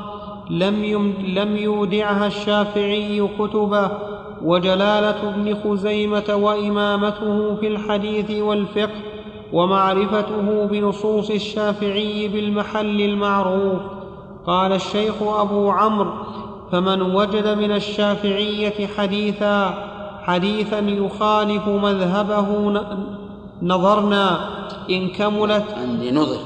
لم, 0.50 0.84
لم 1.26 1.56
يودعها 1.56 2.26
الشافعي 2.26 3.28
كتبه 3.38 4.09
وجلالة 4.44 5.28
ابن 5.28 5.56
خزيمة 5.64 6.34
وإمامته 6.34 7.56
في 7.56 7.66
الحديث 7.66 8.30
والفقه 8.30 9.00
ومعرفته 9.52 10.64
بنصوص 10.64 11.30
الشافعي 11.30 12.28
بالمحل 12.28 13.00
المعروف. 13.00 13.80
قال 14.46 14.72
الشيخ 14.72 15.22
أبو 15.22 15.70
عمرو 15.70 16.12
فمن 16.72 17.02
وجد 17.02 17.48
من 17.48 17.72
الشافعية 17.72 18.86
حديثا 18.86 19.74
حديثا 20.22 20.78
يخالف 20.78 21.68
مذهبه 21.68 22.48
نظرنا. 23.62 24.40
إن 24.90 25.08
كملت 25.08 25.64
عندي 25.76 26.10
نظر. 26.10 26.38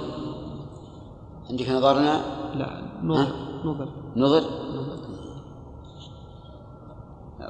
عندك 1.50 1.70
نظرنا؟ 1.70 2.20
لا 2.58 2.66
نظر. 3.04 3.26
نظر؟ 3.64 3.86
نظر. 4.16 4.42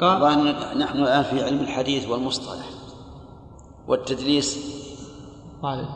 قال- 0.01 0.79
نحن 0.79 0.99
الآن 0.99 1.23
في 1.23 1.45
علم 1.45 1.61
الحديث 1.61 2.09
والمصطلح 2.09 2.67
والتدليس. 3.89 4.75
وارد. 5.63 5.89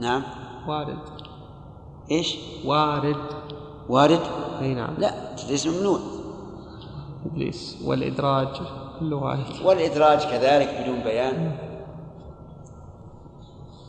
نعم. 0.00 0.22
وارد. 0.68 0.98
إيش؟ 2.10 2.36
وارد. 2.64 3.16
وارد؟ 3.88 4.20
إي 4.60 4.74
نعم. 4.74 4.94
لا 4.98 5.30
التدليس 5.30 5.66
ممنوع. 5.66 5.98
ابليس 7.26 7.78
والإدراج 7.84 8.48
كله 9.00 9.16
وارد 9.16 9.44
والإدراج 9.64 10.18
كذلك 10.18 10.80
بدون 10.82 11.00
بيان. 11.00 11.56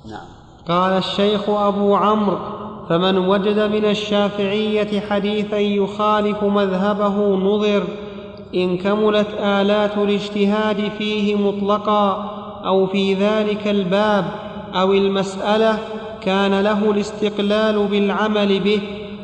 نعم. 0.05 0.25
قال 0.67 0.93
الشيخ 0.93 1.49
أبو 1.49 1.95
عمرو 1.95 2.37
فمن 2.89 3.17
وجد 3.17 3.59
من 3.59 3.85
الشافعية 3.85 4.99
حديثا 4.99 5.57
يخالف 5.57 6.43
مذهبه 6.43 7.35
نظر 7.35 7.83
إن 8.55 8.77
كملت 8.77 9.27
آلات 9.39 9.97
الاجتهاد 9.97 10.91
فيه 10.97 11.35
مطلقا 11.35 12.31
أو 12.65 12.87
في 12.87 13.13
ذلك 13.13 13.67
الباب 13.67 14.25
أو 14.75 14.93
المسألة 14.93 15.77
كان 16.21 16.61
له 16.61 16.91
الاستقلال 16.91 17.87
بالعمل 17.87 18.59
به 18.59 18.81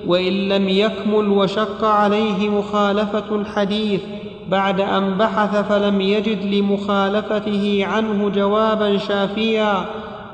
وإن 0.08 0.50
لم 0.50 0.70
يكمل 0.70 1.30
وشق 1.30 1.86
عليه 1.86 2.50
مخالفة 2.50 3.36
الحديث 3.36 4.02
بعد 4.50 4.82
أن 4.82 5.18
بحث 5.18 5.70
فلم 5.70 6.02
يجد 6.02 6.54
لمخالفته 6.54 7.86
عنه 7.86 8.30
جوابا 8.30 8.98
شافيا 8.98 9.86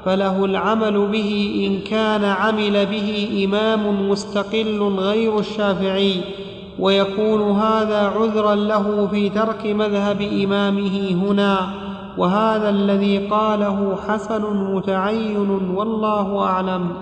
فله 0.06 0.46
العمل 0.46 1.08
به 1.08 1.62
إن 1.68 1.90
كان 1.90 2.24
عمل 2.24 2.86
به 2.86 3.42
إمام 3.46 4.10
مستقل 4.10 4.82
غير 4.98 5.40
الشافعي. 5.40 6.22
ويكون 6.80 7.52
هذا 7.52 8.00
عذرا 8.00 8.56
له 8.56 9.08
في 9.08 9.30
ترك 9.30 9.66
مذهب 9.66 10.22
إمامه 10.22 11.12
هنا 11.12 11.74
وهذا 12.18 12.70
الذي 12.70 13.28
قاله 13.28 13.98
حسن 14.08 14.42
متعين 14.76 15.50
والله 15.76 16.40
أعلم. 16.40 16.96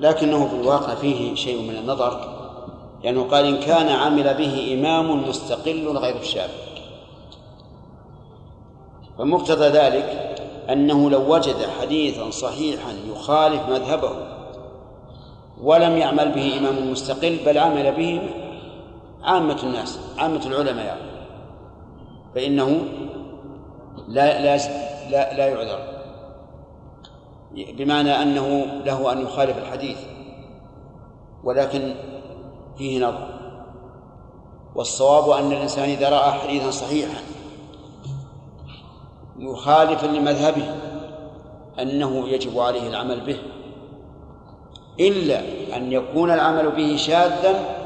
لكنه 0.00 0.48
في 0.48 0.54
الواقع 0.54 0.94
فيه 0.94 1.34
شيء 1.34 1.62
من 1.62 1.76
النظر 1.76 2.20
لأنه 3.04 3.22
قال 3.22 3.44
إن 3.44 3.56
كان 3.56 3.88
عمل 3.88 4.34
به 4.34 4.74
إمام 4.78 5.28
مستقل 5.28 5.88
غير 5.88 6.16
الشافعي 6.16 6.64
فمقتضى 9.18 9.64
ذلك 9.68 10.36
أنه 10.70 11.10
لو 11.10 11.34
وجد 11.34 11.56
حديثا 11.80 12.30
صحيحا 12.30 12.92
يخالف 13.12 13.68
مذهبه 13.68 14.10
ولم 15.62 15.96
يعمل 15.96 16.32
به 16.32 16.58
إمام 16.58 16.90
مستقل 16.90 17.38
بل 17.46 17.58
عمل 17.58 17.92
به 17.92 18.20
عامة 19.24 19.62
الناس 19.62 20.00
عامة 20.18 20.46
العلماء. 20.46 20.84
يعني 20.84 21.00
فإنه 22.34 22.84
لا 24.08 24.42
لا 24.42 24.56
لا, 25.10 25.34
لا 25.34 25.48
يعذر. 25.48 25.94
بمعنى 27.52 28.22
أنه 28.22 28.64
له 28.84 29.12
أن 29.12 29.22
يخالف 29.22 29.58
الحديث. 29.58 29.98
ولكن 31.44 31.94
فيه 32.78 33.06
نظر. 33.06 33.28
والصواب 34.74 35.30
أن 35.30 35.52
الإنسان 35.52 35.88
إذا 35.88 36.08
رأى 36.08 36.32
حديثا 36.32 36.70
صحيحا 36.70 37.22
مخالفا 39.36 40.06
لمذهبه 40.06 40.74
أنه 41.80 42.28
يجب 42.28 42.58
عليه 42.58 42.88
العمل 42.88 43.20
به. 43.20 43.38
إلا 45.00 45.40
أن 45.76 45.92
يكون 45.92 46.30
العمل 46.30 46.70
به 46.70 46.96
شاذا 46.96 47.83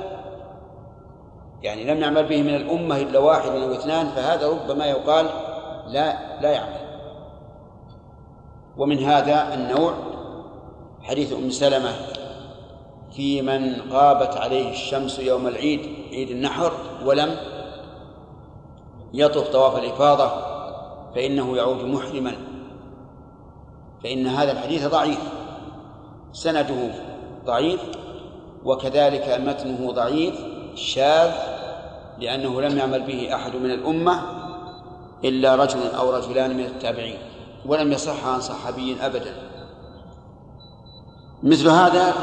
يعني 1.63 1.85
لم 1.85 2.01
يعمل 2.01 2.25
به 2.25 2.43
من 2.43 2.55
الأمة 2.55 2.97
إلا 2.97 3.19
واحد 3.19 3.51
أو 3.51 3.73
اثنان 3.73 4.07
فهذا 4.07 4.49
ربما 4.49 4.87
يقال 4.87 5.27
لا 5.87 6.41
لا 6.41 6.51
يعمل. 6.51 6.89
ومن 8.77 8.99
هذا 8.99 9.55
النوع 9.55 9.95
حديث 11.03 11.33
أم 11.33 11.51
سلمة 11.51 11.93
في 13.13 13.43
من 13.43 13.81
غابت 13.91 14.37
عليه 14.37 14.71
الشمس 14.71 15.19
يوم 15.19 15.47
العيد 15.47 15.81
عيد 16.13 16.31
النحر 16.31 16.73
ولم 17.05 17.37
يطف 19.15 19.49
طواف 19.49 19.77
الإفاضة 19.77 20.31
فإنه 21.15 21.57
يعود 21.57 21.85
محرما. 21.85 22.33
فإن 24.05 24.27
هذا 24.27 24.53
الحديث 24.53 24.87
ضعيف 24.87 25.19
سنده 26.33 26.91
ضعيف 27.45 27.81
وكذلك 28.65 29.29
متنه 29.29 29.93
ضعيف 29.93 30.47
شاذ 30.79 31.33
لأنه 32.18 32.61
لم 32.61 32.79
يعمل 32.79 33.03
به 33.03 33.35
أحد 33.35 33.57
من 33.57 33.70
الأمة 33.70 34.22
إلا 35.24 35.55
رجل 35.55 35.81
أو 35.99 36.16
رجلان 36.16 36.57
من 36.57 36.64
التابعين 36.64 37.18
ولم 37.66 37.93
يصح 37.93 38.26
عن 38.26 38.41
صحابي 38.41 38.97
أبدا. 39.01 39.35
مثل 41.43 41.68
هذا 41.68 42.14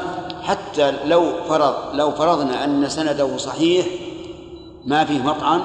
حتى 0.44 1.06
لو 1.06 1.44
فرض 1.50 1.76
لو 1.94 2.12
فرضنا 2.12 2.64
أن 2.64 2.90
سنده 2.90 3.38
صحيح 3.38 3.86
ما 4.86 5.06
فيه 5.06 5.22
مطعن 5.22 5.62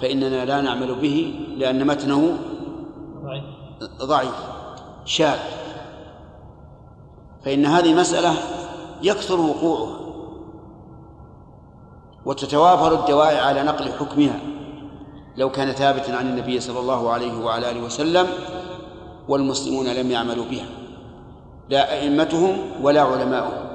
فإننا 0.00 0.44
لا 0.44 0.60
نعمل 0.60 0.94
به 0.94 1.34
لأن 1.56 1.86
متنه 1.86 2.38
ضعيف 4.02 4.34
شاذ. 5.04 5.38
فإن 7.44 7.66
هذه 7.66 7.94
مسألة 7.94 8.34
يكثر 9.02 9.40
وقوعها. 9.40 10.01
وتتوافر 12.26 13.00
الدواعي 13.00 13.38
على 13.38 13.62
نقل 13.62 13.92
حكمها. 13.92 14.40
لو 15.36 15.50
كان 15.50 15.72
ثابتا 15.72 16.12
عن 16.12 16.28
النبي 16.28 16.60
صلى 16.60 16.80
الله 16.80 17.10
عليه 17.10 17.44
وعلى 17.44 17.70
آله 17.70 17.84
وسلم 17.84 18.26
والمسلمون 19.28 19.86
لم 19.86 20.10
يعملوا 20.10 20.44
بها. 20.44 20.66
لا 21.68 22.00
أئمتهم 22.00 22.58
ولا 22.82 23.02
علماؤهم. 23.02 23.72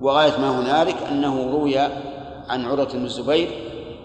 وغاية 0.00 0.38
ما 0.38 0.60
هنالك 0.60 1.02
أنه 1.02 1.50
روي 1.50 1.78
عن 2.48 2.64
عروة 2.64 2.92
بن 2.92 3.04
الزبير 3.04 3.48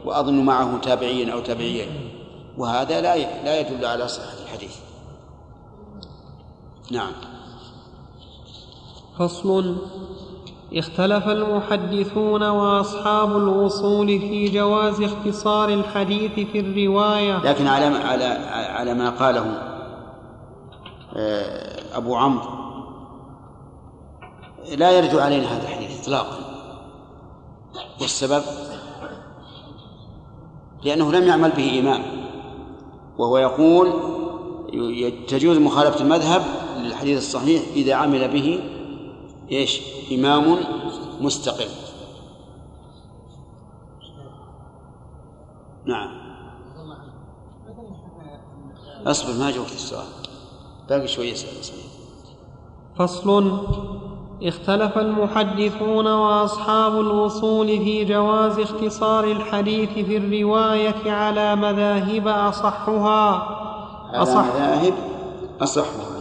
وأظن 0.06 0.46
معه 0.46 0.78
تابعيا 0.78 1.34
أو 1.34 1.40
تابعيين. 1.40 2.10
وهذا 2.58 3.02
لا 3.02 3.18
لا 3.18 3.60
يدل 3.60 3.86
على 3.86 4.08
صحة 4.08 4.44
الحديث. 4.44 4.76
نعم. 6.92 7.12
فصل 9.20 9.76
اختلف 10.76 11.28
المحدثون 11.28 12.44
وأصحاب 12.44 13.38
الوصول 13.38 14.08
في 14.08 14.50
جواز 14.50 15.02
اختصار 15.02 15.70
الحديث 15.70 16.32
في 16.32 16.60
الرواية. 16.60 17.38
لكن 17.44 17.68
على 17.68 17.86
على 17.86 18.26
على 18.74 18.94
ما 18.94 19.10
قاله 19.10 19.46
آه، 21.16 21.98
أبو 21.98 22.16
عمرو 22.16 22.46
لا 24.78 24.92
يرد 24.92 25.16
علينا 25.16 25.58
هذا 25.58 25.64
الحديث 25.64 26.02
إطلاقا. 26.02 26.38
والسبب؟ 28.02 28.44
لأنه 30.84 31.12
لم 31.12 31.28
يعمل 31.28 31.52
به 31.52 31.80
إمام. 31.80 32.04
وهو 33.18 33.38
يقول 33.38 33.94
تجوز 35.28 35.58
مخالفة 35.58 36.02
المذهب 36.02 36.42
للحديث 36.78 37.18
الصحيح 37.18 37.62
إذا 37.76 37.94
عمل 37.94 38.28
به 38.28 38.60
إيش؟ 39.58 39.82
إمام 40.12 40.58
مستقل. 41.22 41.70
نعم. 45.86 46.24
أصبر 49.06 49.34
ما 49.40 49.52
جاوبت 49.52 49.72
السؤال. 49.72 50.06
باقي 50.90 51.08
شوية 51.08 51.34
سؤال 51.34 51.84
فصل. 52.98 53.68
اختلف 54.44 54.98
المحدثون 54.98 56.08
وأصحاب 56.08 57.00
الوصول 57.00 57.68
في 57.68 58.06
جواز 58.06 58.60
اختصار 58.60 59.24
الحديث 59.24 59.90
في 59.90 60.18
الرواية 60.18 61.12
على 61.12 61.56
مذاهب 61.56 62.28
أصحها. 62.28 63.30
على 64.14 64.36
مذاهب 64.36 64.94
أصحها. 65.62 66.14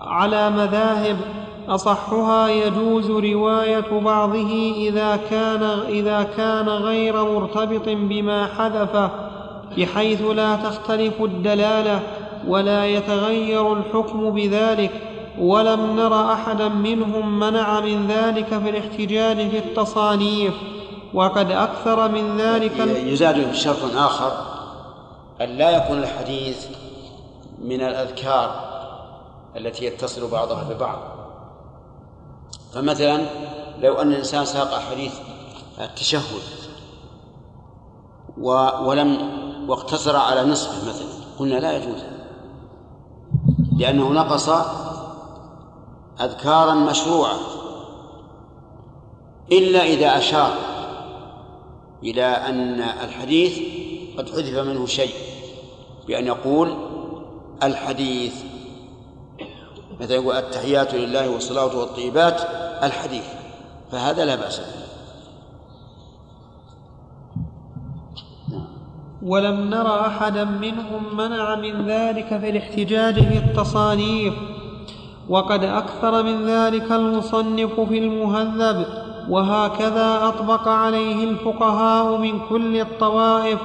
على 0.00 0.50
مذاهب 0.50 1.16
أصحها 1.68 2.48
يجوز 2.48 3.10
رواية 3.10 4.00
بعضه 4.00 4.72
إذا 4.76 5.20
كان 5.30 5.62
إذا 5.88 6.22
كان 6.22 6.68
غير 6.68 7.24
مرتبط 7.24 7.88
بما 7.88 8.46
حذفه 8.46 9.10
بحيث 9.78 10.22
لا 10.22 10.56
تختلف 10.56 11.22
الدلالة 11.22 12.00
ولا 12.46 12.86
يتغير 12.86 13.72
الحكم 13.72 14.30
بذلك 14.30 14.90
ولم 15.38 15.96
نر 15.96 16.32
أحدا 16.32 16.68
منهم 16.68 17.38
منع 17.38 17.80
من 17.80 18.06
ذلك 18.06 18.46
في 18.46 18.70
الاحتجاج 18.70 19.36
في 19.50 19.58
التصانيف. 19.58 20.54
وقد 21.14 21.50
أكثر 21.50 22.08
من 22.08 22.36
ذلك 22.36 22.78
يزاد 23.04 23.52
شرط 23.52 23.96
آخر 23.96 24.32
أن 25.40 25.48
لا 25.48 25.70
يكون 25.70 25.98
الحديث 25.98 26.66
من 27.64 27.80
الأذكار 27.80 28.50
التي 29.56 29.84
يتصل 29.84 30.30
بعضها 30.30 30.64
ببعض. 30.70 31.17
فمثلا 32.74 33.26
لو 33.80 33.94
أن 33.94 34.12
الإنسان 34.12 34.44
ساق 34.44 34.80
حديث 34.80 35.12
التشهد 35.80 36.42
ولم 38.86 39.38
واقتصر 39.68 40.16
على 40.16 40.44
نصفه 40.44 40.88
مثلا 40.88 41.06
قلنا 41.38 41.54
لا 41.54 41.76
يجوز 41.76 42.02
لأنه 43.76 44.12
نقص 44.12 44.48
أذكارا 46.20 46.74
مشروعة. 46.74 47.38
إلا 49.52 49.84
إذا 49.84 50.18
أشار 50.18 50.54
إلى 52.02 52.24
أن 52.24 52.80
الحديث 52.80 53.58
قد 54.18 54.30
حذف 54.30 54.58
منه 54.58 54.86
شيء 54.86 55.14
بأن 56.06 56.26
يقول 56.26 56.76
الحديث 57.62 58.34
مثلا 60.00 60.14
يقول 60.16 60.36
التحيات 60.36 60.94
لله 60.94 61.30
والصلاة 61.30 61.76
والطيبات 61.76 62.40
الحديث 62.82 63.24
فهذا 63.92 64.24
لا 64.24 64.34
بأس 64.34 64.60
به. 64.60 64.88
ولم 69.22 69.70
نر 69.70 70.00
أحدا 70.00 70.44
منهم 70.44 71.16
منع 71.16 71.54
من 71.54 71.86
ذلك 71.86 72.38
في 72.38 72.50
الاحتجاج 72.50 73.14
في 73.14 73.38
التصانيف 73.38 74.34
وقد 75.28 75.64
أكثر 75.64 76.22
من 76.22 76.46
ذلك 76.46 76.92
المصنف 76.92 77.80
في 77.80 77.98
المهذب 77.98 78.86
وهكذا 79.28 80.18
أطبق 80.22 80.68
عليه 80.68 81.24
الفقهاء 81.24 82.16
من 82.16 82.40
كل 82.48 82.80
الطوائف 82.80 83.58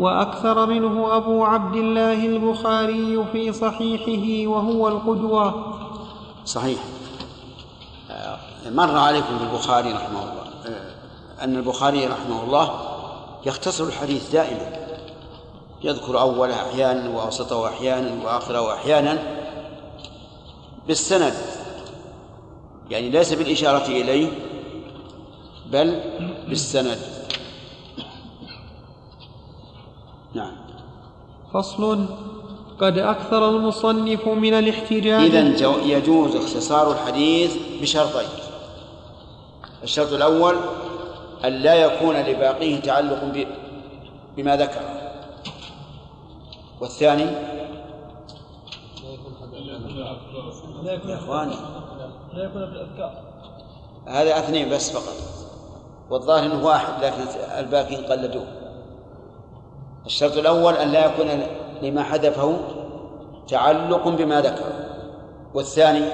وأكثر 0.00 0.66
منه 0.66 1.16
أبو 1.16 1.44
عبد 1.44 1.76
الله 1.76 2.26
البخاري 2.26 3.24
في 3.32 3.52
صحيحه 3.52 4.50
وهو 4.50 4.88
القدوة. 4.88 5.74
صحيح. 6.44 6.78
مر 8.66 8.96
عليكم 8.96 9.38
بالبخاري 9.38 9.92
رحمه 9.92 10.22
الله. 10.22 10.44
أن 11.42 11.56
البخاري 11.56 12.06
رحمه 12.06 12.44
الله 12.44 12.70
يختصر 13.46 13.84
الحديث 13.84 14.32
دائما. 14.32 14.88
يذكر 15.82 16.20
اوله 16.20 16.54
أحيانا 16.54 17.08
واوسطه 17.08 17.68
أحيانا 17.68 18.24
واخره 18.24 18.74
أحيانا 18.74 19.18
بالسند. 20.86 21.34
يعني 22.90 23.10
ليس 23.10 23.32
بالإشارة 23.32 23.86
إليه 23.86 24.28
بل 25.72 26.00
بالسند 26.48 26.98
نعم 30.34 30.52
فصل. 31.54 32.04
قد 32.80 32.98
أكثر 32.98 33.48
المصنف 33.48 34.28
من 34.28 34.54
الاحتجاج. 34.54 35.34
إذا 35.34 35.66
يجوز 35.84 36.36
اختصار 36.36 36.92
الحديث 36.92 37.56
بشرطين. 37.80 38.28
الشرط 39.82 40.12
الأول 40.12 40.56
أن 41.44 41.52
لا 41.52 41.74
يكون 41.74 42.16
لباقيه 42.16 42.80
تعلق 42.80 43.46
بما 44.36 44.56
ذكر. 44.56 44.80
والثاني 46.80 47.22
يا 50.84 51.14
إخواني 51.14 51.54
لا 52.34 52.44
يكون 52.44 52.62
هذا 54.06 54.38
اثنين 54.38 54.70
بس 54.70 54.90
فقط. 54.90 55.14
والظاهر 56.10 56.46
إنه 56.46 56.66
واحد 56.66 57.04
لكن 57.04 57.22
الباقين 57.58 57.98
قلدوه. 57.98 58.46
الشرط 60.06 60.36
الأول 60.36 60.74
أن 60.74 60.88
لا 60.88 61.06
يكون 61.06 61.26
لما 61.82 62.02
حذفه 62.02 62.58
تعلق 63.48 64.08
بما 64.08 64.40
ذكر. 64.40 64.72
والثاني 65.54 66.04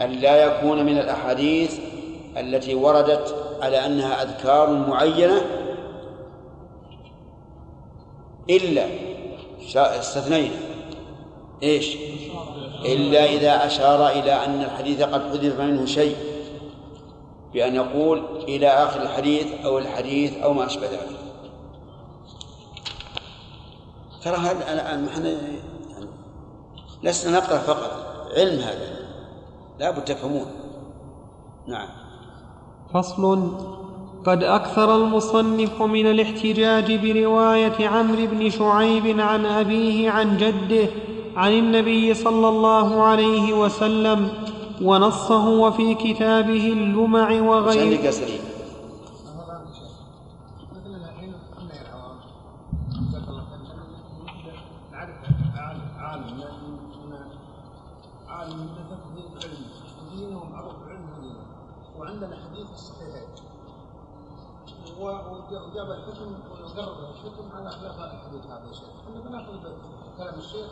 أن 0.00 0.10
لا 0.10 0.44
يكون 0.44 0.86
من 0.86 0.98
الأحاديث 0.98 1.78
التي 2.36 2.74
وردت 2.74 3.34
على 3.62 3.86
أنها 3.86 4.22
أذكار 4.22 4.70
معينة 4.70 5.42
إلا 8.50 8.86
استثنينا. 9.76 10.56
إيش؟ 11.62 11.96
إلا 12.84 13.24
إذا 13.24 13.66
أشار 13.66 14.08
إلى 14.08 14.32
أن 14.32 14.62
الحديث 14.62 15.02
قد 15.02 15.22
حذف 15.22 15.60
منه 15.60 15.86
شيء. 15.86 16.16
بأن 17.54 17.74
يقول 17.74 18.22
إلى 18.48 18.68
آخر 18.68 19.02
الحديث 19.02 19.46
أو 19.64 19.78
الحديث 19.78 20.38
أو 20.42 20.52
ما 20.52 20.66
أشبه 20.66 20.86
ذلك. 20.86 21.15
ترى 24.26 24.36
هذا 24.36 24.64
إحنا 25.08 25.28
يعني 25.28 26.08
لسنا 27.02 27.38
نقرأ 27.38 27.58
فقط. 27.58 27.90
علم 28.36 28.60
هذا. 28.60 28.96
لا 29.80 29.90
بد 29.90 30.04
تفهمون 30.04 30.46
نعم. 31.68 31.88
فصل. 32.94 33.50
قد 34.26 34.42
أكثر 34.42 34.96
المصنف 34.96 35.82
من 35.82 36.06
الاحتجاج 36.06 36.92
برواية 36.94 37.88
عمرو 37.88 38.26
بن 38.26 38.50
شعيب 38.50 39.20
عن 39.20 39.46
أبيه 39.46 40.10
عن 40.10 40.36
جده 40.36 40.88
عن 41.36 41.52
النبي 41.52 42.14
صلى 42.14 42.48
الله 42.48 43.02
عليه 43.02 43.52
وسلم 43.52 44.28
ونصه 44.82 45.48
وفي 45.48 45.94
كتابه 45.94 46.72
اللمع 46.72 47.40
وغيره 47.40 48.10
الحديث 67.68 68.46
هذا 68.46 68.62
إحنا 69.08 69.20
بناخذ 69.20 69.52
كلام 70.18 70.38
الشيخ 70.38 70.70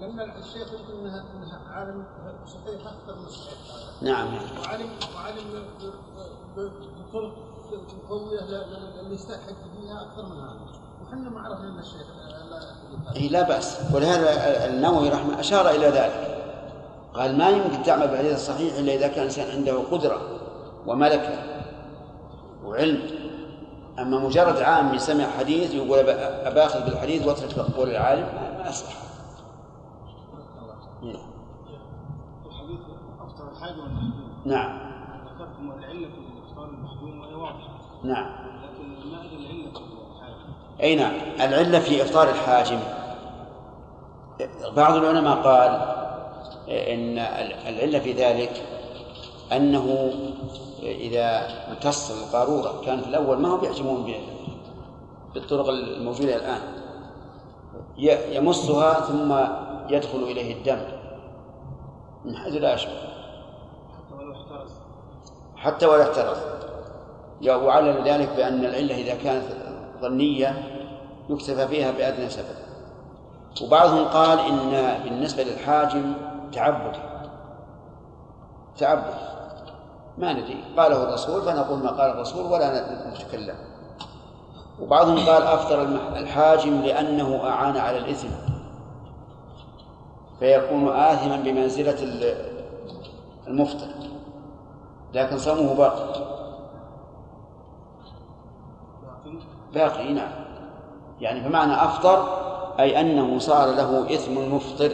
لأن 0.00 0.20
الشيخ 0.20 0.72
يمكن 0.72 1.06
انها 1.06 1.24
انها 1.34 1.60
عالم 1.70 2.04
صحيح 2.46 2.80
أكثر 2.86 3.18
من 3.20 3.28
صحيح 3.28 3.58
نعم. 4.02 4.28
وعلم 4.64 4.90
وعلم 5.16 5.64
بطرق 6.56 7.34
قويه 8.08 8.40
اللي 9.00 9.14
يستحق 9.14 9.46
فيها 9.46 10.02
أكثر 10.02 10.26
من 10.26 10.40
هذا 10.40 10.60
وحنا 11.02 11.80
الشيخ 11.80 12.06
لا 13.06 13.16
إيه 13.16 13.28
لا 13.28 13.42
بأس. 13.42 13.78
ولهذا 13.94 14.66
النووي 14.66 15.08
رحمه 15.08 15.40
أشار 15.40 15.70
إلى 15.70 15.86
ذلك. 15.86 16.42
قال 17.14 17.38
ما 17.38 17.48
يمكن 17.48 17.82
تعمل 17.82 18.08
بالحديث 18.08 18.34
الصحيح 18.34 18.74
إلا 18.74 18.94
إذا 18.94 19.08
كان 19.08 19.18
الإنسان 19.18 19.50
عنده 19.50 19.82
قدرة 19.90 20.20
وملكة 20.86 21.38
وعلم. 22.64 23.25
أما 23.98 24.18
مجرد 24.18 24.56
عام 24.56 24.98
سمع 24.98 25.24
حديث 25.38 25.74
يقول 25.74 25.98
أباخذ 26.20 26.84
بالحديث 26.84 27.26
واترك 27.26 27.58
قول 27.58 27.90
العالم 27.90 28.28
ما 28.56 28.70
الحاج 33.56 33.74
نعم. 34.44 34.78
العلة 35.78 36.08
في 36.08 36.58
المحجوم 36.58 37.20
وهي 37.20 37.34
واضحة 37.34 37.68
نعم. 38.04 38.26
لكن 38.62 39.10
ما 39.10 39.22
العلة 39.22 39.70
في 39.72 39.82
الحاج 40.16 40.34
أي 40.80 40.96
نعم. 40.96 41.12
العلة 41.40 41.78
في 41.78 42.02
إفطار 42.02 42.30
الحاجم. 42.30 42.78
بعض 44.76 44.94
العلماء 44.94 45.36
قال 45.36 45.96
إن 46.68 47.18
العلة 47.68 47.98
في 47.98 48.12
ذلك 48.12 48.62
أنه 49.52 50.12
إذا 50.90 51.48
امتص 51.68 52.10
القارورة 52.10 52.80
كان 52.84 53.00
في 53.00 53.08
الأول 53.08 53.38
ما 53.38 53.48
هم 53.48 53.64
يحجمون 53.64 54.14
بالطرق 55.34 55.68
الموجودة 55.68 56.36
الآن. 56.36 56.60
يمصها 58.32 58.94
ثم 58.94 59.32
يدخل 59.94 60.18
إليه 60.18 60.54
الدم. 60.54 60.78
من 62.24 62.36
حيث 62.36 62.54
لا 62.54 62.74
يشعر 62.74 62.92
حتى 65.56 65.86
ولا 65.86 66.02
احترز. 66.02 66.38
وعلل 67.48 68.08
ذلك 68.08 68.28
بأن 68.36 68.64
العلة 68.64 68.94
إذا 68.94 69.14
كانت 69.14 69.44
ظنية 70.00 70.62
يكتفى 71.30 71.68
فيها 71.68 71.90
بأدنى 71.90 72.28
سبب. 72.28 72.56
وبعضهم 73.62 74.04
قال 74.04 74.38
إن 74.38 75.02
بالنسبة 75.04 75.42
للحاجم 75.42 76.14
تعبد. 76.52 76.96
تعبد. 78.78 79.35
ما 80.18 80.32
ندري. 80.32 80.64
قاله 80.76 81.02
الرسول 81.02 81.42
فنقول 81.42 81.78
ما 81.78 81.90
قال 81.90 82.10
الرسول 82.10 82.52
ولا 82.52 82.84
نتكلم. 83.10 83.54
وبعضهم 84.82 85.18
قال 85.18 85.42
أفطر 85.42 85.82
الحاجم 86.16 86.80
لأنه 86.80 87.40
أعان 87.44 87.76
على 87.76 87.98
الإثم. 87.98 88.28
فيكون 90.38 90.88
آثما 90.88 91.36
بمنزلة 91.36 92.02
ال- 92.02 92.56
المفطر. 93.46 93.86
لكن 95.14 95.38
صومه 95.38 95.74
باقي. 95.74 96.20
باقي 99.74 100.12
نعم. 100.12 100.32
يعني 101.20 101.48
بمعنى 101.48 101.74
أفطر 101.84 102.28
أي 102.80 103.00
أنه 103.00 103.38
صار 103.38 103.68
له 103.68 104.14
إثم 104.14 104.38
المفطر 104.38 104.90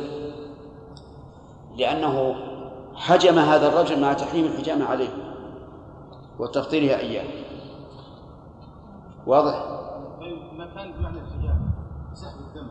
لأنه 1.76 2.34
حجم 2.94 3.38
هذا 3.38 3.68
الرجل 3.68 4.00
مع 4.00 4.12
تحريم 4.12 4.44
الحجامة 4.44 4.84
عليه 4.84 5.08
وتفطيرها 6.38 6.98
إياه 6.98 7.24
واضح؟ 9.26 9.64
ما 10.58 10.66
كان 10.74 10.92
بمعنى 10.92 11.18
الحجاب 11.20 11.56
سحب 12.14 12.38
الدم 12.40 12.66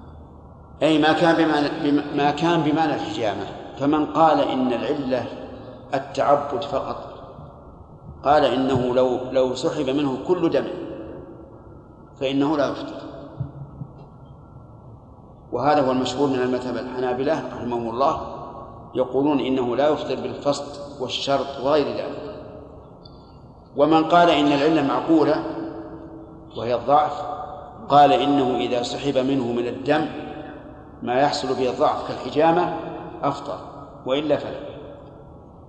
أي 0.84 1.00
ما 1.02 1.14
كان 1.14 1.36
بمعنى 1.46 1.68
بم- 1.92 2.18
ما 2.18 2.32
كان 2.32 2.62
بمعنى 2.62 2.94
الحجامة. 2.96 3.46
فمن 3.80 4.06
قال 4.06 4.40
إن 4.40 4.74
العلة 4.74 5.26
التعبد 5.94 6.64
فقط 6.64 7.14
قال 8.24 8.46
إنه 8.46 8.96
لو 8.96 9.18
لو 9.32 9.56
سحب 9.56 9.90
منه 9.90 10.18
كل 10.28 10.50
دم 10.50 10.68
فإنه 12.20 12.58
لا 12.58 12.68
يفطر. 12.68 13.02
وهذا 15.52 15.88
هو 15.88 15.92
المشهور 15.92 16.28
من 16.30 16.40
المذهب 16.40 16.78
الحنابلة 16.78 17.44
رحمهم 17.58 17.90
الله 17.90 18.31
يقولون 18.96 19.40
إنه 19.40 19.76
لا 19.76 19.90
يفطر 19.90 20.16
بالفسق 20.16 20.64
والشرط 21.02 21.60
وغير 21.64 21.88
ذلك. 21.88 22.36
ومن 23.78 24.04
قال 24.04 24.30
إن 24.30 24.48
العلة 24.48 24.82
معقولة 24.82 25.44
وهي 26.58 26.76
الضعف 26.76 27.22
قال 27.90 28.14
إنه 28.14 28.58
إذا 28.58 28.84
سحب 28.84 29.18
منه 29.18 29.52
من 29.52 29.68
الدم 29.68 30.06
ما 31.02 31.22
يحصل 31.22 31.48
به 31.48 31.70
الضعف 31.70 32.08
كالحجامة 32.08 32.74
أفطر 33.24 33.60
وإلا 34.06 34.38
فلا. 34.38 34.60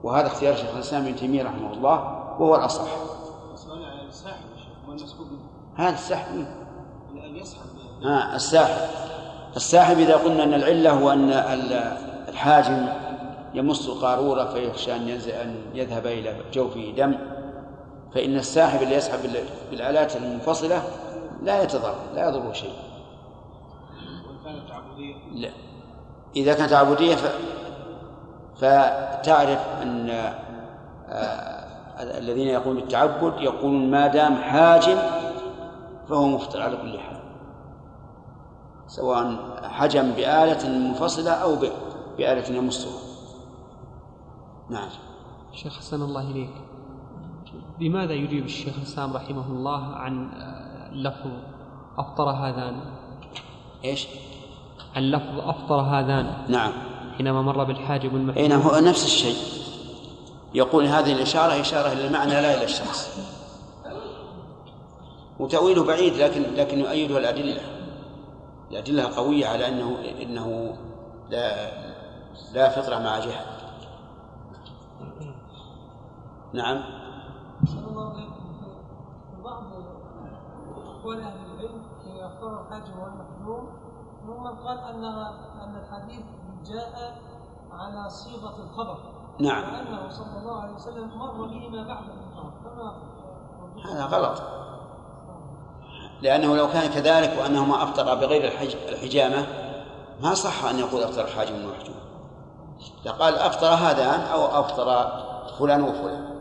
وهذا 0.03 0.27
اختيار 0.27 0.55
شيخ 0.57 0.75
الإسلام 0.75 1.03
ابن 1.05 1.17
تيمية 1.17 1.43
رحمه 1.45 1.73
الله 1.73 1.95
وهو 2.39 2.57
الأصح. 2.57 2.83
هذا 5.77 5.95
السحب. 5.95 6.47
ها 8.05 8.37
الساحب. 8.37 8.89
الساحب 9.57 9.99
إذا 9.99 10.17
قلنا 10.17 10.45
أن 10.45 10.55
العلة 10.55 10.91
هو 10.91 11.11
أن 11.13 11.31
ال- 11.31 11.97
الحاجم 12.29 12.87
يمص 13.55 13.89
القارورة 13.89 14.45
فيخشى 14.45 14.97
أن 14.97 15.09
أن 15.43 15.55
يذهب 15.75 16.07
إلى 16.07 16.37
جوفه 16.53 16.93
دم. 16.97 17.15
فإن 18.15 18.37
الساحب 18.37 18.83
اللي 18.83 18.95
يسحب 18.95 19.23
بال- 19.23 19.45
بالآلات 19.71 20.17
المنفصلة 20.17 20.83
لا 21.43 21.63
يتضرر 21.63 21.95
لا 22.15 22.29
يضره 22.29 22.53
شيء. 22.53 22.73
كانت 24.45 24.71
لا. 25.35 25.51
إذا 26.37 26.55
كانت 26.55 26.73
عبودية 26.73 27.15
ف... 27.15 27.27
فتعرف 28.57 29.67
أن 29.83 30.11
آه، 31.09 31.63
الذين 32.19 32.49
يقولون 32.49 32.81
بالتعبد 32.81 33.41
يقولون 33.41 33.91
ما 33.91 34.07
دام 34.07 34.35
حاجم 34.37 34.99
فهو 36.09 36.27
مفطر 36.27 36.63
على 36.63 36.77
كل 36.77 36.99
حال. 36.99 37.17
سواء 38.87 39.37
حجم 39.63 40.11
بآلة 40.11 40.69
منفصلة 40.69 41.31
أو 41.31 41.57
ب... 41.57 41.69
بآلة 42.19 42.57
يمسها. 42.57 43.02
نعم. 44.73 44.89
شيخ 45.53 45.79
حسن 45.79 46.03
الله 46.03 46.31
إليك. 46.31 46.55
بماذا 47.79 48.13
يجيب 48.13 48.45
الشيخ 48.45 48.77
الإسلام 48.77 49.13
رحمه 49.13 49.47
الله 49.47 49.85
عن 49.85 50.31
آه، 50.33 50.95
لفظ 50.95 51.31
أفطر 51.99 52.31
هذان؟ 52.31 52.81
إيش؟ 53.85 54.07
عن 54.97 55.03
لفظ 55.03 55.39
أفطر 55.39 55.81
هذان. 55.81 56.45
نعم. 56.49 56.73
حينما 57.17 57.43
مر 57.43 57.65
بالحاجب 57.65 58.11
اي 58.15 58.17
المحجوب 58.17 58.49
نعم 58.49 58.61
هو 58.61 58.79
نفس 58.79 59.05
الشيء. 59.05 59.37
يقول 60.55 60.87
هذه 60.87 61.13
الإشارة 61.13 61.61
إشارة 61.61 61.93
إلى 61.93 62.07
المعنى 62.07 62.31
لا 62.31 62.55
إلى 62.55 62.65
الشخص. 62.65 63.19
وتأويله 65.39 65.85
بعيد 65.85 66.17
لكن 66.17 66.43
لكن 66.57 66.79
يؤيده 66.79 67.19
الأدلة. 67.19 67.61
الأدلة 68.71 69.17
قوية 69.17 69.47
على 69.47 69.69
أنه 69.69 69.99
إنه 70.23 70.77
لا 71.31 71.71
لا 72.53 72.69
فطرة 72.69 72.99
مع 72.99 73.19
جهة. 73.19 73.62
نعم. 76.55 76.83
بعض 79.45 79.65
أقوال 80.77 81.21
أهل 81.21 81.37
العلم 81.45 81.83
والمحجوم 82.99 83.69
قال 84.67 84.79
أن 84.79 85.05
أن 85.63 85.77
الحديث 85.77 86.25
جاء 86.67 87.19
على 87.73 88.11
صيغة 88.11 88.57
الخبر 88.63 88.99
نعم. 89.41 89.63
وأنه 89.63 90.09
صلى 90.09 90.39
الله 90.39 90.63
عليه 90.63 90.75
وسلم 90.75 91.19
مر 91.19 91.47
به 91.47 91.69
ما 91.69 91.87
بعد 91.87 92.05
كما 92.65 93.13
هذا 93.85 94.05
غلط. 94.05 94.43
لأنه 96.23 96.57
لو 96.57 96.69
كان 96.69 96.91
كذلك 96.91 97.39
وأنه 97.39 97.65
ما 97.65 97.83
أفطر 97.83 98.15
بغير 98.15 98.45
الحج 98.45 98.77
الحجامة 98.89 99.47
ما 100.23 100.35
صح 100.35 100.65
أن 100.65 100.79
يقول 100.79 101.03
أفطر 101.03 101.25
الحاجم 101.25 101.55
والمحجوم 101.55 102.12
لقال 103.05 103.35
أفطر 103.35 103.67
هذان 103.67 104.21
أو 104.21 104.47
أفطر 104.47 104.87
فلان 105.59 105.83
وفلان. 105.83 106.41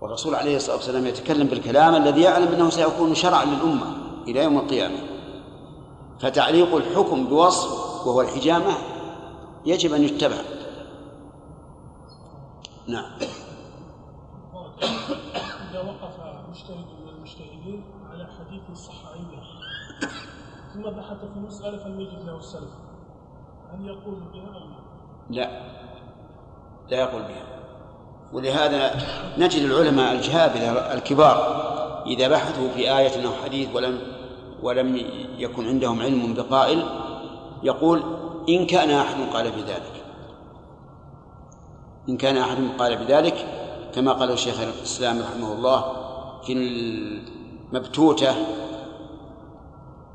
والرسول 0.00 0.34
عليه 0.34 0.56
الصلاة 0.56 0.76
والسلام 0.76 1.06
يتكلم 1.06 1.46
بالكلام 1.46 1.94
الذي 1.94 2.22
يعلم 2.22 2.52
أنه 2.52 2.70
سيكون 2.70 3.14
شرعا 3.14 3.44
للأمة 3.44 3.86
إلى 4.28 4.44
يوم 4.44 4.58
القيامة. 4.58 4.98
فتعليق 6.20 6.74
الحكم 6.74 7.26
بوصف 7.26 8.06
وهو 8.06 8.20
الحجامة 8.20 8.72
يجب 9.66 9.94
أن 9.94 10.02
يتبع. 10.02 10.36
نعم. 12.86 13.10
إذا 15.70 15.80
وقف 15.80 16.14
مجتهد 16.48 16.86
من 17.02 17.08
المجتهدين 17.08 17.84
على 18.10 18.26
حديث 18.26 18.78
صح 18.78 19.06
عنده 19.14 19.42
ثم 20.74 20.82
بحث 20.82 21.20
في 21.34 21.40
مسألة 21.40 21.78
فلم 21.78 22.00
يجد 22.00 22.22
له 22.26 22.36
السلف 22.36 22.87
هل 23.72 23.86
يقول 23.86 24.14
بها؟ 24.32 24.60
لا. 25.30 25.50
لا 26.90 26.96
يقول 26.96 27.22
بها 27.22 27.44
ولهذا 28.32 28.94
نجد 29.38 29.62
العلماء 29.62 30.12
الجهابذة 30.12 30.94
الكبار 30.94 31.68
إذا 32.06 32.28
بحثوا 32.28 32.68
في 32.68 32.98
آية 32.98 33.26
أو 33.26 33.32
حديث 33.44 33.68
ولم 33.74 33.98
ولم 34.62 34.96
يكن 35.38 35.66
عندهم 35.66 36.02
علم 36.02 36.34
بقائل 36.34 36.82
يقول 37.62 38.02
إن 38.48 38.66
كان 38.66 38.90
أحد 38.90 39.16
قال 39.32 39.50
بذلك. 39.50 40.04
إن 42.08 42.16
كان 42.16 42.36
أحد 42.36 42.56
قال 42.78 42.96
بذلك 42.96 43.46
كما 43.94 44.12
قال 44.12 44.30
الشيخ 44.30 44.60
الإسلام 44.60 45.20
رحمه 45.20 45.52
الله 45.52 45.84
في 46.42 46.52
المبتوتة 46.52 48.34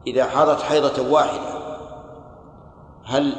إذا 0.07 0.25
حاضت 0.25 0.61
حيضة 0.61 1.11
واحدة 1.11 1.62
هل 3.05 3.35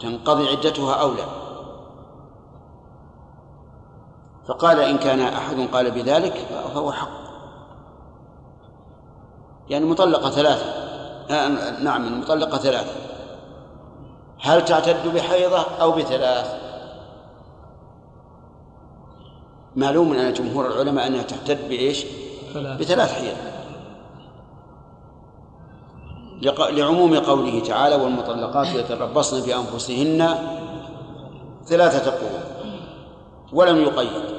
تنقضي 0.00 0.48
عدتها 0.48 0.94
أو 0.94 1.12
لا؟ 1.12 1.24
فقال 4.48 4.80
إن 4.80 4.98
كان 4.98 5.20
أحد 5.20 5.60
قال 5.72 5.90
بذلك 5.90 6.34
فهو 6.74 6.92
حق. 6.92 7.26
يعني 9.68 9.84
مطلقة 9.84 10.30
ثلاثة. 10.30 10.66
آه 11.30 11.80
نعم 11.82 12.06
المطلقة 12.06 12.58
ثلاثة. 12.58 12.92
هل 14.40 14.64
تعتد 14.64 15.08
بحيضة 15.14 15.60
أو 15.80 15.92
بثلاث؟ 15.92 16.66
معلوم 19.76 20.12
أن 20.12 20.32
جمهور 20.32 20.66
العلماء 20.66 21.06
أنها 21.06 21.22
تعتد 21.22 21.68
بإيش؟ 21.68 22.06
ثلاث. 22.54 22.80
بثلاث 22.80 23.12
حيض. 23.12 23.55
لعموم 26.70 27.18
قوله 27.18 27.60
تعالى 27.60 27.94
والمطلقات 27.94 28.66
يتربصن 28.66 29.46
بأنفسهن 29.46 30.34
ثلاثة 31.66 32.10
قروء 32.10 32.40
ولم 33.52 33.82
يقيد 33.82 34.36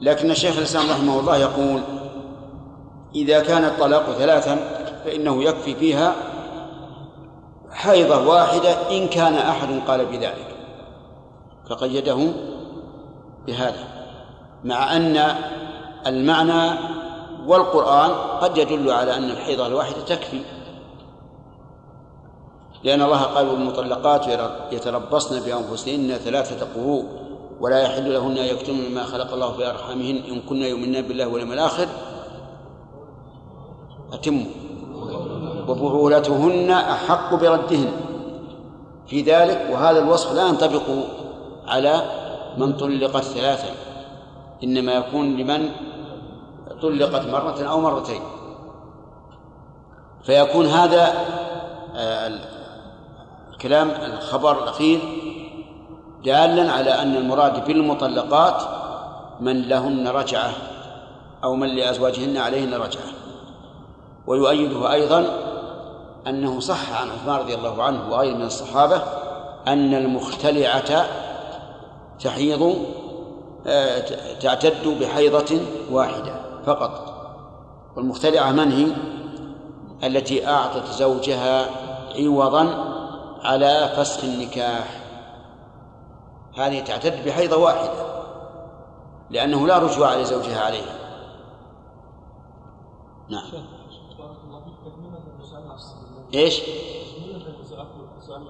لكن 0.00 0.30
الشيخ 0.30 0.58
الإسلام 0.58 0.90
رحمه 0.90 1.20
الله 1.20 1.36
يقول 1.36 1.80
إذا 3.14 3.40
كان 3.40 3.64
الطلاق 3.64 4.12
ثلاثا 4.12 4.56
فإنه 5.04 5.42
يكفي 5.42 5.74
فيها 5.74 6.14
حيضة 7.70 8.28
واحدة 8.28 8.90
إن 8.90 9.08
كان 9.08 9.34
أحد 9.34 9.80
قال 9.86 10.06
بذلك 10.06 10.56
فقيده 11.70 12.32
بهذا 13.46 13.84
مع 14.64 14.96
أن 14.96 15.34
المعنى 16.06 16.78
والقرآن 17.48 18.10
قد 18.40 18.58
يدل 18.58 18.90
على 18.90 19.16
أن 19.16 19.24
الحيضة 19.24 19.66
الواحدة 19.66 20.00
تكفي. 20.00 20.40
لأن 22.84 23.02
الله 23.02 23.22
قال 23.22 23.48
والمطلقات 23.48 24.26
يتربصن 24.72 25.40
بأنفسهن 25.40 26.18
ثلاثة 26.18 26.66
قروء 26.74 27.04
ولا 27.60 27.82
يحل 27.82 28.14
لهن 28.14 28.38
أن 28.38 28.44
يكتمن 28.44 28.94
ما 28.94 29.04
خلق 29.04 29.32
الله 29.32 29.52
في 29.52 29.70
أرحامهن 29.70 30.16
إن 30.16 30.40
كن 30.40 30.62
يؤمنن 30.62 31.02
بالله 31.02 31.26
واليوم 31.26 31.52
الآخر. 31.52 31.88
أتموا 34.12 34.46
وبعولتهن 35.68 36.70
أحق 36.70 37.34
بردهن. 37.34 37.92
في 39.06 39.22
ذلك 39.22 39.68
وهذا 39.72 39.98
الوصف 39.98 40.32
لا 40.32 40.48
ينطبق 40.48 40.82
على 41.66 42.02
من 42.58 42.72
طلقت 42.72 43.24
ثلاثا 43.24 43.68
إنما 44.64 44.92
يكون 44.92 45.36
لمن 45.36 45.68
طلقت 46.82 47.26
مرة 47.26 47.62
أو 47.62 47.80
مرتين. 47.80 48.20
فيكون 50.22 50.66
هذا 50.66 51.12
آه، 51.96 52.40
الكلام 53.52 53.90
الخبر 53.90 54.62
الأخير 54.62 55.00
دالا 56.24 56.72
على 56.72 56.90
أن 56.90 57.16
المراد 57.16 57.64
بالمطلقات 57.66 58.62
من 59.40 59.62
لهن 59.62 60.08
رجعة 60.08 60.50
أو 61.44 61.54
من 61.54 61.68
لأزواجهن 61.68 62.36
عليهن 62.36 62.74
رجعة. 62.74 63.06
ويؤيده 64.26 64.92
أيضا 64.92 65.26
أنه 66.26 66.60
صح 66.60 67.00
عن 67.00 67.08
عثمان 67.10 67.38
رضي 67.38 67.54
الله 67.54 67.82
عنه 67.82 68.10
وغيره 68.10 68.36
من 68.36 68.46
الصحابة 68.46 69.02
أن 69.66 69.94
المختلعة 69.94 71.06
تحيض 72.20 72.76
آه، 73.66 73.98
تعتد 74.40 74.88
بحيضة 75.00 75.60
واحدة. 75.90 76.37
فقط. 76.66 77.14
والمختلعة 77.96 78.52
من 78.52 78.72
هي؟ 78.72 78.92
التي 80.04 80.48
أعطت 80.48 80.86
زوجها 80.86 81.66
عوضا 82.16 82.94
على 83.42 83.92
فسخ 83.96 84.24
النكاح. 84.24 85.00
هذه 86.56 86.84
تعتد 86.84 87.24
بحيضة 87.24 87.56
واحدة 87.56 88.08
لأنه 89.30 89.66
لا 89.66 89.78
رجوع 89.78 90.14
لزوجها 90.14 90.60
عليها. 90.64 90.98
نعم. 93.28 93.50
إيش؟ 96.34 96.62
سؤال 98.20 98.42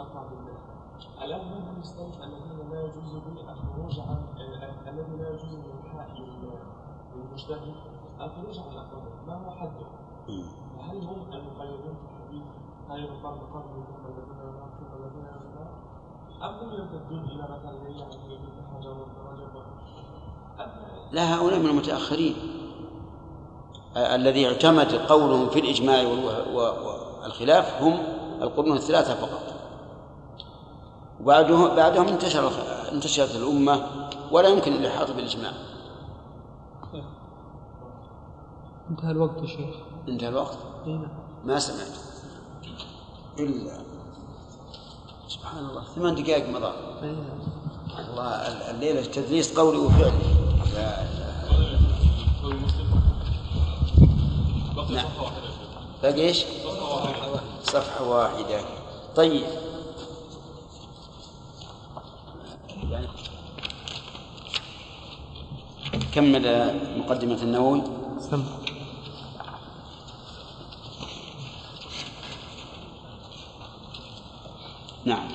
الآن 1.25 1.43
من 1.43 1.73
الذين 2.25 2.71
لا 2.71 2.81
يجوز 2.81 3.15
الخروج 3.49 4.01
عن 4.01 4.19
الذي 4.89 5.17
لا 5.17 5.29
يجوز 5.29 5.59
للمجتهد؟ 7.15 7.88
الخروج 8.21 8.59
الأقوال 8.59 9.03
ما 9.27 9.35
هو 9.35 9.51
حده؟ 9.51 9.87
هل 10.81 10.97
هم 10.97 11.33
المقيدون 11.33 11.97
في 12.31 12.43
الحديث 12.87 13.11
قرن 13.23 13.39
ثم 13.53 14.07
الذين 14.07 14.39
ثم 14.79 14.93
الذين 14.99 15.27
أم 16.43 16.55
هم 16.55 16.73
يمتدون 16.73 17.25
إلى 17.25 17.43
مثلا 17.43 17.89
يعني 17.89 18.35
ابن 18.35 18.63
حجر 18.75 18.91
وابن 18.91 19.19
لا 21.13 21.35
هؤلاء 21.35 21.59
من 21.59 21.67
المتأخرين 21.67 22.35
الذي 23.97 24.47
اعتمد 24.47 24.93
قولهم 24.93 25.49
في 25.49 25.61
الإجماع 25.61 26.03
والخلاف 26.55 27.83
هم 27.83 27.99
القرون 28.43 28.77
الثلاثة 28.77 29.15
فقط 29.15 29.55
وبعدهم 31.21 31.77
بعدهم 31.77 32.09
انتشر 32.09 32.51
انتشرت 32.93 33.37
الأمة 33.37 33.87
ولا 34.33 34.49
يمكن 34.49 34.73
الإحاطة 34.73 35.15
بالإجماع 35.15 35.53
انتهى 38.91 39.11
الوقت 39.11 39.43
يا 39.43 39.47
شيخ. 39.47 39.75
انتهى 40.09 40.29
الوقت؟ 40.29 40.59
نعم. 40.87 41.09
ما 41.45 41.59
سمعت. 41.59 41.97
إلا 43.39 43.81
سبحان 45.29 45.65
الله 45.65 45.85
ثمان 45.95 46.15
دقائق 46.15 46.49
مضى. 46.49 46.73
الله 47.99 48.25
الليلة 48.71 49.03
تدريس 49.03 49.59
قولي 49.59 49.79
وفعلي. 49.79 50.13
لا 50.75 51.09
نعم. 54.91 55.09
باقي 56.03 56.21
إيش؟ 56.21 56.45
صفحة 57.63 58.09
واحدة. 58.09 58.61
طيب. 59.17 59.47
يعني 62.91 63.09
كمل 66.15 66.75
مقدمة 66.99 67.43
النووي. 67.43 67.83
سم. 68.21 68.45
نعم 75.05 75.29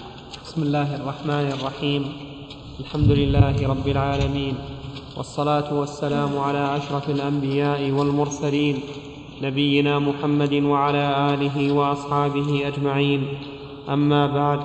بسم 0.54 0.64
الله 0.64 0.96
الرحمن 0.96 1.48
الرحيم. 1.58 2.04
الحمد 2.80 3.12
لله 3.12 3.68
رب 3.68 3.88
العالمين. 3.88 4.56
والصلاة 5.18 5.74
والسلام 5.74 6.38
على 6.38 6.78
أشرف 6.78 7.10
الأنبياء 7.10 7.92
والمرسلين 7.92 8.80
نبينا 9.42 10.00
محمد 10.00 10.54
وعلى 10.54 11.34
آله 11.34 11.72
وأصحابه 11.72 12.68
أجمعين. 12.68 13.22
أما 13.90 14.28
بعد 14.28 14.60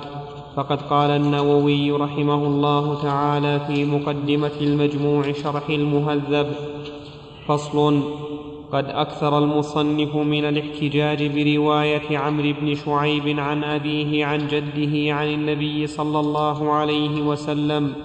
فقد 0.55 0.81
قال 0.81 1.09
النووي 1.09 1.91
رحمه 1.91 2.41
الله 2.47 3.01
تعالى 3.01 3.59
في 3.67 3.85
مقدمة 3.85 4.57
المجموع 4.61 5.31
شرح 5.31 5.69
المهذب 5.69 6.47
فصل 7.47 8.01
قد 8.73 8.85
أكثر 8.85 9.37
المصنف 9.37 10.15
من 10.15 10.45
الاحتجاج 10.45 11.27
برواية 11.27 12.17
عمرو 12.17 12.53
بن 12.61 12.75
شعيب 12.75 13.39
عن 13.39 13.63
أبيه 13.63 14.25
عن 14.25 14.47
جده 14.47 15.13
عن 15.13 15.27
النبي 15.27 15.87
صلى 15.87 16.19
الله 16.19 16.71
عليه 16.71 17.21
وسلم 17.21 17.95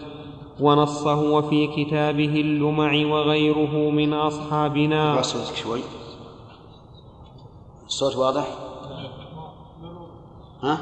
ونصه 0.60 1.20
وفي 1.20 1.66
كتابه 1.66 2.40
اللمع 2.40 3.06
وغيره 3.06 3.90
من 3.90 4.12
أصحابنا 4.12 5.22
صوتك 5.22 5.54
شوي 5.56 5.80
الصوت 7.86 8.16
واضح؟ 8.16 8.46
ها؟ 10.62 10.78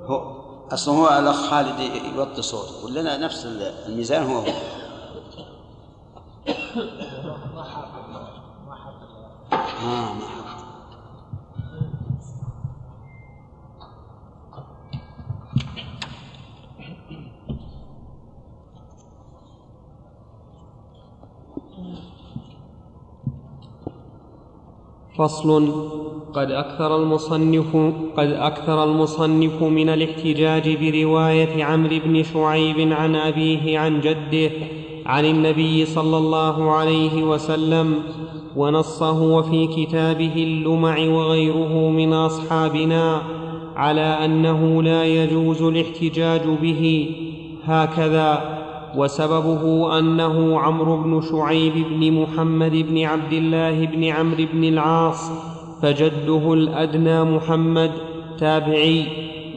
هو 0.00 0.38
أصلا 0.72 0.94
هو 0.94 1.18
الأخ 1.18 1.50
خالد 1.50 1.80
يوطي 2.16 2.42
صوته 2.42 2.84
ولا 2.84 3.16
نفس 3.16 3.46
الميزان 3.86 4.26
هو 4.26 4.38
هو 4.38 4.52
آه 9.84 10.14
ما 10.14 10.38
فصل. 25.18 25.72
قد 26.34 26.50
أكثر 26.50 26.96
المصنف 26.96 27.76
قد 28.16 28.28
أكثر 28.32 28.84
المصنف 28.84 29.62
من 29.62 29.88
الاحتجاج 29.88 30.76
برواية 30.76 31.64
عمرو 31.64 31.98
بن 32.04 32.22
شعيب 32.22 32.92
عن 32.92 33.16
أبيه 33.16 33.78
عن 33.78 34.00
جده 34.00 34.50
عن 35.08 35.24
النبي 35.24 35.86
صلى 35.86 36.16
الله 36.16 36.72
عليه 36.72 37.22
وسلم 37.22 37.94
ونصه 38.56 39.22
وفي 39.22 39.66
كتابه 39.66 40.32
اللمع 40.36 40.98
وغيره 41.00 41.90
من 41.90 42.12
أصحابنا 42.12 43.22
على 43.76 44.24
أنه 44.24 44.82
لا 44.82 45.04
يجوز 45.04 45.62
الاحتجاج 45.62 46.40
به 46.62 47.10
هكذا 47.64 48.58
وسببه 48.96 49.98
أنه 49.98 50.60
عمرو 50.60 50.96
بن 50.96 51.20
شعيب 51.30 51.72
بن 51.90 52.12
محمد 52.12 52.72
بن 52.72 53.04
عبد 53.04 53.32
الله 53.32 53.86
بن 53.86 54.04
عمرو 54.04 54.44
بن 54.52 54.64
العاص 54.64 55.30
فجده 55.82 56.52
الأدنى 56.52 57.24
محمد 57.24 57.92
تابعي 58.38 59.06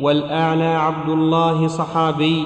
والأعلى 0.01 0.63
عبد 0.63 1.09
الله 1.09 1.67
صحابي. 1.67 2.43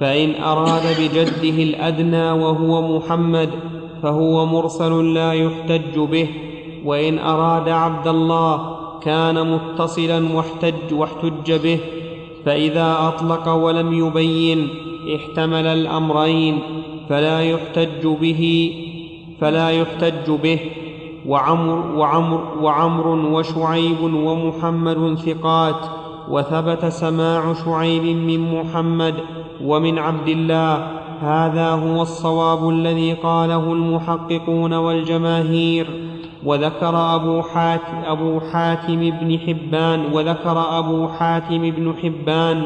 فإن 0.00 0.42
أراد 0.42 0.82
بجده 1.00 1.62
الأدنى 1.62 2.30
وهو 2.30 2.98
محمد 2.98 3.50
فهو 4.02 4.46
مرسل 4.46 5.14
لا 5.14 5.32
يحتج 5.32 5.98
به 5.98 6.28
وإن 6.84 7.18
أراد 7.18 7.68
عبد 7.68 8.08
الله 8.08 8.76
كان 9.02 9.52
متصلا 9.52 10.34
واحتج 10.34 10.92
واحتج 10.92 11.52
به 11.52 11.78
فإذا 12.44 12.96
أطلق 13.00 13.48
ولم 13.48 13.92
يبين 13.92 14.68
احتمل 15.16 15.66
الأمرين 15.66 16.58
فلا 17.08 17.40
يحتج 17.42 18.06
به 18.06 18.72
فلا 19.40 19.70
يحتج 19.70 20.30
به 20.30 20.58
وعمر 21.26 21.96
وعمر 21.96 22.40
وعمر 22.62 23.06
وشعيب 23.06 24.00
ومحمد 24.02 25.18
ثقات. 25.18 26.05
وثبت 26.30 26.84
سماع 26.84 27.54
شعيب 27.64 28.02
من 28.02 28.60
محمد 28.60 29.14
ومن 29.64 29.98
عبد 29.98 30.28
الله 30.28 30.86
هذا 31.20 31.70
هو 31.70 32.02
الصواب 32.02 32.68
الذي 32.68 33.12
قاله 33.12 33.72
المحققون 33.72 34.72
والجماهير. 34.72 35.86
وذكر 36.44 37.14
أبو 37.14 37.42
حاتم, 37.42 37.96
أبو 38.06 38.40
حاتم 38.40 39.10
بن 39.10 39.38
حبان 39.38 40.12
وذكر 40.12 40.78
أبو 40.78 41.08
حاتم 41.08 41.70
بن 41.70 41.94
حبان 42.02 42.62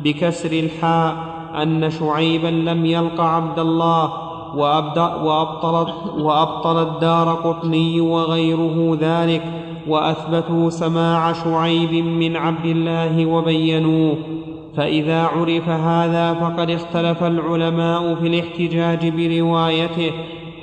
بكسر 0.00 0.52
الحاء 0.52 1.16
أن 1.62 1.90
شعيبا 1.90 2.48
لم 2.48 2.86
يلق 2.86 3.20
عبد 3.20 3.58
الله 3.58 4.12
وأبطل, 4.56 5.86
وأبطل 6.18 6.82
الدار 6.82 7.28
قطني 7.34 8.00
وغيره 8.00 8.98
ذلك. 9.00 9.42
وأثبتوا 9.88 10.70
سماع 10.70 11.32
شعيب 11.32 11.92
من 12.04 12.36
عبد 12.36 12.64
الله 12.64 13.26
وبينوه 13.26 14.16
فإذا 14.76 15.22
عرف 15.22 15.68
هذا 15.68 16.34
فقد 16.34 16.70
اختلف 16.70 17.22
العلماء 17.22 18.14
في 18.14 18.26
الاحتجاج 18.26 19.08
بروايته. 19.08 20.12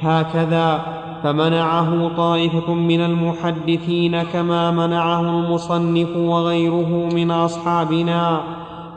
هكذا 0.01 0.81
فمنعه 1.23 2.17
طائفة 2.17 2.73
من 2.73 3.01
المحدثين 3.01 4.23
كما 4.23 4.71
منعه 4.71 5.21
المصنف 5.21 6.17
وغيره 6.17 7.09
من 7.13 7.31
أصحابنا. 7.31 8.41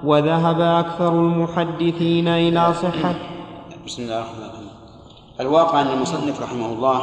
وذهب 0.04 0.60
أكثر 0.60 1.12
المحدثين 1.12 2.28
إلى 2.28 2.74
صحة. 2.74 3.14
بسم 3.86 4.02
الله 4.02 4.18
الرحمن 4.18 4.44
الرحيم. 4.44 4.68
الواقع 5.40 5.80
أن 5.80 5.86
المصنف 5.86 6.42
رحمه 6.42 6.72
الله 6.72 7.00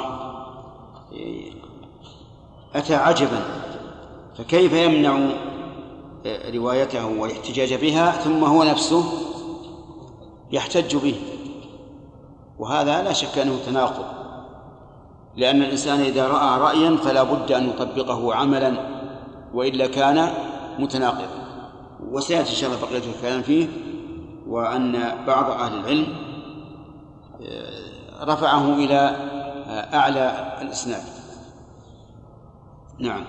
أتى 2.75 2.95
عجبا 2.95 3.39
فكيف 4.37 4.73
يمنع 4.73 5.29
روايته 6.53 7.05
والاحتجاج 7.05 7.73
بها 7.73 8.11
ثم 8.11 8.43
هو 8.43 8.63
نفسه 8.63 9.03
يحتج 10.51 10.95
به؟ 10.95 11.15
وهذا 12.59 13.03
لا 13.03 13.13
شك 13.13 13.37
أنه 13.37 13.57
تناقض 13.65 14.05
لأن 15.35 15.61
الإنسان 15.61 15.99
إذا 15.99 16.27
رأى 16.27 16.59
رأيا 16.59 16.97
فلا 16.97 17.23
بد 17.23 17.51
أن 17.51 17.69
يطبقه 17.69 18.35
عملا 18.35 18.73
وإلا 19.53 19.87
كان 19.87 20.29
متناقضا. 20.79 21.47
وسيأتي 22.11 22.49
إن 22.49 22.55
شاء 22.55 22.69
الله 22.69 22.81
بقية 22.81 23.11
الكلام 23.15 23.41
فيه 23.41 23.67
وأن 24.47 25.11
بعض 25.27 25.51
أهل 25.51 25.79
العلم 25.79 26.07
آه، 27.41 28.23
رفعه 28.23 28.75
إلى 28.75 29.15
أعلى 29.93 30.57
الإسناد. 30.61 31.16
نعم. 32.99 33.21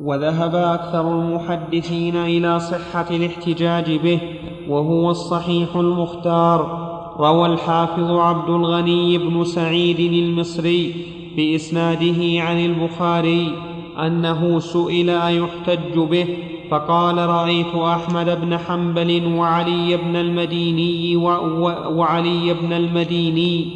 وذهب 0.00 0.54
أكثر 0.54 1.18
المحدثين 1.18 2.16
إلى 2.16 2.60
صحة 2.60 3.06
الاحتجاج 3.10 3.96
به 3.96 4.20
وهو 4.68 5.10
الصحيح 5.10 5.76
المختار. 5.76 6.92
روى 7.18 7.46
الحافظ 7.46 8.10
عبد 8.10 8.48
الغني 8.48 9.18
بن 9.18 9.44
سعيد 9.44 10.00
المصري 10.00 10.94
بإسناده 11.36 12.42
عن 12.42 12.64
البخاري 12.64 13.52
أنه 13.98 14.58
سئل 14.58 15.10
أيحتج 15.10 15.98
به 15.98 16.26
فقال 16.70 17.18
رأيت 17.18 17.74
أحمد 17.74 18.40
بن 18.40 18.58
حنبل 18.58 19.34
وعلي 19.36 19.96
بن 19.96 20.16
المديني 20.16 21.16
وعلي 21.86 22.54
بن 22.62 22.72
المديني 22.72 23.66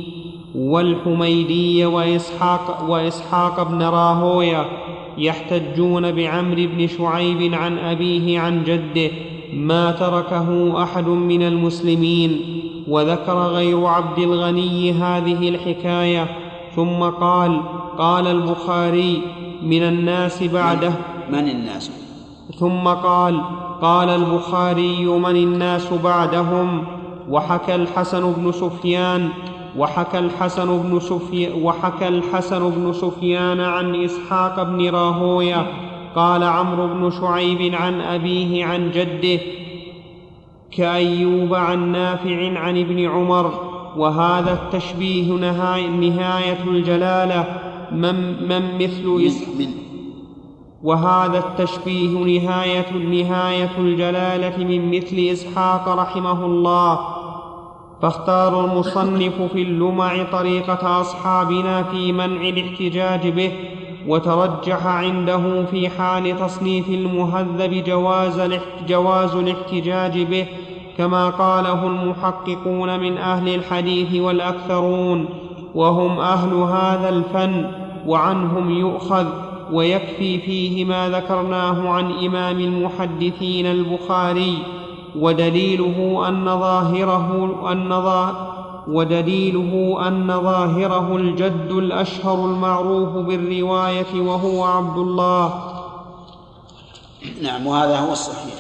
والحميدي 0.55 1.87
وإسحاق, 1.87 2.85
وإسحاق 2.89 3.63
بن 3.63 3.83
راهوية 3.83 4.67
يحتجون 5.19 6.13
بعمرو 6.13 6.67
بن 6.77 6.87
شعيب 6.87 7.55
عن 7.55 7.79
أبيه 7.79 8.41
عن 8.41 8.65
جده 8.65 9.11
ما 9.53 9.91
تركه 9.91 10.83
أحد 10.83 11.07
من 11.07 11.43
المسلمين 11.43 12.41
وذكر 12.89 13.39
غير 13.39 13.87
عبد 13.87 14.19
الغني 14.19 14.93
هذه 14.93 15.49
الحكاية 15.49 16.27
ثم 16.77 17.03
قال 17.03 17.61
قال 17.99 18.27
البخاري 18.27 19.23
من 19.63 19.83
الناس 19.83 20.43
بعده. 20.43 20.93
من 21.31 21.49
الناس؟ 21.49 21.91
ثم 22.59 22.89
قال 22.89 23.41
قال 23.83 24.09
البخاري 24.09 25.07
من 25.07 25.37
الناس 25.37 25.93
بعدهم؟ 26.05 26.85
وحكى 27.31 27.75
الحسن 27.75 28.33
بن 28.33 28.53
سفيان 28.53 29.29
وحكى 29.79 30.19
الحسن 30.19 30.79
بن 30.83 31.01
سفيان 31.01 31.63
وحكى 31.63 32.09
الحسن 32.09 32.71
بن 32.71 32.93
سفيان 32.93 33.61
عن 33.61 34.05
إسحاق 34.05 34.63
بن 34.63 34.89
راهوية 34.91 35.67
قال 36.17 36.43
عمرو 36.43 36.87
بن 36.87 37.11
شعيب 37.21 37.75
عن 37.75 38.01
أبيه 38.01 38.65
عن 38.65 38.91
جده 38.91 39.41
كأيوب 40.71 41.55
عن 41.55 41.93
نافع 41.93 42.59
عن 42.59 42.81
ابن 42.81 43.09
عمر 43.09 43.53
وهذا 43.97 44.53
التشبيه 44.53 45.33
نهاية 45.89 46.59
الجلالة 46.67 47.45
من, 47.93 48.49
من 48.49 48.75
مثل 48.75 49.07
من 49.59 49.71
وهذا 50.83 51.39
التشبيه 51.39 52.09
نهاية 52.09 52.93
نهاية 52.93 53.71
الجلالة 53.79 54.65
من 54.65 54.97
مثل 54.97 55.17
إسحاق 55.33 55.89
رحمه 55.89 56.47
الله. 56.47 57.26
فاختار 58.03 58.65
المصنف 58.65 59.43
في 59.53 59.63
اللمع 59.63 60.23
طريقة 60.33 61.01
أصحابنا 61.01 61.83
في 61.83 62.13
منع 62.13 62.49
الاحتجاج 62.49 63.29
به 63.29 63.53
وترجح 64.07 64.87
عنده 64.87 65.65
في 65.71 65.89
حال 65.89 66.41
تصنيف 66.41 66.89
المهذب 66.89 67.85
جواز 67.87 68.61
جواز 68.89 69.35
الاحتجاج 69.35 70.23
به 70.23 70.47
كما 70.99 71.31
قاله 71.31 71.87
المحققون 71.87 73.01
من 73.01 73.19
أهل 73.19 73.55
الحديث 73.55 74.15
والأكثرون 74.15 75.29
وهم 75.75 76.21
أهل 76.21 76.55
هذا 76.55 77.09
الفن 77.09 77.71
وعنهم 78.07 78.71
يؤخذ 78.71 79.27
ويكفي 79.73 80.39
فيه 80.39 80.85
ما 80.85 81.09
ذكرناه 81.09 81.89
عن 81.89 82.13
إمام 82.13 82.61
المحدثين 82.61 83.67
البخاري. 83.67 84.59
ودليله 85.21 86.29
أن 86.29 86.45
ظاهره 86.45 87.51
أن 87.73 87.93
ودليله 88.89 89.99
أن 90.09 90.27
ظاهره 90.43 91.17
الجد 91.17 91.71
الأشهر 91.71 92.45
المعروف 92.45 93.09
بالرواية 93.09 94.21
وهو 94.21 94.65
عبد 94.65 94.99
الله. 94.99 95.73
نعم 97.43 97.67
وهذا 97.67 97.99
هو 97.99 98.13
الصحيح. 98.13 98.55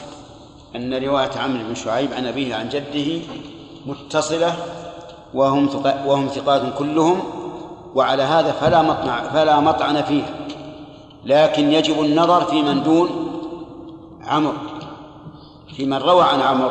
أن 0.76 0.94
رواية 0.94 1.30
عمرو 1.44 1.64
بن 1.68 1.74
شعيب 1.74 2.08
عن 2.12 2.26
أبيه 2.26 2.54
عن 2.54 2.68
جده 2.68 3.20
متصلة 3.86 4.56
وهم 5.34 5.68
وهم 6.06 6.26
ثقات 6.26 6.78
كلهم 6.78 7.18
وعلى 7.94 8.22
هذا 8.22 8.52
فلا 8.52 8.82
مطمع 8.82 9.22
فلا 9.22 9.60
مطعن 9.60 10.02
فيها. 10.02 10.34
لكن 11.24 11.72
يجب 11.72 12.00
النظر 12.00 12.40
في 12.40 12.62
من 12.62 12.82
دون 12.82 13.08
عمرو. 14.26 14.52
في 15.76 15.86
من 15.86 15.96
روى 15.96 16.22
عن 16.22 16.40
عمرو 16.40 16.70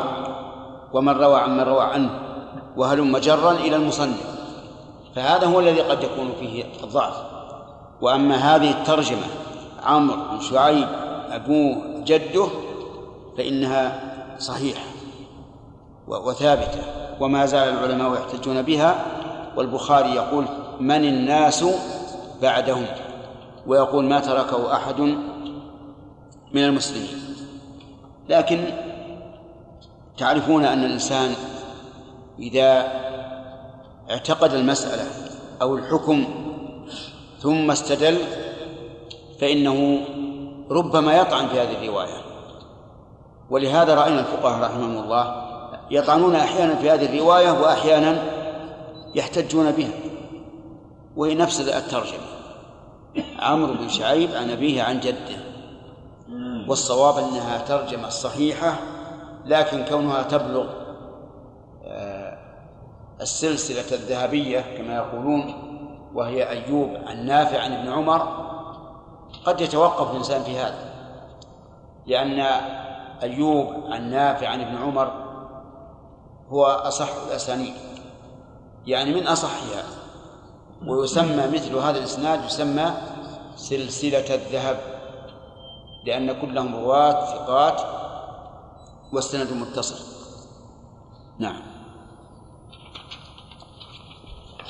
ومن 0.92 1.12
روى 1.12 1.40
عن 1.40 1.56
من 1.56 1.60
روى 1.60 1.82
عنه 1.82 2.10
وهلم 2.76 3.18
جرا 3.18 3.52
إلى 3.52 3.76
المصنف. 3.76 4.36
فهذا 5.16 5.46
هو 5.46 5.60
الذي 5.60 5.80
قد 5.80 6.02
يكون 6.02 6.32
فيه 6.40 6.64
الضعف. 6.84 7.14
وأما 8.00 8.36
هذه 8.36 8.70
الترجمة 8.70 9.26
عمرو 9.82 10.16
بن 10.32 10.40
شعيب 10.40 10.88
أبوه 11.30 11.76
جده 12.04 12.46
فإنها 13.38 14.00
صحيحة 14.38 14.84
وثابتة 16.06 16.80
وما 17.20 17.46
زال 17.46 17.68
العلماء 17.68 18.14
يحتجون 18.14 18.62
بها 18.62 19.04
والبخاري 19.56 20.10
يقول 20.10 20.44
من 20.80 21.04
الناس 21.04 21.64
بعدهم؟ 22.42 22.86
ويقول 23.66 24.04
ما 24.04 24.20
تركه 24.20 24.72
أحد 24.72 25.00
من 26.52 26.64
المسلمين. 26.64 27.08
لكن 28.28 28.64
تعرفون 30.16 30.64
أن 30.64 30.84
الإنسان 30.84 31.34
إذا 32.38 32.92
اعتقد 34.10 34.54
المسألة 34.54 35.04
أو 35.62 35.76
الحكم 35.76 36.24
ثم 37.40 37.70
استدل 37.70 38.18
فإنه 39.40 39.98
ربما 40.70 41.16
يطعن 41.16 41.48
في 41.48 41.60
هذه 41.60 41.84
الرواية. 41.84 42.20
ولهذا 43.50 43.94
رأينا 43.94 44.20
الفقهاء 44.20 44.62
رحمهم 44.62 45.04
الله 45.04 45.46
يطعنون 45.90 46.34
أحيانا 46.34 46.74
في 46.74 46.90
هذه 46.90 47.06
الرواية 47.06 47.50
وأحيانا 47.50 48.22
يحتجون 49.14 49.70
بها 49.72 49.92
وهي 51.16 51.34
نفس 51.34 51.60
الترجمة. 51.60 52.26
عمرو 53.38 53.74
بن 53.74 53.88
شعيب 53.88 54.30
عن 54.34 54.50
أبيه 54.50 54.82
عن 54.82 55.00
جده 55.00 55.46
والصواب 56.68 57.18
أنها 57.18 57.58
ترجمة 57.58 58.08
صحيحة 58.08 58.78
لكن 59.46 59.84
كونها 59.84 60.22
تبلغ 60.22 60.66
السلسلة 63.20 63.96
الذهبية 63.98 64.60
كما 64.60 64.94
يقولون 64.94 65.54
وهي 66.14 66.48
أيوب 66.50 66.90
عن 67.06 67.26
نافع 67.26 67.60
عن 67.60 67.72
ابن 67.72 67.92
عمر 67.92 68.46
قد 69.44 69.60
يتوقف 69.60 70.10
الإنسان 70.10 70.42
في 70.42 70.58
هذا 70.58 70.94
لأن 72.06 72.40
أيوب 73.22 73.66
عن 73.88 74.10
نافع 74.10 74.48
عن 74.48 74.60
ابن 74.60 74.76
عمر 74.76 75.12
هو 76.48 76.64
أصح 76.64 77.08
الأسانيد 77.26 77.74
يعني 78.86 79.14
من 79.14 79.26
أصحها 79.26 79.82
ويسمى 80.86 81.46
مثل 81.46 81.74
هذا 81.74 81.98
الإسناد 81.98 82.44
يسمى 82.44 82.90
سلسلة 83.56 84.34
الذهب 84.34 84.76
لأن 86.06 86.40
كلهم 86.40 86.76
رواة 86.76 87.24
ثقات 87.24 88.05
والسند 89.16 89.52
متصل. 89.52 90.04
نعم. 91.38 91.62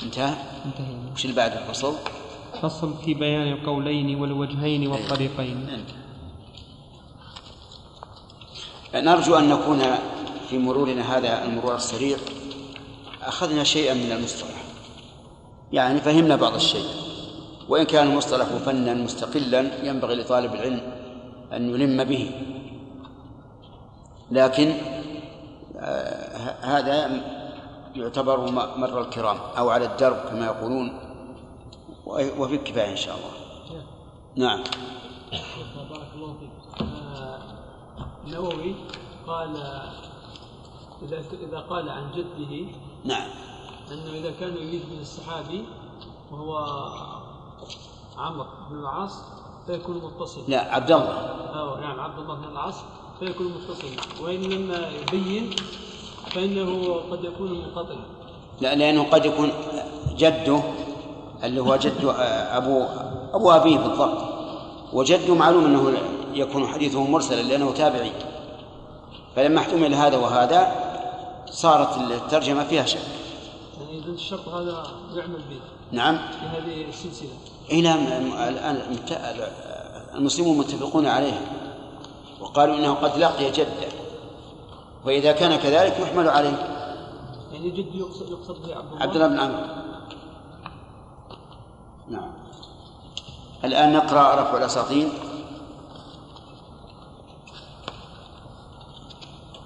انتهى؟ 0.03 0.35
انتهينا 0.65 1.13
وش 1.13 1.25
اللي 1.25 1.37
بعد 1.37 1.53
الفصل؟ 1.53 1.95
فصل 2.63 2.95
في 3.05 3.15
بيان 3.15 3.53
القولين 3.53 4.21
والوجهين 4.21 4.87
والطريقين. 4.87 5.85
نرجو 8.95 9.37
أن 9.37 9.49
نكون 9.49 9.83
في 10.49 10.59
مرورنا 10.59 11.19
هذا 11.19 11.45
المرور 11.45 11.75
السريع. 11.75 12.19
أخذنا 13.23 13.65
شيئا 13.65 13.95
من 13.95 14.13
المصطلح. 14.13 14.63
يعني 15.73 16.01
فهمنا 16.01 16.37
بعض 16.37 16.55
الشيء. 16.55 16.87
وإن 17.69 17.85
كان 17.85 18.07
المصطلح 18.11 18.47
فنا 18.47 18.95
مستقلا 18.95 19.85
ينبغي 19.85 20.15
لطالب 20.15 20.55
العلم 20.55 20.81
أن 21.53 21.71
يلم 21.71 22.05
به. 22.05 22.56
لكن 24.31 24.75
آه 25.77 26.55
هذا 26.61 27.23
يعتبر 27.97 28.51
مر 28.77 29.01
الكرام 29.01 29.37
أو 29.59 29.71
على 29.71 29.85
الدرب 29.85 30.17
كما 30.17 30.47
يقولون 30.47 30.99
وفي 32.07 32.55
الكفاية 32.55 32.91
إن 32.91 32.97
شاء 32.97 33.17
الله. 33.17 33.31
نعم. 34.37 34.63
بارك 35.91 36.09
الله 36.15 36.35
فيك. 36.41 36.51
آه، 36.81 37.39
النووي 38.25 38.75
قال 39.27 39.57
إذا 41.03 41.23
إذا 41.33 41.59
قال 41.59 41.89
عن 41.89 42.11
جده 42.13 42.67
نعم. 43.05 43.29
أنه 43.93 44.13
إذا 44.13 44.31
كان 44.41 44.57
يريد 44.57 44.83
من 44.93 45.01
الصحابي 45.01 45.65
وهو 46.31 46.59
عمرو 48.19 48.47
بن 48.71 48.79
العاص 48.79 49.23
فيكون 49.67 49.97
متصل 49.97 50.41
لا 50.49 50.75
عبد 50.75 50.91
الله. 50.91 51.15
أو 51.61 51.77
نعم 51.77 52.01
عبد 52.01 52.19
الله 52.19 52.35
بن 52.35 52.45
العاص. 52.45 52.85
فيكون 53.21 53.47
متصل. 53.47 54.25
وإن 54.25 54.43
لم 54.43 54.87
يبين 55.03 55.51
فإنه 56.31 56.95
قد 57.11 57.25
يكون 57.25 57.53
منقطعا 57.53 57.97
لا 58.61 58.75
لأنه 58.75 59.05
قد 59.05 59.25
يكون 59.25 59.53
جده 60.17 60.63
اللي 61.45 61.61
هو 61.61 61.77
جد 61.77 62.15
أبو 62.51 62.85
أبو 63.35 63.51
أبيه 63.51 63.79
بالضبط. 63.79 64.23
وجده 64.93 65.35
معلوم 65.35 65.65
أنه 65.65 65.99
يكون 66.35 66.67
حديثه 66.67 67.03
مرسلا 67.05 67.43
لأنه 67.43 67.73
تابعي. 67.73 68.13
فلما 69.37 69.61
احتمل 69.61 69.95
هذا 69.95 70.17
وهذا 70.17 70.73
صارت 71.51 71.97
الترجمة 71.97 72.65
فيها 72.65 72.87
شك. 72.87 72.99
يعني 73.81 73.99
إذا 73.99 74.13
الشرط 74.13 74.49
هذا 74.49 74.87
يعمل 75.15 75.39
به 75.51 75.61
نعم. 75.93 76.19
في 76.19 76.47
هذه 76.47 76.89
السلسلة. 76.89 77.29
اي 77.71 77.81
نعم 77.81 78.07
الان 78.49 78.97
المسلمون 80.15 80.59
متفقون 80.59 81.07
عليه. 81.07 81.41
وقالوا 82.41 82.77
إنه 82.77 82.95
قد 82.95 83.19
لقي 83.19 83.51
جده 83.51 83.89
وإذا 85.05 85.33
كان 85.33 85.57
كذلك 85.57 86.01
يحمل 86.01 86.29
عليه. 86.29 86.77
يعني 87.53 87.71
جد 87.71 87.95
يقصد 87.95 88.31
يقصد 88.31 88.67
به 88.67 88.77
عبد 88.77 88.93
الله؟ 88.93 89.03
عبد 89.03 89.15
الله 89.15 89.29
بن 89.29 89.39
عمرو. 89.39 89.67
نعم. 92.09 92.33
الآن 93.65 93.93
نقرأ 93.93 94.43
رفع 94.43 94.57
الاساطين 94.57 95.13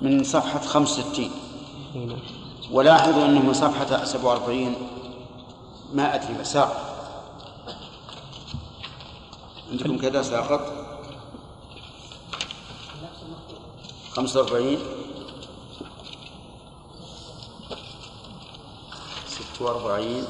من 0.02 0.24
صفحة 0.24 0.60
65 0.60 1.30
ولاحظوا 2.72 3.24
أنه 3.24 3.40
من 3.40 3.52
صفحة 3.52 4.04
47 4.04 4.74
ما 5.92 6.14
أدري 6.14 6.44
ساقط. 6.44 6.76
عندكم 9.70 9.98
كذا؟ 9.98 10.22
ساقط. 10.22 10.79
45 14.14 14.78
46 19.26 20.26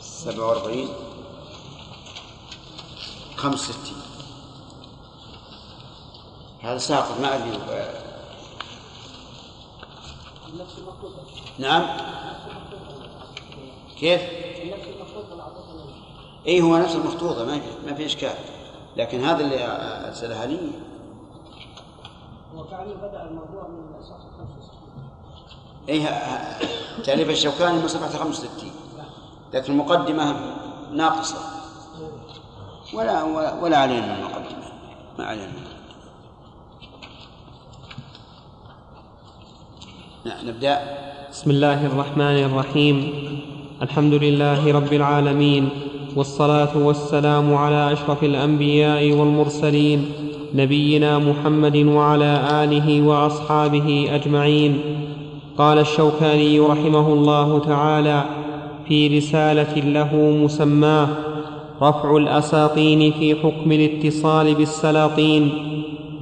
47 0.00 0.88
65 3.36 3.96
هذا 6.60 6.78
ساقط 6.78 7.20
ما 7.20 7.36
أدري. 7.36 7.58
نعم. 11.58 11.96
كيف؟ 14.00 14.20
اي 16.46 16.60
هو 16.60 16.76
نفس 16.76 16.94
المخطوطة 16.94 17.44
ما 17.44 17.60
في 17.60 17.66
ما 17.86 17.94
في 17.94 18.06
إشكال. 18.06 18.55
لكن 18.96 19.24
هذا 19.24 19.40
اللي 19.44 19.58
ارسلها 20.08 20.46
لي. 20.46 20.58
وكأنه 22.56 22.94
بدأ 23.02 23.22
الموضوع 23.22 23.68
من 23.68 24.02
صفحة 24.02 24.30
65 24.38 24.76
اي 25.88 26.08
تأليف 27.04 27.30
الشوكاني 27.30 27.78
من 27.78 27.88
صفحة 27.88 28.08
65 28.08 28.70
لكن 29.54 29.72
المقدمة 29.72 30.36
ناقصة. 30.92 31.38
ولا 32.94 33.22
ولا, 33.22 33.54
ولا 33.54 33.76
علينا 33.78 34.06
من 34.06 34.12
المقدمة. 34.12 34.66
ما 35.18 35.24
علينا. 35.24 35.52
نعم 40.24 40.48
نبدأ. 40.48 40.80
بسم 41.30 41.50
الله 41.50 41.86
الرحمن 41.86 42.44
الرحيم. 42.44 42.96
الحمد 43.82 44.14
لله 44.14 44.72
رب 44.72 44.92
العالمين. 44.92 45.70
والصلاة 46.16 46.76
والسلام 46.76 47.54
على 47.54 47.92
أشرف 47.92 48.24
الأنبياء 48.24 49.12
والمرسلين 49.12 50.04
نبينا 50.54 51.18
محمد 51.18 51.76
وعلى 51.76 52.40
آله 52.64 53.02
وأصحابه 53.02 54.08
أجمعين. 54.12 54.78
قال 55.58 55.78
الشوكاني 55.78 56.60
رحمه 56.60 57.12
الله 57.12 57.58
تعالى 57.58 58.24
في 58.88 59.18
رسالة 59.18 59.74
له 59.74 60.16
مسماة 60.44 61.08
رفع 61.82 62.16
الأساطين 62.16 63.12
في 63.12 63.34
حكم 63.34 63.72
الاتصال 63.72 64.54
بالسلاطين. 64.54 65.50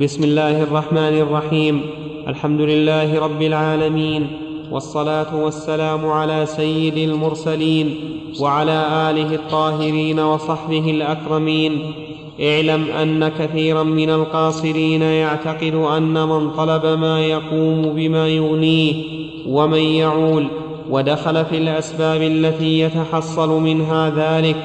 بسم 0.00 0.24
الله 0.24 0.62
الرحمن 0.62 0.98
الرحيم. 0.98 1.80
الحمد 2.28 2.60
لله 2.60 3.18
رب 3.18 3.42
العالمين. 3.42 4.26
والصلاة 4.70 5.44
والسلام 5.44 6.06
على 6.06 6.46
سيد 6.46 6.96
المرسلين 6.96 7.94
وعلى 8.40 9.10
آله 9.10 9.34
الطاهرين 9.34 10.20
وصحبه 10.20 10.90
الأكرمين. 10.90 11.92
اعلم 12.40 12.84
أن 13.02 13.28
كثيرا 13.28 13.82
من 13.82 14.10
القاصرين 14.10 15.02
يعتقد 15.02 15.74
أن 15.74 16.28
من 16.28 16.50
طلب 16.50 16.86
ما 16.86 17.20
يقوم 17.20 17.82
بما 17.82 18.28
يغنيه 18.28 18.94
ومن 19.48 19.78
يعول 19.78 20.46
ودخل 20.90 21.44
في 21.44 21.58
الأسباب 21.58 22.22
التي 22.22 22.80
يتحصل 22.80 23.62
منها 23.62 24.10
ذلك 24.10 24.56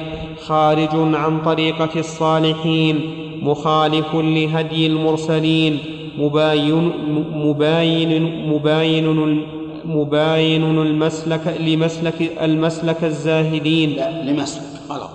خارج 0.46 0.88
عن 0.92 1.40
طريقة 1.44 1.88
الصالحين 1.96 3.00
مخالف 3.42 4.14
لهدي 4.14 4.86
المرسلين 4.86 5.78
مباين 6.18 6.92
مباين 7.34 8.22
مباين 8.48 9.40
مباين 9.84 10.62
المسلك 10.62 11.56
لمسلك 11.60 12.38
المسلك 12.42 13.04
الزاهدين. 13.04 13.90
لا 13.90 14.22
لمسلك 14.22 14.80
غلط. 14.88 15.10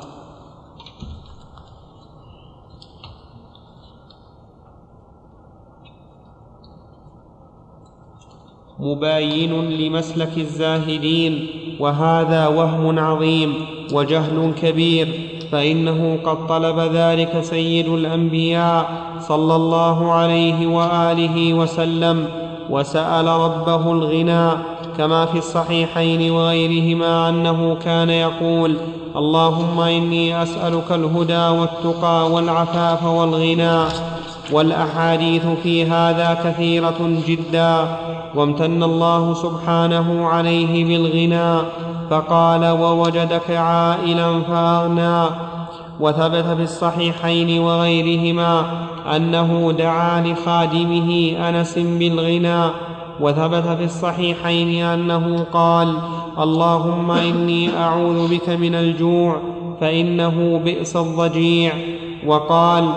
مباين 8.80 9.70
لمسلك 9.70 10.38
الزاهدين. 10.38 11.48
وهذا 11.80 12.48
وهم 12.48 13.00
عظيم 13.00 13.54
وجهل 13.94 14.54
كبير. 14.62 15.30
فإنه 15.52 16.20
قد 16.24 16.48
طلب 16.48 16.80
ذلك 16.80 17.42
سيد 17.42 17.88
الأنبياء 17.88 18.90
صلى 19.20 19.56
الله 19.56 20.12
عليه 20.12 20.68
وآله 20.68 21.54
وسلم. 21.54 22.45
وسأل 22.70 23.28
ربه 23.28 23.92
الغنى 23.92 24.50
كما 24.98 25.26
في 25.26 25.38
الصحيحين 25.38 26.32
وغيرهما 26.32 27.30
أنه 27.30 27.78
كان 27.86 28.10
يقول 28.10 28.78
اللهم 29.16 29.80
إني 29.80 30.44
أسألك 30.44 30.92
الهدى 30.92 31.48
والتقى 31.60 32.32
والعفاف 32.32 33.04
والغنى 33.06 33.84
والأحاديث 34.52 35.46
في 35.64 35.86
هذا 35.86 36.38
كثيرة 36.44 37.20
جدا 37.28 37.98
وامتن 38.36 38.84
الله 38.84 39.34
سبحانه 39.34 40.28
عليه 40.28 40.86
بالغنى 40.86 41.62
فقال 42.10 42.66
ووجدك 42.66 43.52
عائلا 43.52 44.42
فأغنى 44.42 45.26
وثبت 46.00 46.46
في 46.46 46.64
الصحيحين 46.64 47.60
وغيرهما 47.60 48.66
أنه 49.16 49.72
دعا 49.78 50.22
لخادمه 50.22 51.36
أنس 51.50 51.80
بالغنى 51.80 52.70
وثبت 53.20 53.68
في 53.78 53.84
الصحيحين 53.84 54.86
أنه 54.86 55.46
قال 55.54 55.98
اللهم 56.40 57.12
إني 57.12 57.78
أعوذ 57.78 58.36
بك 58.36 58.50
من 58.50 58.76
الجوع 58.76 59.38
فإنه 59.82 60.62
بئس 60.66 60.96
الضجيع 60.96 61.74
وقال 62.26 62.90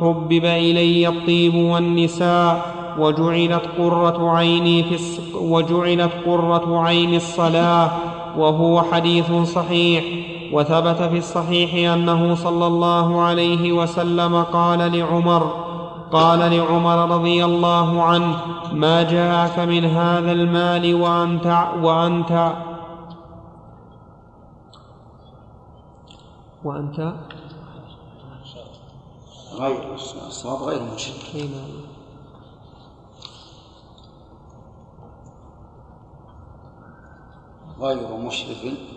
حبب 0.00 0.44
إلي 0.44 1.08
الطيب 1.08 1.54
والنساء 1.54 2.74
وجعلت 2.98 3.62
قرة 3.78 4.30
عيني 4.30 4.82
في. 4.82 5.20
وجعلت 5.34 6.12
قرة 6.26 6.80
عين 6.80 7.14
الصلاة 7.14 7.90
وهو 8.38 8.82
حديث 8.82 9.32
صحيح 9.32 10.04
وثبت 10.52 11.02
في 11.02 11.18
الصحيح 11.18 11.92
أنه 11.92 12.34
صلى 12.34 12.66
الله 12.66 13.20
عليه 13.20 13.72
وسلم 13.72 14.42
قال 14.42 14.78
لعمر 14.78 15.66
قال 16.12 16.38
لعمر 16.38 17.10
رضي 17.16 17.44
الله 17.44 18.02
عنه 18.02 18.36
ما 18.72 19.02
جاءك 19.02 19.58
من 19.58 19.84
هذا 19.84 20.32
المال 20.32 20.94
وأنت 20.94 21.68
وأنت 21.82 22.52
وأنت 26.64 27.14
غير 29.58 29.94
الصواب 29.94 30.62
غير 30.62 30.82
مشرك 30.94 31.34
أين 31.34 31.50
غير 37.80 38.16
مشرف. 38.16 38.95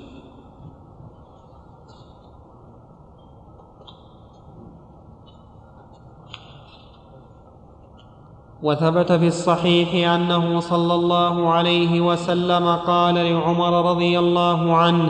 وثبت 8.64 9.11
في 9.11 9.27
الصحيح 9.27 10.10
أنه 10.10 10.60
صلى 10.60 10.94
الله 10.94 11.49
عليه 11.49 12.02
وسلم 12.02 12.76
قال 12.76 13.15
لعمر 13.15 13.91
رضي 13.91 14.19
الله 14.19 14.76
عنه 14.76 15.10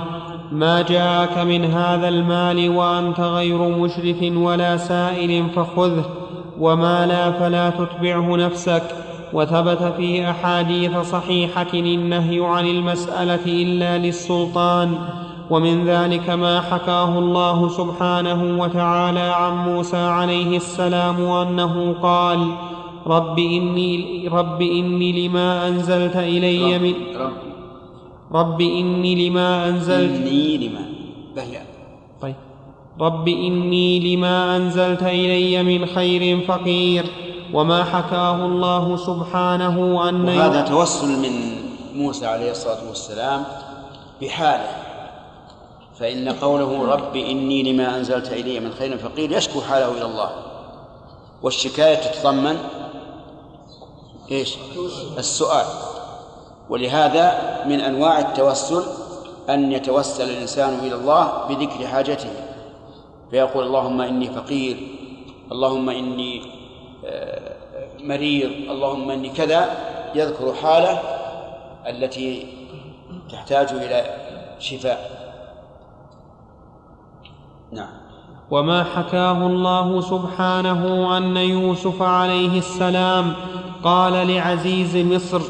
ما 0.52 0.82
جاءك 0.82 1.38
من 1.38 1.66
هذا 1.66 2.08
المال 2.08 2.70
وأنت 2.70 3.20
غير 3.20 3.58
مشرف 3.58 4.18
ولا 4.38 4.78
سائل 4.78 5.50
فخذه 5.56 6.06
وما 6.60 7.06
لا 7.06 7.32
فلا 7.32 7.70
تتبعه 7.70 8.36
نفسك. 8.36 8.84
وثبت 9.34 9.94
في 9.98 10.30
أحاديث 10.30 10.98
صحيحة 10.98 11.68
النهي 11.74 12.46
عن 12.46 12.68
المسألة 12.68 13.46
إلا 13.46 13.98
للسلطان 13.98 14.96
ومن 15.50 15.86
ذلك 15.86 16.30
ما 16.30 16.62
حكاه 16.62 17.20
الله 17.20 17.70
سبحانه 17.70 18.62
وتعالى 18.62 19.20
عن 19.20 19.58
موسى 19.58 19.98
عليه 19.98 20.58
السلام 20.58 21.22
أنه 21.22 21.96
قال 22.02 22.48
رب 23.08 23.40
إني, 23.40 24.28
رب 24.28 24.62
إني 24.62 25.28
لما 25.28 25.68
أنزلت 25.68 26.16
إلي 26.16 26.80
من 26.80 26.94
رب. 27.16 27.32
رب 28.32 28.62
إني 28.62 29.30
لما 29.30 29.70
أنزلت 29.70 30.12
إني 30.12 30.58
لما 30.58 30.86
بهيا 31.36 31.66
طيب. 32.22 32.36
رب 33.02 33.28
إني 33.28 34.16
لما 34.16 34.56
أنزلت 34.56 35.04
إلي 35.04 35.64
من 35.64 35.86
خير 35.86 36.42
فقير 36.42 37.06
وما 37.54 37.84
حكاه 37.84 38.46
الله 38.46 38.98
سبحانه 38.98 40.10
أن 40.10 40.26
وهذا 40.26 40.62
توسل 40.62 41.08
من 41.08 41.32
موسى 41.96 42.26
عليه 42.26 42.52
الصلاة 42.52 42.88
والسلام 42.90 43.44
بحاله. 44.22 44.68
فإن 46.00 46.30
قوله 46.30 46.86
رب 46.94 47.16
إني 47.16 47.74
لما 47.74 47.98
أنزلت 47.98 48.34
إلي 48.34 48.60
من 48.60 48.72
خير 48.72 48.98
فقير 48.98 49.32
يشكو 49.32 49.62
حاله 49.62 49.92
إلى 49.92 50.06
الله 50.06 50.30
والشكاية 51.44 51.96
تتضمن 51.96 52.58
إيش؟ 54.32 54.58
السؤال. 55.18 55.66
ولهذا 56.70 57.56
من 57.66 57.80
أنواع 57.80 58.20
التوسل 58.20 58.84
أن 59.50 59.72
يتوسل 59.72 60.30
الإنسان 60.30 60.80
إلى 60.80 60.96
الله 60.96 61.48
بذكر 61.50 61.88
حاجته. 61.88 62.30
فيقول 63.32 63.66
اللهم 63.66 64.02
إني 64.02 64.32
فقير 64.32 64.78
اللهم 65.52 65.90
إني 65.90 66.42
آه، 67.06 67.56
مريض 68.00 68.70
اللهم 68.70 69.12
إني 69.12 69.30
كذا 69.30 69.70
يذكر 70.16 70.54
حالة 70.54 71.00
التي 71.88 72.48
تحتاج 73.32 73.68
إلى 73.72 74.04
شفاء. 74.60 75.20
نعم. 77.72 78.00
وما 78.52 78.84
حكاه 78.84 79.48
الله 79.48 80.02
سبحانه 80.02 81.18
ان 81.18 81.38
يوسف 81.38 82.02
عليه 82.02 82.58
السلام 82.60 83.34
قال 83.84 84.28
لعزيز 84.28 84.98
مصر 84.98 85.42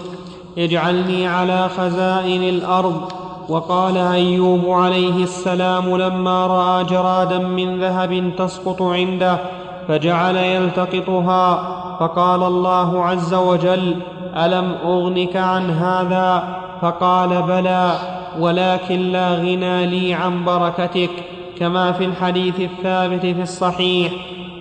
اجعلني 0.57 1.27
على 1.27 1.69
خزائن 1.77 2.43
الأرض. 2.43 3.11
وقال 3.49 3.97
أيوب 3.97 4.69
عليه 4.69 5.23
السلام 5.23 5.97
لما 5.97 6.47
رأى 6.47 6.84
جرادا 6.84 7.38
من 7.38 7.80
ذهب 7.80 8.31
تسقط 8.38 8.81
عنده 8.81 9.38
فجعل 9.88 10.35
يلتقطها. 10.35 11.76
فقال 11.99 12.43
الله 12.43 13.06
عز 13.06 13.34
وجل 13.34 13.95
ألم 14.35 14.76
أغنك 14.85 15.35
عن 15.35 15.69
هذا؟ 15.69 16.57
فقال 16.81 17.41
بلى 17.41 17.91
ولكن 18.39 18.99
لا 19.11 19.35
غنى 19.35 19.85
لي 19.85 20.14
عن 20.14 20.45
بركتك 20.45 21.10
كما 21.60 21.91
في 21.91 22.06
الحديث 22.06 22.60
الثابت 22.60 23.22
في 23.22 23.41
الصحيح. 23.41 24.11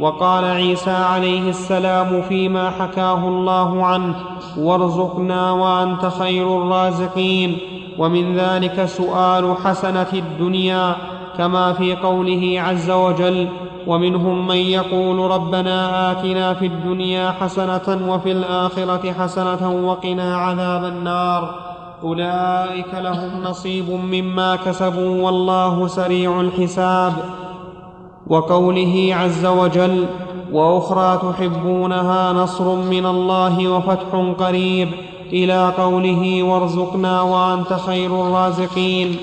وقال 0.00 0.44
عيسى 0.44 0.90
عليه 0.90 1.50
السلام 1.50 2.22
فيما 2.22 2.70
حكاه 2.70 3.28
الله 3.28 3.84
عنه 3.86 4.14
وارزقنا 4.58 5.52
وأنت 5.52 6.06
خير 6.06 6.62
الرازقين. 6.62 7.58
ومن 7.98 8.36
ذلك 8.36 8.84
سؤال 8.84 9.54
حسنه 9.64 10.06
الدنيا 10.12 10.96
كما 11.38 11.72
في 11.72 11.96
قوله 11.96 12.60
عز 12.60 12.90
وجل 12.90 13.48
ومنهم 13.86 14.46
من 14.46 14.56
يقول 14.56 15.30
ربنا 15.30 16.10
آتنا 16.12 16.54
في 16.54 16.66
الدنيا 16.66 17.30
حسنة 17.30 18.12
وفي 18.12 18.32
الآخرة 18.32 19.12
حسنة 19.12 19.86
وقنا 19.86 20.36
عذاب 20.36 20.84
النار. 20.84 21.54
أولئك 22.02 22.94
لهم 22.94 23.42
نصيب 23.42 23.90
مما 23.90 24.56
كسبوا 24.56 25.22
والله 25.22 25.86
سريع 25.86 26.40
الحساب. 26.40 27.12
وقوله 28.28 29.10
عز 29.12 29.46
وجل 29.46 30.06
وأخرى 30.52 31.32
تحبونها 31.32 32.32
نصر 32.32 32.74
من 32.74 33.06
الله 33.06 33.68
وفتح 33.68 34.34
قريب 34.38 34.88
إلى 35.32 35.72
قوله 35.78 36.42
وارزقنا 36.42 37.22
وأنت 37.22 37.72
خير 37.72 38.26
الرازقين. 38.26 39.16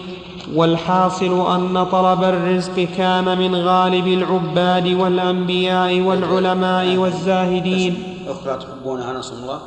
والحاصل 0.55 1.55
أن 1.55 1.85
طلب 1.91 2.23
الرزق 2.23 2.79
كان 2.97 3.37
من 3.37 3.55
غالب 3.55 4.07
العباد 4.07 4.87
والأنبياء 4.87 6.01
والعلماء 6.01 6.97
والزاهدين. 6.97 8.03
أخرى 8.27 8.59
تحبونها 8.59 9.13
نصر 9.13 9.33
الله 9.35 9.59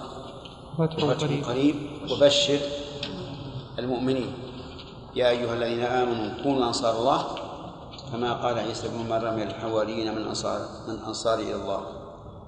فتح 0.79 1.05
قريب, 1.05 1.45
قريب. 1.45 1.75
وبشر 2.11 2.59
المؤمنين. 3.79 4.31
يا 5.17 5.31
أيها 5.31 5.55
الذين 5.55 5.83
آمنوا 5.83 6.43
كونوا 6.43 6.69
أنصار 6.69 6.99
الله. 6.99 7.48
كما 8.13 8.33
قال 8.33 8.59
عيسى 8.59 8.89
بن 8.89 9.09
مريم 9.09 9.39
للحواريين 9.39 10.15
من 10.15 10.27
انصار 10.27 10.61
من 10.89 10.99
أنصار 11.07 11.39
إلى 11.39 11.55
الله. 11.55 11.81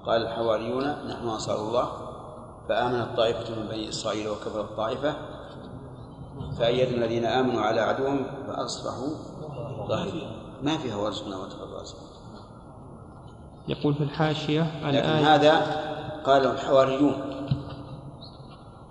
قال 0.05 0.21
الحواريون 0.21 0.83
نحن 0.83 1.27
أنصار 1.27 1.55
الله. 1.55 1.89
فآمنت 2.69 3.17
طائفة 3.17 3.55
من 3.55 3.67
بني 3.67 3.89
إسرائيل 3.89 4.29
وكفرت 4.29 4.77
طائفة. 4.77 5.15
فأيدنا 6.59 7.05
الذين 7.05 7.25
آمنوا 7.25 7.61
على 7.61 7.81
عدوهم 7.81 8.25
فأصبحوا 8.47 9.09
ظاهرين. 9.87 10.31
ما 10.63 10.77
فيها 10.77 10.95
ورزقنا 10.95 11.37
وتخرج 11.37 11.85
يقول 13.67 13.93
في 13.93 14.03
الحاشية 14.03 14.61
لكن 14.61 14.97
الآية 14.97 15.35
هذا 15.35 15.61
قال 16.23 16.45
الحواريون. 16.45 17.13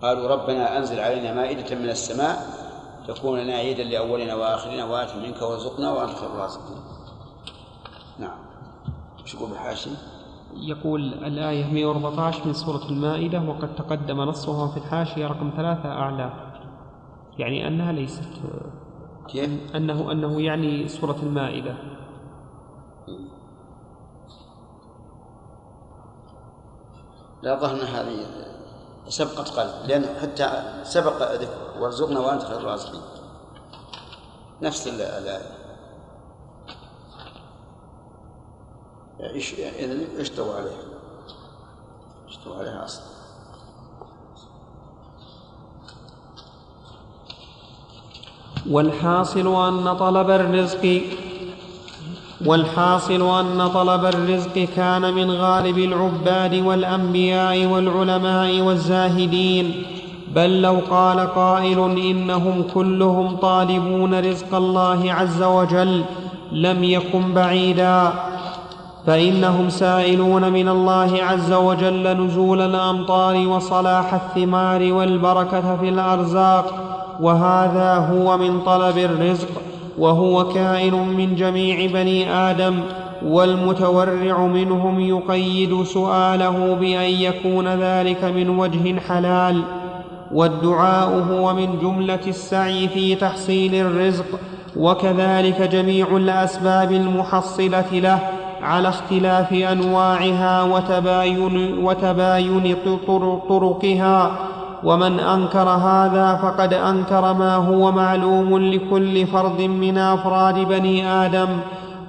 قالوا 0.03 0.29
ربنا 0.29 0.79
أنزل 0.79 1.01
علينا 1.01 1.35
مائدة 1.35 1.77
من 1.77 1.91
السماء 1.91 2.60
تكون 3.13 3.41
لنا 3.41 3.53
عيدا 3.53 3.83
لأولنا 3.83 4.35
وآخرنا 4.35 4.85
وآت 4.85 5.17
منك 5.17 5.43
وارزقنا 5.43 5.93
وأنت 5.93 6.11
خير 6.11 6.31
الرازقين. 6.31 6.77
نعم. 8.19 8.39
إيش 9.23 9.35
يقول 9.35 9.51
بالحاشي؟ 9.51 9.91
يقول 10.55 11.15
الآية 11.15 11.73
114 11.73 12.47
من 12.47 12.53
سورة 12.53 12.89
المائدة 12.89 13.43
وقد 13.43 13.75
تقدم 13.75 14.21
نصها 14.21 14.69
في 14.69 14.77
الحاشية 14.77 15.27
رقم 15.27 15.53
ثلاثة 15.57 15.89
أعلى 15.89 16.33
يعني 17.39 17.69
أنها 17.69 17.93
ليست 17.93 18.29
كيف؟ 19.29 19.77
أنه 19.77 20.13
أنه 20.13 20.43
يعني 20.43 20.89
سورة 20.89 21.17
المائدة 21.23 21.75
لا 27.43 27.61
ظهر 27.61 27.77
هذه 27.77 28.50
سبقة 29.09 29.43
قلب 29.43 29.89
لأن 29.89 30.17
حتى 30.23 30.73
سبق 30.85 31.33
ذكر 31.33 31.81
وارزقنا 31.81 32.21
وأنت 32.21 32.43
خير 32.43 32.59
الرازقين. 32.59 33.03
نفس 34.63 34.89
الآية 34.89 35.41
اذا 39.79 40.21
اشتروا 40.21 40.55
عليها. 40.55 40.83
اشتروا 42.29 42.57
عليها 42.57 42.85
أصلا. 42.85 43.05
والحاصل 48.71 49.69
أن 49.69 49.97
طلب 49.97 50.31
الرزق 50.31 51.03
والحاصل 52.47 53.39
أن 53.39 53.69
طلب 53.69 54.05
الرزق 54.05 54.69
كان 54.77 55.15
من 55.15 55.31
غالب 55.31 55.79
العباد 55.79 56.55
والأنبياء 56.55 57.67
والعلماء 57.67 58.61
والزاهدين. 58.61 59.83
بل 60.35 60.63
لو 60.63 60.77
قال 60.91 61.21
قائل 61.35 61.79
إنهم 61.99 62.63
كلهم 62.75 63.37
طالبون 63.37 64.21
رزق 64.21 64.55
الله 64.55 65.13
عز 65.13 65.43
وجل 65.43 66.05
لم 66.53 66.85
يكن 66.85 67.35
بعيدا. 67.35 68.13
فإنهم 69.07 69.69
سائلون 69.69 70.53
من 70.53 70.69
الله 70.69 71.19
عز 71.23 71.53
وجل 71.53 72.25
نزول 72.25 72.61
الأمطار 72.61 73.49
وصلاح 73.49 74.15
الثمار 74.15 74.93
والبركة 74.93 75.77
في 75.77 75.89
الأرزاق. 75.89 76.75
وهذا 77.21 77.95
هو 77.95 78.39
من 78.39 78.61
طلب 78.61 78.99
الرزق. 78.99 79.49
وهو 80.01 80.49
كائن 80.49 80.95
من 80.95 81.35
جميع 81.35 81.91
بني 81.93 82.35
آدم 82.35 82.81
والمتورع 83.27 84.47
منهم 84.47 85.01
يقيد 85.01 85.83
سؤاله 85.83 86.75
بأن 86.81 87.11
يكون 87.11 87.69
ذلك 87.69 88.25
من 88.25 88.49
وجه 88.59 89.01
حلال. 89.09 89.63
والدعاء 90.35 91.27
هو 91.31 91.55
من 91.55 91.79
جملة 91.83 92.21
السعي 92.27 92.89
في 92.89 93.15
تحصيل 93.15 93.75
الرزق 93.75 94.27
وكذلك 94.77 95.63
جميع 95.63 96.07
الأسباب 96.17 96.93
المحصلة 96.93 97.93
له 97.93 98.19
على 98.63 98.89
اختلاف 98.89 99.53
أنواعها 99.53 100.63
وتباين, 100.63 101.79
وتباين 101.85 102.77
طرقها. 103.49 104.39
ومن 104.85 105.21
أنكر 105.21 105.69
هذا 105.69 106.39
فقد 106.43 106.75
أنكر 106.75 107.33
ما 107.33 107.57
هو 107.57 107.93
معلوم 107.93 108.59
لكل 108.59 109.27
فرد 109.27 109.61
من 109.61 109.99
أفراد 109.99 110.55
بني 110.55 111.07
آدم. 111.07 111.49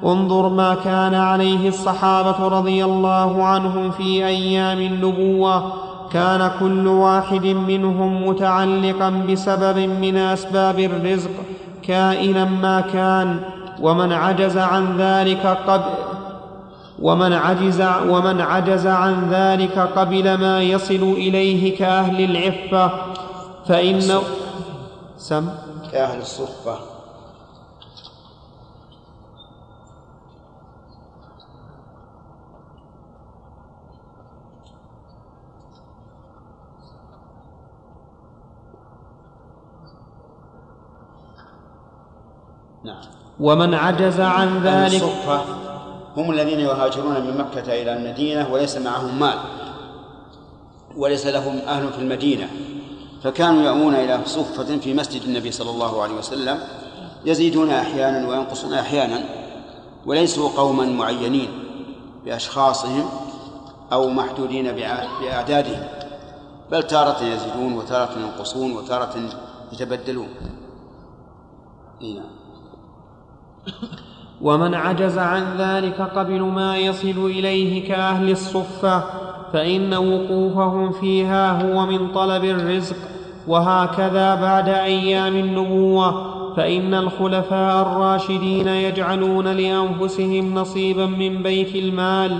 انظر 0.05 0.49
ما 0.49 0.75
كان 0.83 1.13
عليه 1.13 1.67
الصحابة 1.67 2.47
رضي 2.47 2.85
الله 2.85 3.43
عنهم 3.43 3.91
في 3.91 4.25
أيام 4.25 4.79
النبوة. 4.79 5.63
كان 6.13 6.51
كل 6.59 6.87
واحد 6.87 7.45
منهم 7.45 8.27
متعلقا 8.27 9.09
بسبب 9.09 9.77
من 9.77 10.17
أسباب 10.17 10.79
الرزق 10.79 11.31
كائنا 11.83 12.45
ما 12.45 12.81
كان 12.81 13.39
ومن 13.81 14.11
عجز 14.13 14.57
عن 14.57 14.97
ذلك 14.97 15.57
قبل 15.67 16.10
ومن 17.01 17.33
عجز 17.33 17.81
ومن 17.81 18.41
عجز 18.41 18.87
عن 18.87 19.29
ذلك 19.29 19.79
قبل 19.79 20.33
ما 20.33 20.61
يصل 20.61 21.13
إليه 21.17 21.77
كأهل 21.77 22.23
العفة 22.23 22.91
فإن 23.65 24.01
سم. 25.17 25.49
كأهل 25.91 26.21
الصفة. 26.21 26.79
نعم. 42.83 43.01
ومن 43.39 43.73
عجز 43.73 44.19
عن 44.19 44.63
ذلك 44.63 45.03
الصفة. 45.03 45.60
هم 46.17 46.31
الذين 46.31 46.59
يهاجرون 46.59 47.21
من 47.21 47.37
مكة 47.37 47.81
إلى 47.81 47.93
المدينة 47.97 48.53
وليس 48.53 48.77
معهم 48.77 49.19
مال 49.19 49.39
وليس 50.97 51.27
لهم 51.27 51.57
أهل 51.57 51.93
في 51.93 51.99
المدينة. 51.99 52.49
فكانوا 53.23 53.61
يأوون 53.61 53.95
إلى 53.95 54.19
صفة 54.25 54.77
في 54.77 54.93
مسجد 54.93 55.21
النبي 55.21 55.51
صلى 55.51 55.69
الله 55.69 56.01
عليه 56.01 56.13
وسلم 56.13 56.59
يزيدون 57.25 57.69
أحيانا 57.69 58.29
وينقصون 58.29 58.73
أحيانا 58.73 59.23
وليسوا 60.05 60.49
قوما 60.49 60.85
معينين 60.85 61.49
بأشخاصهم 62.25 63.09
أو 63.93 64.09
محدودين 64.09 64.71
بأعدادهم. 65.21 65.87
بل 66.71 66.83
تارة 66.83 67.23
يزيدون 67.23 67.73
وتارة 67.73 68.19
ينقصون 68.19 68.71
وتارة 68.71 69.29
يتبدلون. 69.73 70.29
نعم 72.01 72.31
ومن 74.43 74.73
عجز 74.73 75.17
عن 75.17 75.43
ذلك 75.57 76.01
قبل 76.01 76.41
ما 76.41 76.77
يصل 76.77 77.25
إليه 77.25 77.87
كأهل 77.87 78.31
الصفة 78.31 79.03
فإن 79.53 79.93
وقوفهم 79.93 80.91
فيها 80.91 81.61
هو 81.61 81.85
من 81.85 82.07
طلب 82.07 82.43
الرزق 82.43 82.95
وهكذا 83.47 84.35
بعد 84.35 84.69
أيام 84.69 85.35
النبوة 85.35 86.31
فإن 86.55 86.93
الخلفاء 86.93 87.81
الراشدين 87.81 88.67
يجعلون 88.67 89.47
لأنفسهم 89.47 90.53
نصيبا 90.55 91.05
من 91.05 91.43
بيت 91.43 91.75
المال 91.75 92.37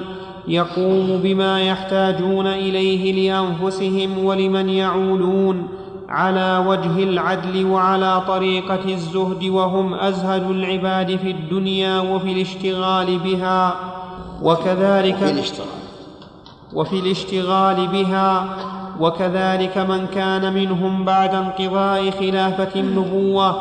يقوم 0.47 1.19
بما 1.23 1.61
يحتاجون 1.61 2.47
إليه 2.47 3.31
لأنفسهم 3.31 4.25
ولمن 4.25 4.69
يعولون. 4.69 5.67
على 6.11 6.63
وجه 6.67 7.03
العدل 7.03 7.65
وعلى 7.65 8.21
طريقة 8.27 8.85
الزهد 8.85 9.43
وهم 9.43 9.93
أزهد 9.93 10.49
العباد 10.51 11.15
في 11.15 11.31
الدنيا 11.31 11.99
وفي 11.99 12.31
الاشتغال 12.31 13.19
بها 13.19 13.75
وكذلك 14.41 15.45
وفي 16.73 16.99
الاشتغال 16.99 17.87
بها 17.87 18.45
وكذلك 18.99 19.77
من 19.77 20.07
كان 20.07 20.53
منهم 20.53 21.05
بعد 21.05 21.35
انقضاء 21.35 22.11
خلافة 22.11 22.79
النبوة 22.79 23.55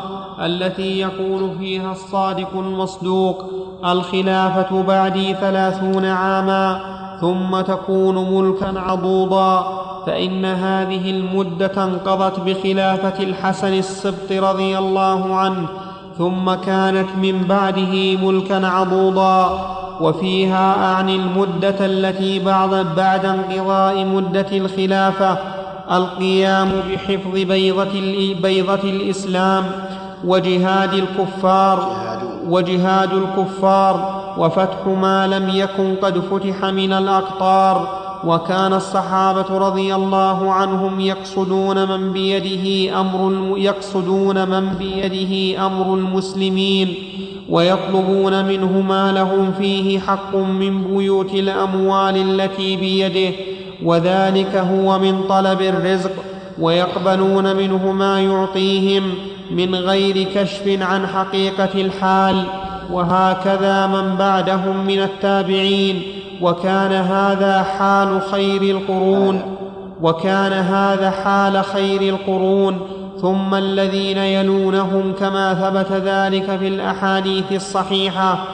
التي 0.45 0.99
يقول 0.99 1.57
فيها 1.59 1.91
الصادق 1.91 2.49
المصدوق 2.53 3.45
الخلافة 3.85 4.83
بعدي 4.83 5.33
ثلاثون 5.33 6.05
عاما 6.05 7.00
ثم 7.21 7.61
تكون 7.61 8.33
ملكا 8.33 8.79
عضوضا 8.79 9.81
فإن 10.05 10.45
هذه 10.45 11.11
المدة 11.11 11.83
انقضت 11.83 12.39
بخلافة 12.39 13.23
الحسن 13.23 13.73
السبط 13.73 14.31
رضي 14.31 14.77
الله 14.77 15.35
عنه 15.35 15.67
ثم 16.17 16.53
كانت 16.53 17.07
من 17.21 17.43
بعده 17.49 18.17
ملكا 18.17 18.67
عضوضا 18.67 19.67
وفيها 20.01 20.93
اعني 20.93 21.15
المدة 21.15 21.85
التي 21.85 22.39
بعد, 22.39 22.95
بعد 22.95 23.25
انقضاء 23.25 24.05
مدة 24.05 24.47
الخلافة 24.51 25.37
القيام 25.91 26.71
بحفظ 26.91 27.33
بيضة, 27.33 27.93
بيضة 28.41 28.83
الإسلام 28.83 29.63
وجهاد 30.25 30.93
الكفار 30.93 31.95
وجهاد 32.47 33.09
الكفار 33.13 34.21
وفتح 34.37 34.87
ما 34.87 35.27
لم 35.27 35.49
يكن 35.49 35.95
قد 35.95 36.19
فتح 36.19 36.65
من 36.65 36.93
الأقطار. 36.93 38.01
وكان 38.25 38.73
الصحابة 38.73 39.57
رضي 39.57 39.95
الله 39.95 40.53
عنهم 40.53 40.99
يقصدون 40.99 41.87
من 41.87 42.13
بيده 42.13 42.99
أمر 42.99 43.53
يقصدون 43.57 44.49
من 44.49 44.69
بيده 44.79 45.65
أمر 45.65 45.93
المسلمين 45.95 46.95
ويطلبون 47.49 48.45
منه 48.45 48.81
ما 48.81 49.11
لهم 49.11 49.51
فيه 49.51 49.99
حق 49.99 50.35
من 50.35 50.83
بيوت 50.83 51.33
الأموال 51.33 52.41
التي 52.41 52.77
بيده. 52.77 53.35
وذلك 53.83 54.55
هو 54.55 54.99
من 54.99 55.23
طلب 55.29 55.61
الرزق 55.61 56.11
ويقبلون 56.61 57.55
منه 57.55 57.91
ما 57.91 58.21
يعطيهم 58.21 59.03
من 59.51 59.75
غير 59.75 60.23
كشف 60.35 60.77
عن 60.81 61.07
حقيقة 61.07 61.69
الحال. 61.75 62.43
وهكذا 62.91 63.87
من 63.87 64.15
بعدهم 64.15 64.85
من 64.85 65.01
التابعين. 65.01 66.01
وكان 66.41 66.91
هذا 66.91 67.63
حال 67.63 68.21
خير 68.31 68.61
القرون. 68.61 69.41
وكان 70.01 70.53
هذا 70.53 71.11
حال 71.11 71.63
خير 71.63 72.01
القرون. 72.01 72.79
ثم 73.21 73.55
الذين 73.55 74.17
يلونهم 74.17 75.13
كما 75.19 75.53
ثبت 75.53 75.91
ذلك 75.91 76.57
في 76.59 76.67
الأحاديث 76.67 77.51
الصحيحة. 77.51 78.45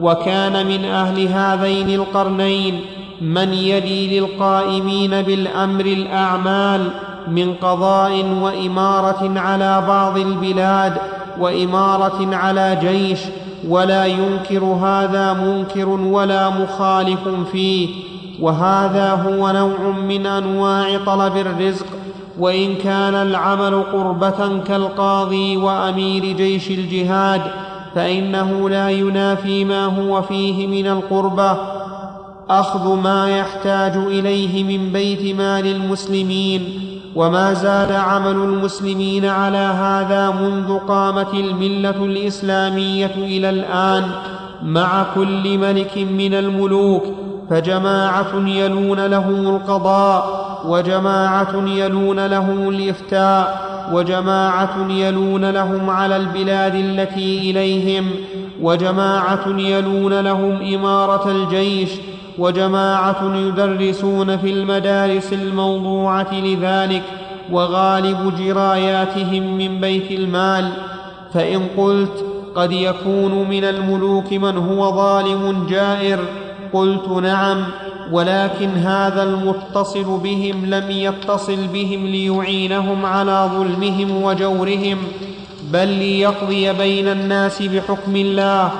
وكان 0.00 0.66
من 0.66 0.84
أهل 0.84 1.28
هذين 1.28 2.00
القرنين 2.00 2.80
من 3.20 3.52
يلي 3.52 4.20
للقائمين 4.20 5.22
بالأمر 5.22 5.84
الأعمال. 5.84 6.90
من 7.28 7.54
قضاء 7.54 8.24
وإمارة 8.42 9.40
على 9.40 9.84
بعض 9.88 10.18
البلاد 10.18 10.96
وإمارة 11.40 12.36
على 12.36 12.78
جيش 12.80 13.20
ولا 13.68 14.06
ينكر 14.06 14.64
هذا 14.64 15.32
منكر 15.32 15.88
ولا 15.88 16.50
مخالف 16.50 17.28
فيه. 17.52 17.88
وهذا 18.40 19.12
هو 19.12 19.50
نوع 19.50 19.90
من 20.08 20.26
أنواع 20.26 20.98
طلب 21.06 21.36
الرزق. 21.36 21.86
وإن 22.38 22.74
كان 22.74 23.14
العمل 23.14 23.82
قربة 23.82 24.58
كالقاضي 24.58 25.56
وأمير 25.56 26.24
جيش 26.24 26.70
الجهاد 26.70 27.42
فإنه 27.94 28.70
لا 28.70 28.90
ينافي 28.90 29.64
ما 29.64 29.84
هو 29.84 30.22
فيه 30.22 30.66
من 30.66 30.86
القربة. 30.86 31.81
أخذ 32.50 32.96
ما 32.96 33.38
يحتاج 33.38 33.96
إليه 33.96 34.64
من 34.64 34.92
بيت 34.92 35.36
مال 35.36 35.66
المسلمين 35.66 36.62
وما 37.14 37.54
زال 37.54 37.92
عمل 37.96 38.36
المسلمين 38.36 39.24
على 39.26 39.58
هذا 39.58 40.30
منذ 40.30 40.78
قامت 40.78 41.34
الملة 41.34 42.04
الإسلامية 42.04 43.14
إلى 43.16 43.50
الآن 43.50 44.04
مع 44.62 45.06
كل 45.14 45.58
ملك 45.58 45.98
من 45.98 46.34
الملوك 46.34 47.02
فجماعة 47.50 48.34
يلون 48.46 49.06
له 49.06 49.28
القضاء 49.28 50.42
وجماعة 50.68 51.66
يلون 51.66 52.26
له 52.26 52.68
الإفتاء 52.68 53.72
وجماعة 53.92 54.86
يلون 54.90 55.50
لهم 55.50 55.90
على 55.90 56.16
البلاد 56.16 56.74
التي 56.74 57.50
إليهم 57.50 58.10
وجماعة 58.62 59.48
يلون 59.48 60.20
لهم 60.20 60.74
إمارة 60.74 61.30
الجيش 61.30 61.90
وجماعة 62.38 63.36
يدرسون 63.36 64.36
في 64.36 64.50
المدارس 64.50 65.32
الموضوعة 65.32 66.34
لذلك 66.34 67.02
وغالب 67.52 68.32
جراياتهم 68.38 69.58
من 69.58 69.80
بيت 69.80 70.10
المال. 70.10 70.72
فإن 71.34 71.66
قلت 71.76 72.24
قد 72.54 72.72
يكون 72.72 73.48
من 73.48 73.64
الملوك 73.64 74.32
من 74.32 74.56
هو 74.56 74.92
ظالم 74.96 75.66
جائر 75.70 76.18
قلت 76.72 77.08
نعم 77.08 77.64
ولكن 78.12 78.68
هذا 78.68 79.22
المتصل 79.22 80.18
بهم 80.18 80.66
لم 80.66 80.90
يتصل 80.90 81.66
بهم 81.72 82.06
ليعينهم 82.06 83.06
على 83.06 83.50
ظلمهم 83.54 84.22
وجورهم. 84.22 84.98
بل 85.72 85.88
ليقضي 85.88 86.72
بين 86.72 87.08
الناس 87.08 87.62
بحكم 87.62 88.16
الله 88.16 88.70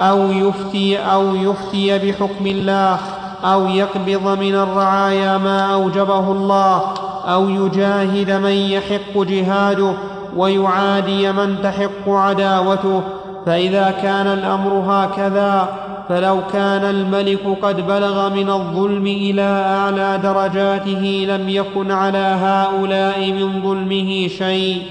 أو 0.00 0.32
يفتي 0.32 0.98
أو 0.98 1.34
يفتي 1.34 1.98
بحكم 1.98 2.46
الله 2.46 2.98
أو 3.44 3.68
يقبض 3.68 4.38
من 4.38 4.54
الرعايا 4.54 5.38
ما 5.38 5.74
أوجبه 5.74 6.32
الله 6.32 6.82
أو 7.28 7.48
يجاهد 7.48 8.30
من 8.30 8.50
يحق 8.50 9.22
جهاده 9.22 9.92
ويعادي 10.36 11.32
من 11.32 11.56
تحق 11.62 12.08
عداوته. 12.08 13.02
فإذا 13.46 13.94
كان 14.02 14.26
الأمر 14.26 14.72
هكذا 14.88 15.68
فلو 16.08 16.40
كان 16.52 16.84
الملك 16.84 17.58
قد 17.62 17.86
بلغ 17.86 18.28
من 18.28 18.50
الظلم 18.50 19.06
إلى 19.06 19.64
أعلى 19.66 20.18
درجاته 20.22 21.26
لم 21.28 21.48
يكن 21.48 21.90
على 21.90 22.36
هؤلاء 22.42 23.32
من 23.32 23.62
ظلمه 23.62 24.28
شيء. 24.28 24.82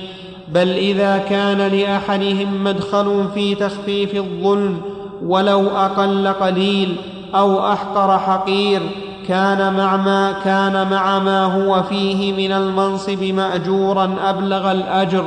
بل 0.54 0.70
إذا 0.70 1.18
كان 1.18 1.58
لأحدهم 1.58 2.64
مدخل 2.64 3.26
في 3.34 3.56
تخفيف 3.56 4.16
الظلم 4.16 4.82
ولو 5.24 5.68
أقل 5.68 6.28
قليل 6.28 6.96
أو 7.36 7.72
أحقر 7.72 8.20
حقير 8.20 8.82
كان 9.28 9.74
مع 9.74 9.98
ما 9.98 10.32
كان 10.44 10.90
مع 10.92 11.20
ما 11.20 11.46
هو 11.46 11.84
فيه 11.84 12.34
من 12.34 12.52
المنصب 12.52 13.24
مأجورا 13.24 14.16
أبلغ 14.24 14.72
الأجر 14.72 15.24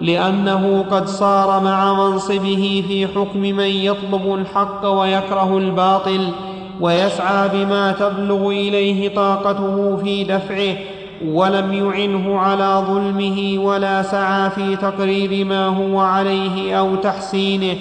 لأنه 0.00 0.84
قد 0.90 1.06
صار 1.06 1.62
مع 1.62 1.94
منصبه 1.94 2.84
في 2.88 3.06
حكم 3.06 3.40
من 3.40 3.64
يطلب 3.64 4.34
الحق 4.34 4.86
ويكره 4.86 5.58
الباطل 5.58 6.28
ويسعى 6.80 7.48
بما 7.48 7.92
تبلغ 7.92 8.48
إليه 8.48 9.14
طاقته 9.14 9.96
في 9.96 10.24
دفعه 10.24 10.76
ولم 11.26 11.72
يعنه 11.72 12.38
على 12.38 12.84
ظلمه 12.88 13.58
ولا 13.58 14.02
سعى 14.02 14.50
في 14.50 14.76
تقرير 14.76 15.44
ما 15.44 15.66
هو 15.66 16.00
عليه 16.00 16.78
أو 16.78 16.94
تحسينه 16.94 17.76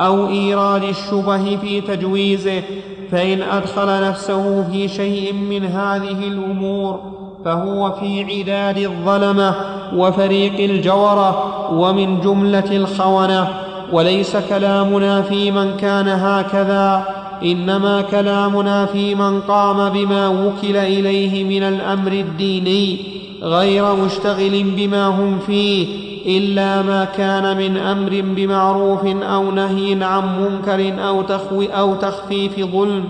أو 0.00 0.28
إيراد 0.28 0.82
الشبه 0.82 1.56
في 1.56 1.80
تجويزه 1.80 2.62
فإن 3.10 3.42
أدخل 3.42 4.08
نفسه 4.08 4.70
في 4.72 4.88
شيء 4.88 5.32
من 5.32 5.64
هذه 5.64 6.28
الأمور 6.28 7.00
فهو 7.44 7.92
في 7.92 8.24
عداد 8.24 8.78
الظلمة 8.78 9.54
وفريق 9.96 10.70
الجورة 10.70 11.70
ومن 11.72 12.20
جملة 12.20 12.76
الخونة 12.76 13.48
وليس 13.92 14.36
كلامنا 14.36 15.22
في 15.22 15.50
من 15.50 15.76
كان 15.76 16.08
هكذا. 16.08 17.04
إنما 17.44 18.02
كلامنا 18.02 18.86
في 18.86 19.14
من 19.14 19.40
قام 19.40 19.88
بما 19.88 20.28
وكل 20.28 20.76
إليه 20.76 21.44
من 21.44 21.62
الأمر 21.62 22.12
الديني 22.12 22.98
غير 23.42 23.94
مشتغل 23.94 24.62
بما 24.76 25.06
هم 25.06 25.38
فيه 25.38 25.86
إلا 26.26 26.82
ما 26.82 27.04
كان 27.04 27.56
من 27.56 27.76
أمر 27.76 28.22
بمعروف 28.36 29.06
أو 29.06 29.50
نهي 29.50 30.04
عن 30.04 30.22
منكر 30.42 31.04
أو, 31.08 31.22
تخوي 31.22 31.68
أو 31.68 31.94
تخفيف 31.94 32.60
ظلم 32.60 33.04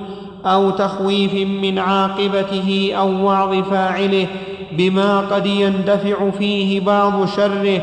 أو 0.47 0.71
تخويف 0.71 1.35
من 1.35 1.79
عاقبته 1.79 2.93
أو 2.99 3.25
وعظ 3.25 3.55
فاعله 3.71 4.27
بما 4.73 5.21
قد 5.21 5.47
يندفع 5.47 6.31
فيه 6.31 6.81
بعض 6.81 7.27
شره 7.37 7.83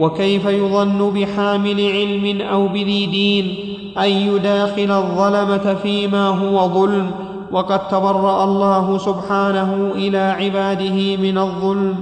وكيف 0.00 0.46
يظن 0.46 1.10
بحامل 1.10 1.80
علم 1.80 2.40
أو 2.40 2.68
بذي 2.68 3.06
دين 3.06 3.54
أن 3.98 4.10
يداخل 4.10 4.90
الظلمة 4.90 5.74
فيما 5.82 6.28
هو 6.28 6.68
ظلم 6.68 7.10
وقد 7.52 7.88
تبرأ 7.88 8.44
الله 8.44 8.98
سبحانه 8.98 9.92
إلى 9.94 10.18
عباده 10.18 11.16
من 11.16 11.38
الظلم 11.38 11.96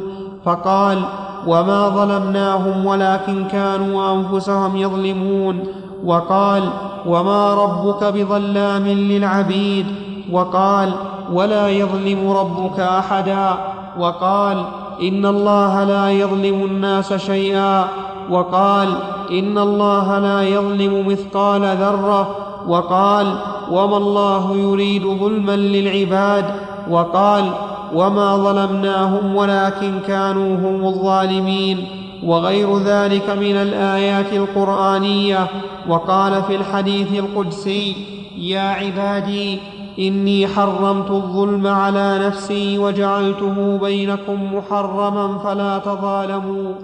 فقال 0.44 1.02
وما 1.46 1.88
ظلمناهم 1.88 2.86
ولكن 2.86 3.44
كانوا 3.44 4.12
أنفسهم 4.14 4.76
يظلمون 4.76 5.64
وقال 6.04 6.62
وما 7.06 7.54
ربك 7.54 8.04
بظلام 8.04 8.88
للعبيد 8.88 9.86
وقال 10.32 10.92
ولا 11.32 11.68
يظلم 11.68 12.30
ربك 12.30 12.80
أحدا 12.80 13.54
وقال 13.98 14.64
إن 15.02 15.26
الله 15.26 15.84
لا 15.84 16.10
يظلم 16.10 16.64
الناس 16.64 17.12
شيئا 17.12 17.84
وقال 18.30 18.88
إن 19.30 19.58
الله 19.58 20.18
لا 20.18 20.42
يظلم 20.42 21.08
مثقال 21.08 21.62
ذرة 21.62 22.36
وقال 22.68 23.26
وما 23.70 23.96
الله 23.96 24.56
يريد 24.56 25.02
ظلما 25.02 25.56
للعباد 25.56 26.44
وقال 26.90 27.44
وما 27.94 28.36
ظلمناهم 28.36 29.36
ولكن 29.36 29.98
كانوا 30.06 30.56
هم 30.56 30.84
الظالمين 30.86 31.84
وغير 32.24 32.78
ذلك 32.78 33.30
من 33.30 33.56
الآيات 33.56 34.32
القرآنية 34.32 35.46
وقال 35.88 36.42
في 36.42 36.56
الحديث 36.56 37.12
القدسي 37.12 37.96
يا 38.38 38.60
عبادي 38.60 39.58
إني 39.98 40.46
حرمت 40.46 41.10
الظلم 41.10 41.66
على 41.66 42.18
نفسي 42.26 42.78
وجعلته 42.78 43.78
بينكم 43.78 44.54
محرما 44.54 45.38
فلا 45.38 45.78
تظالموا. 45.78 46.74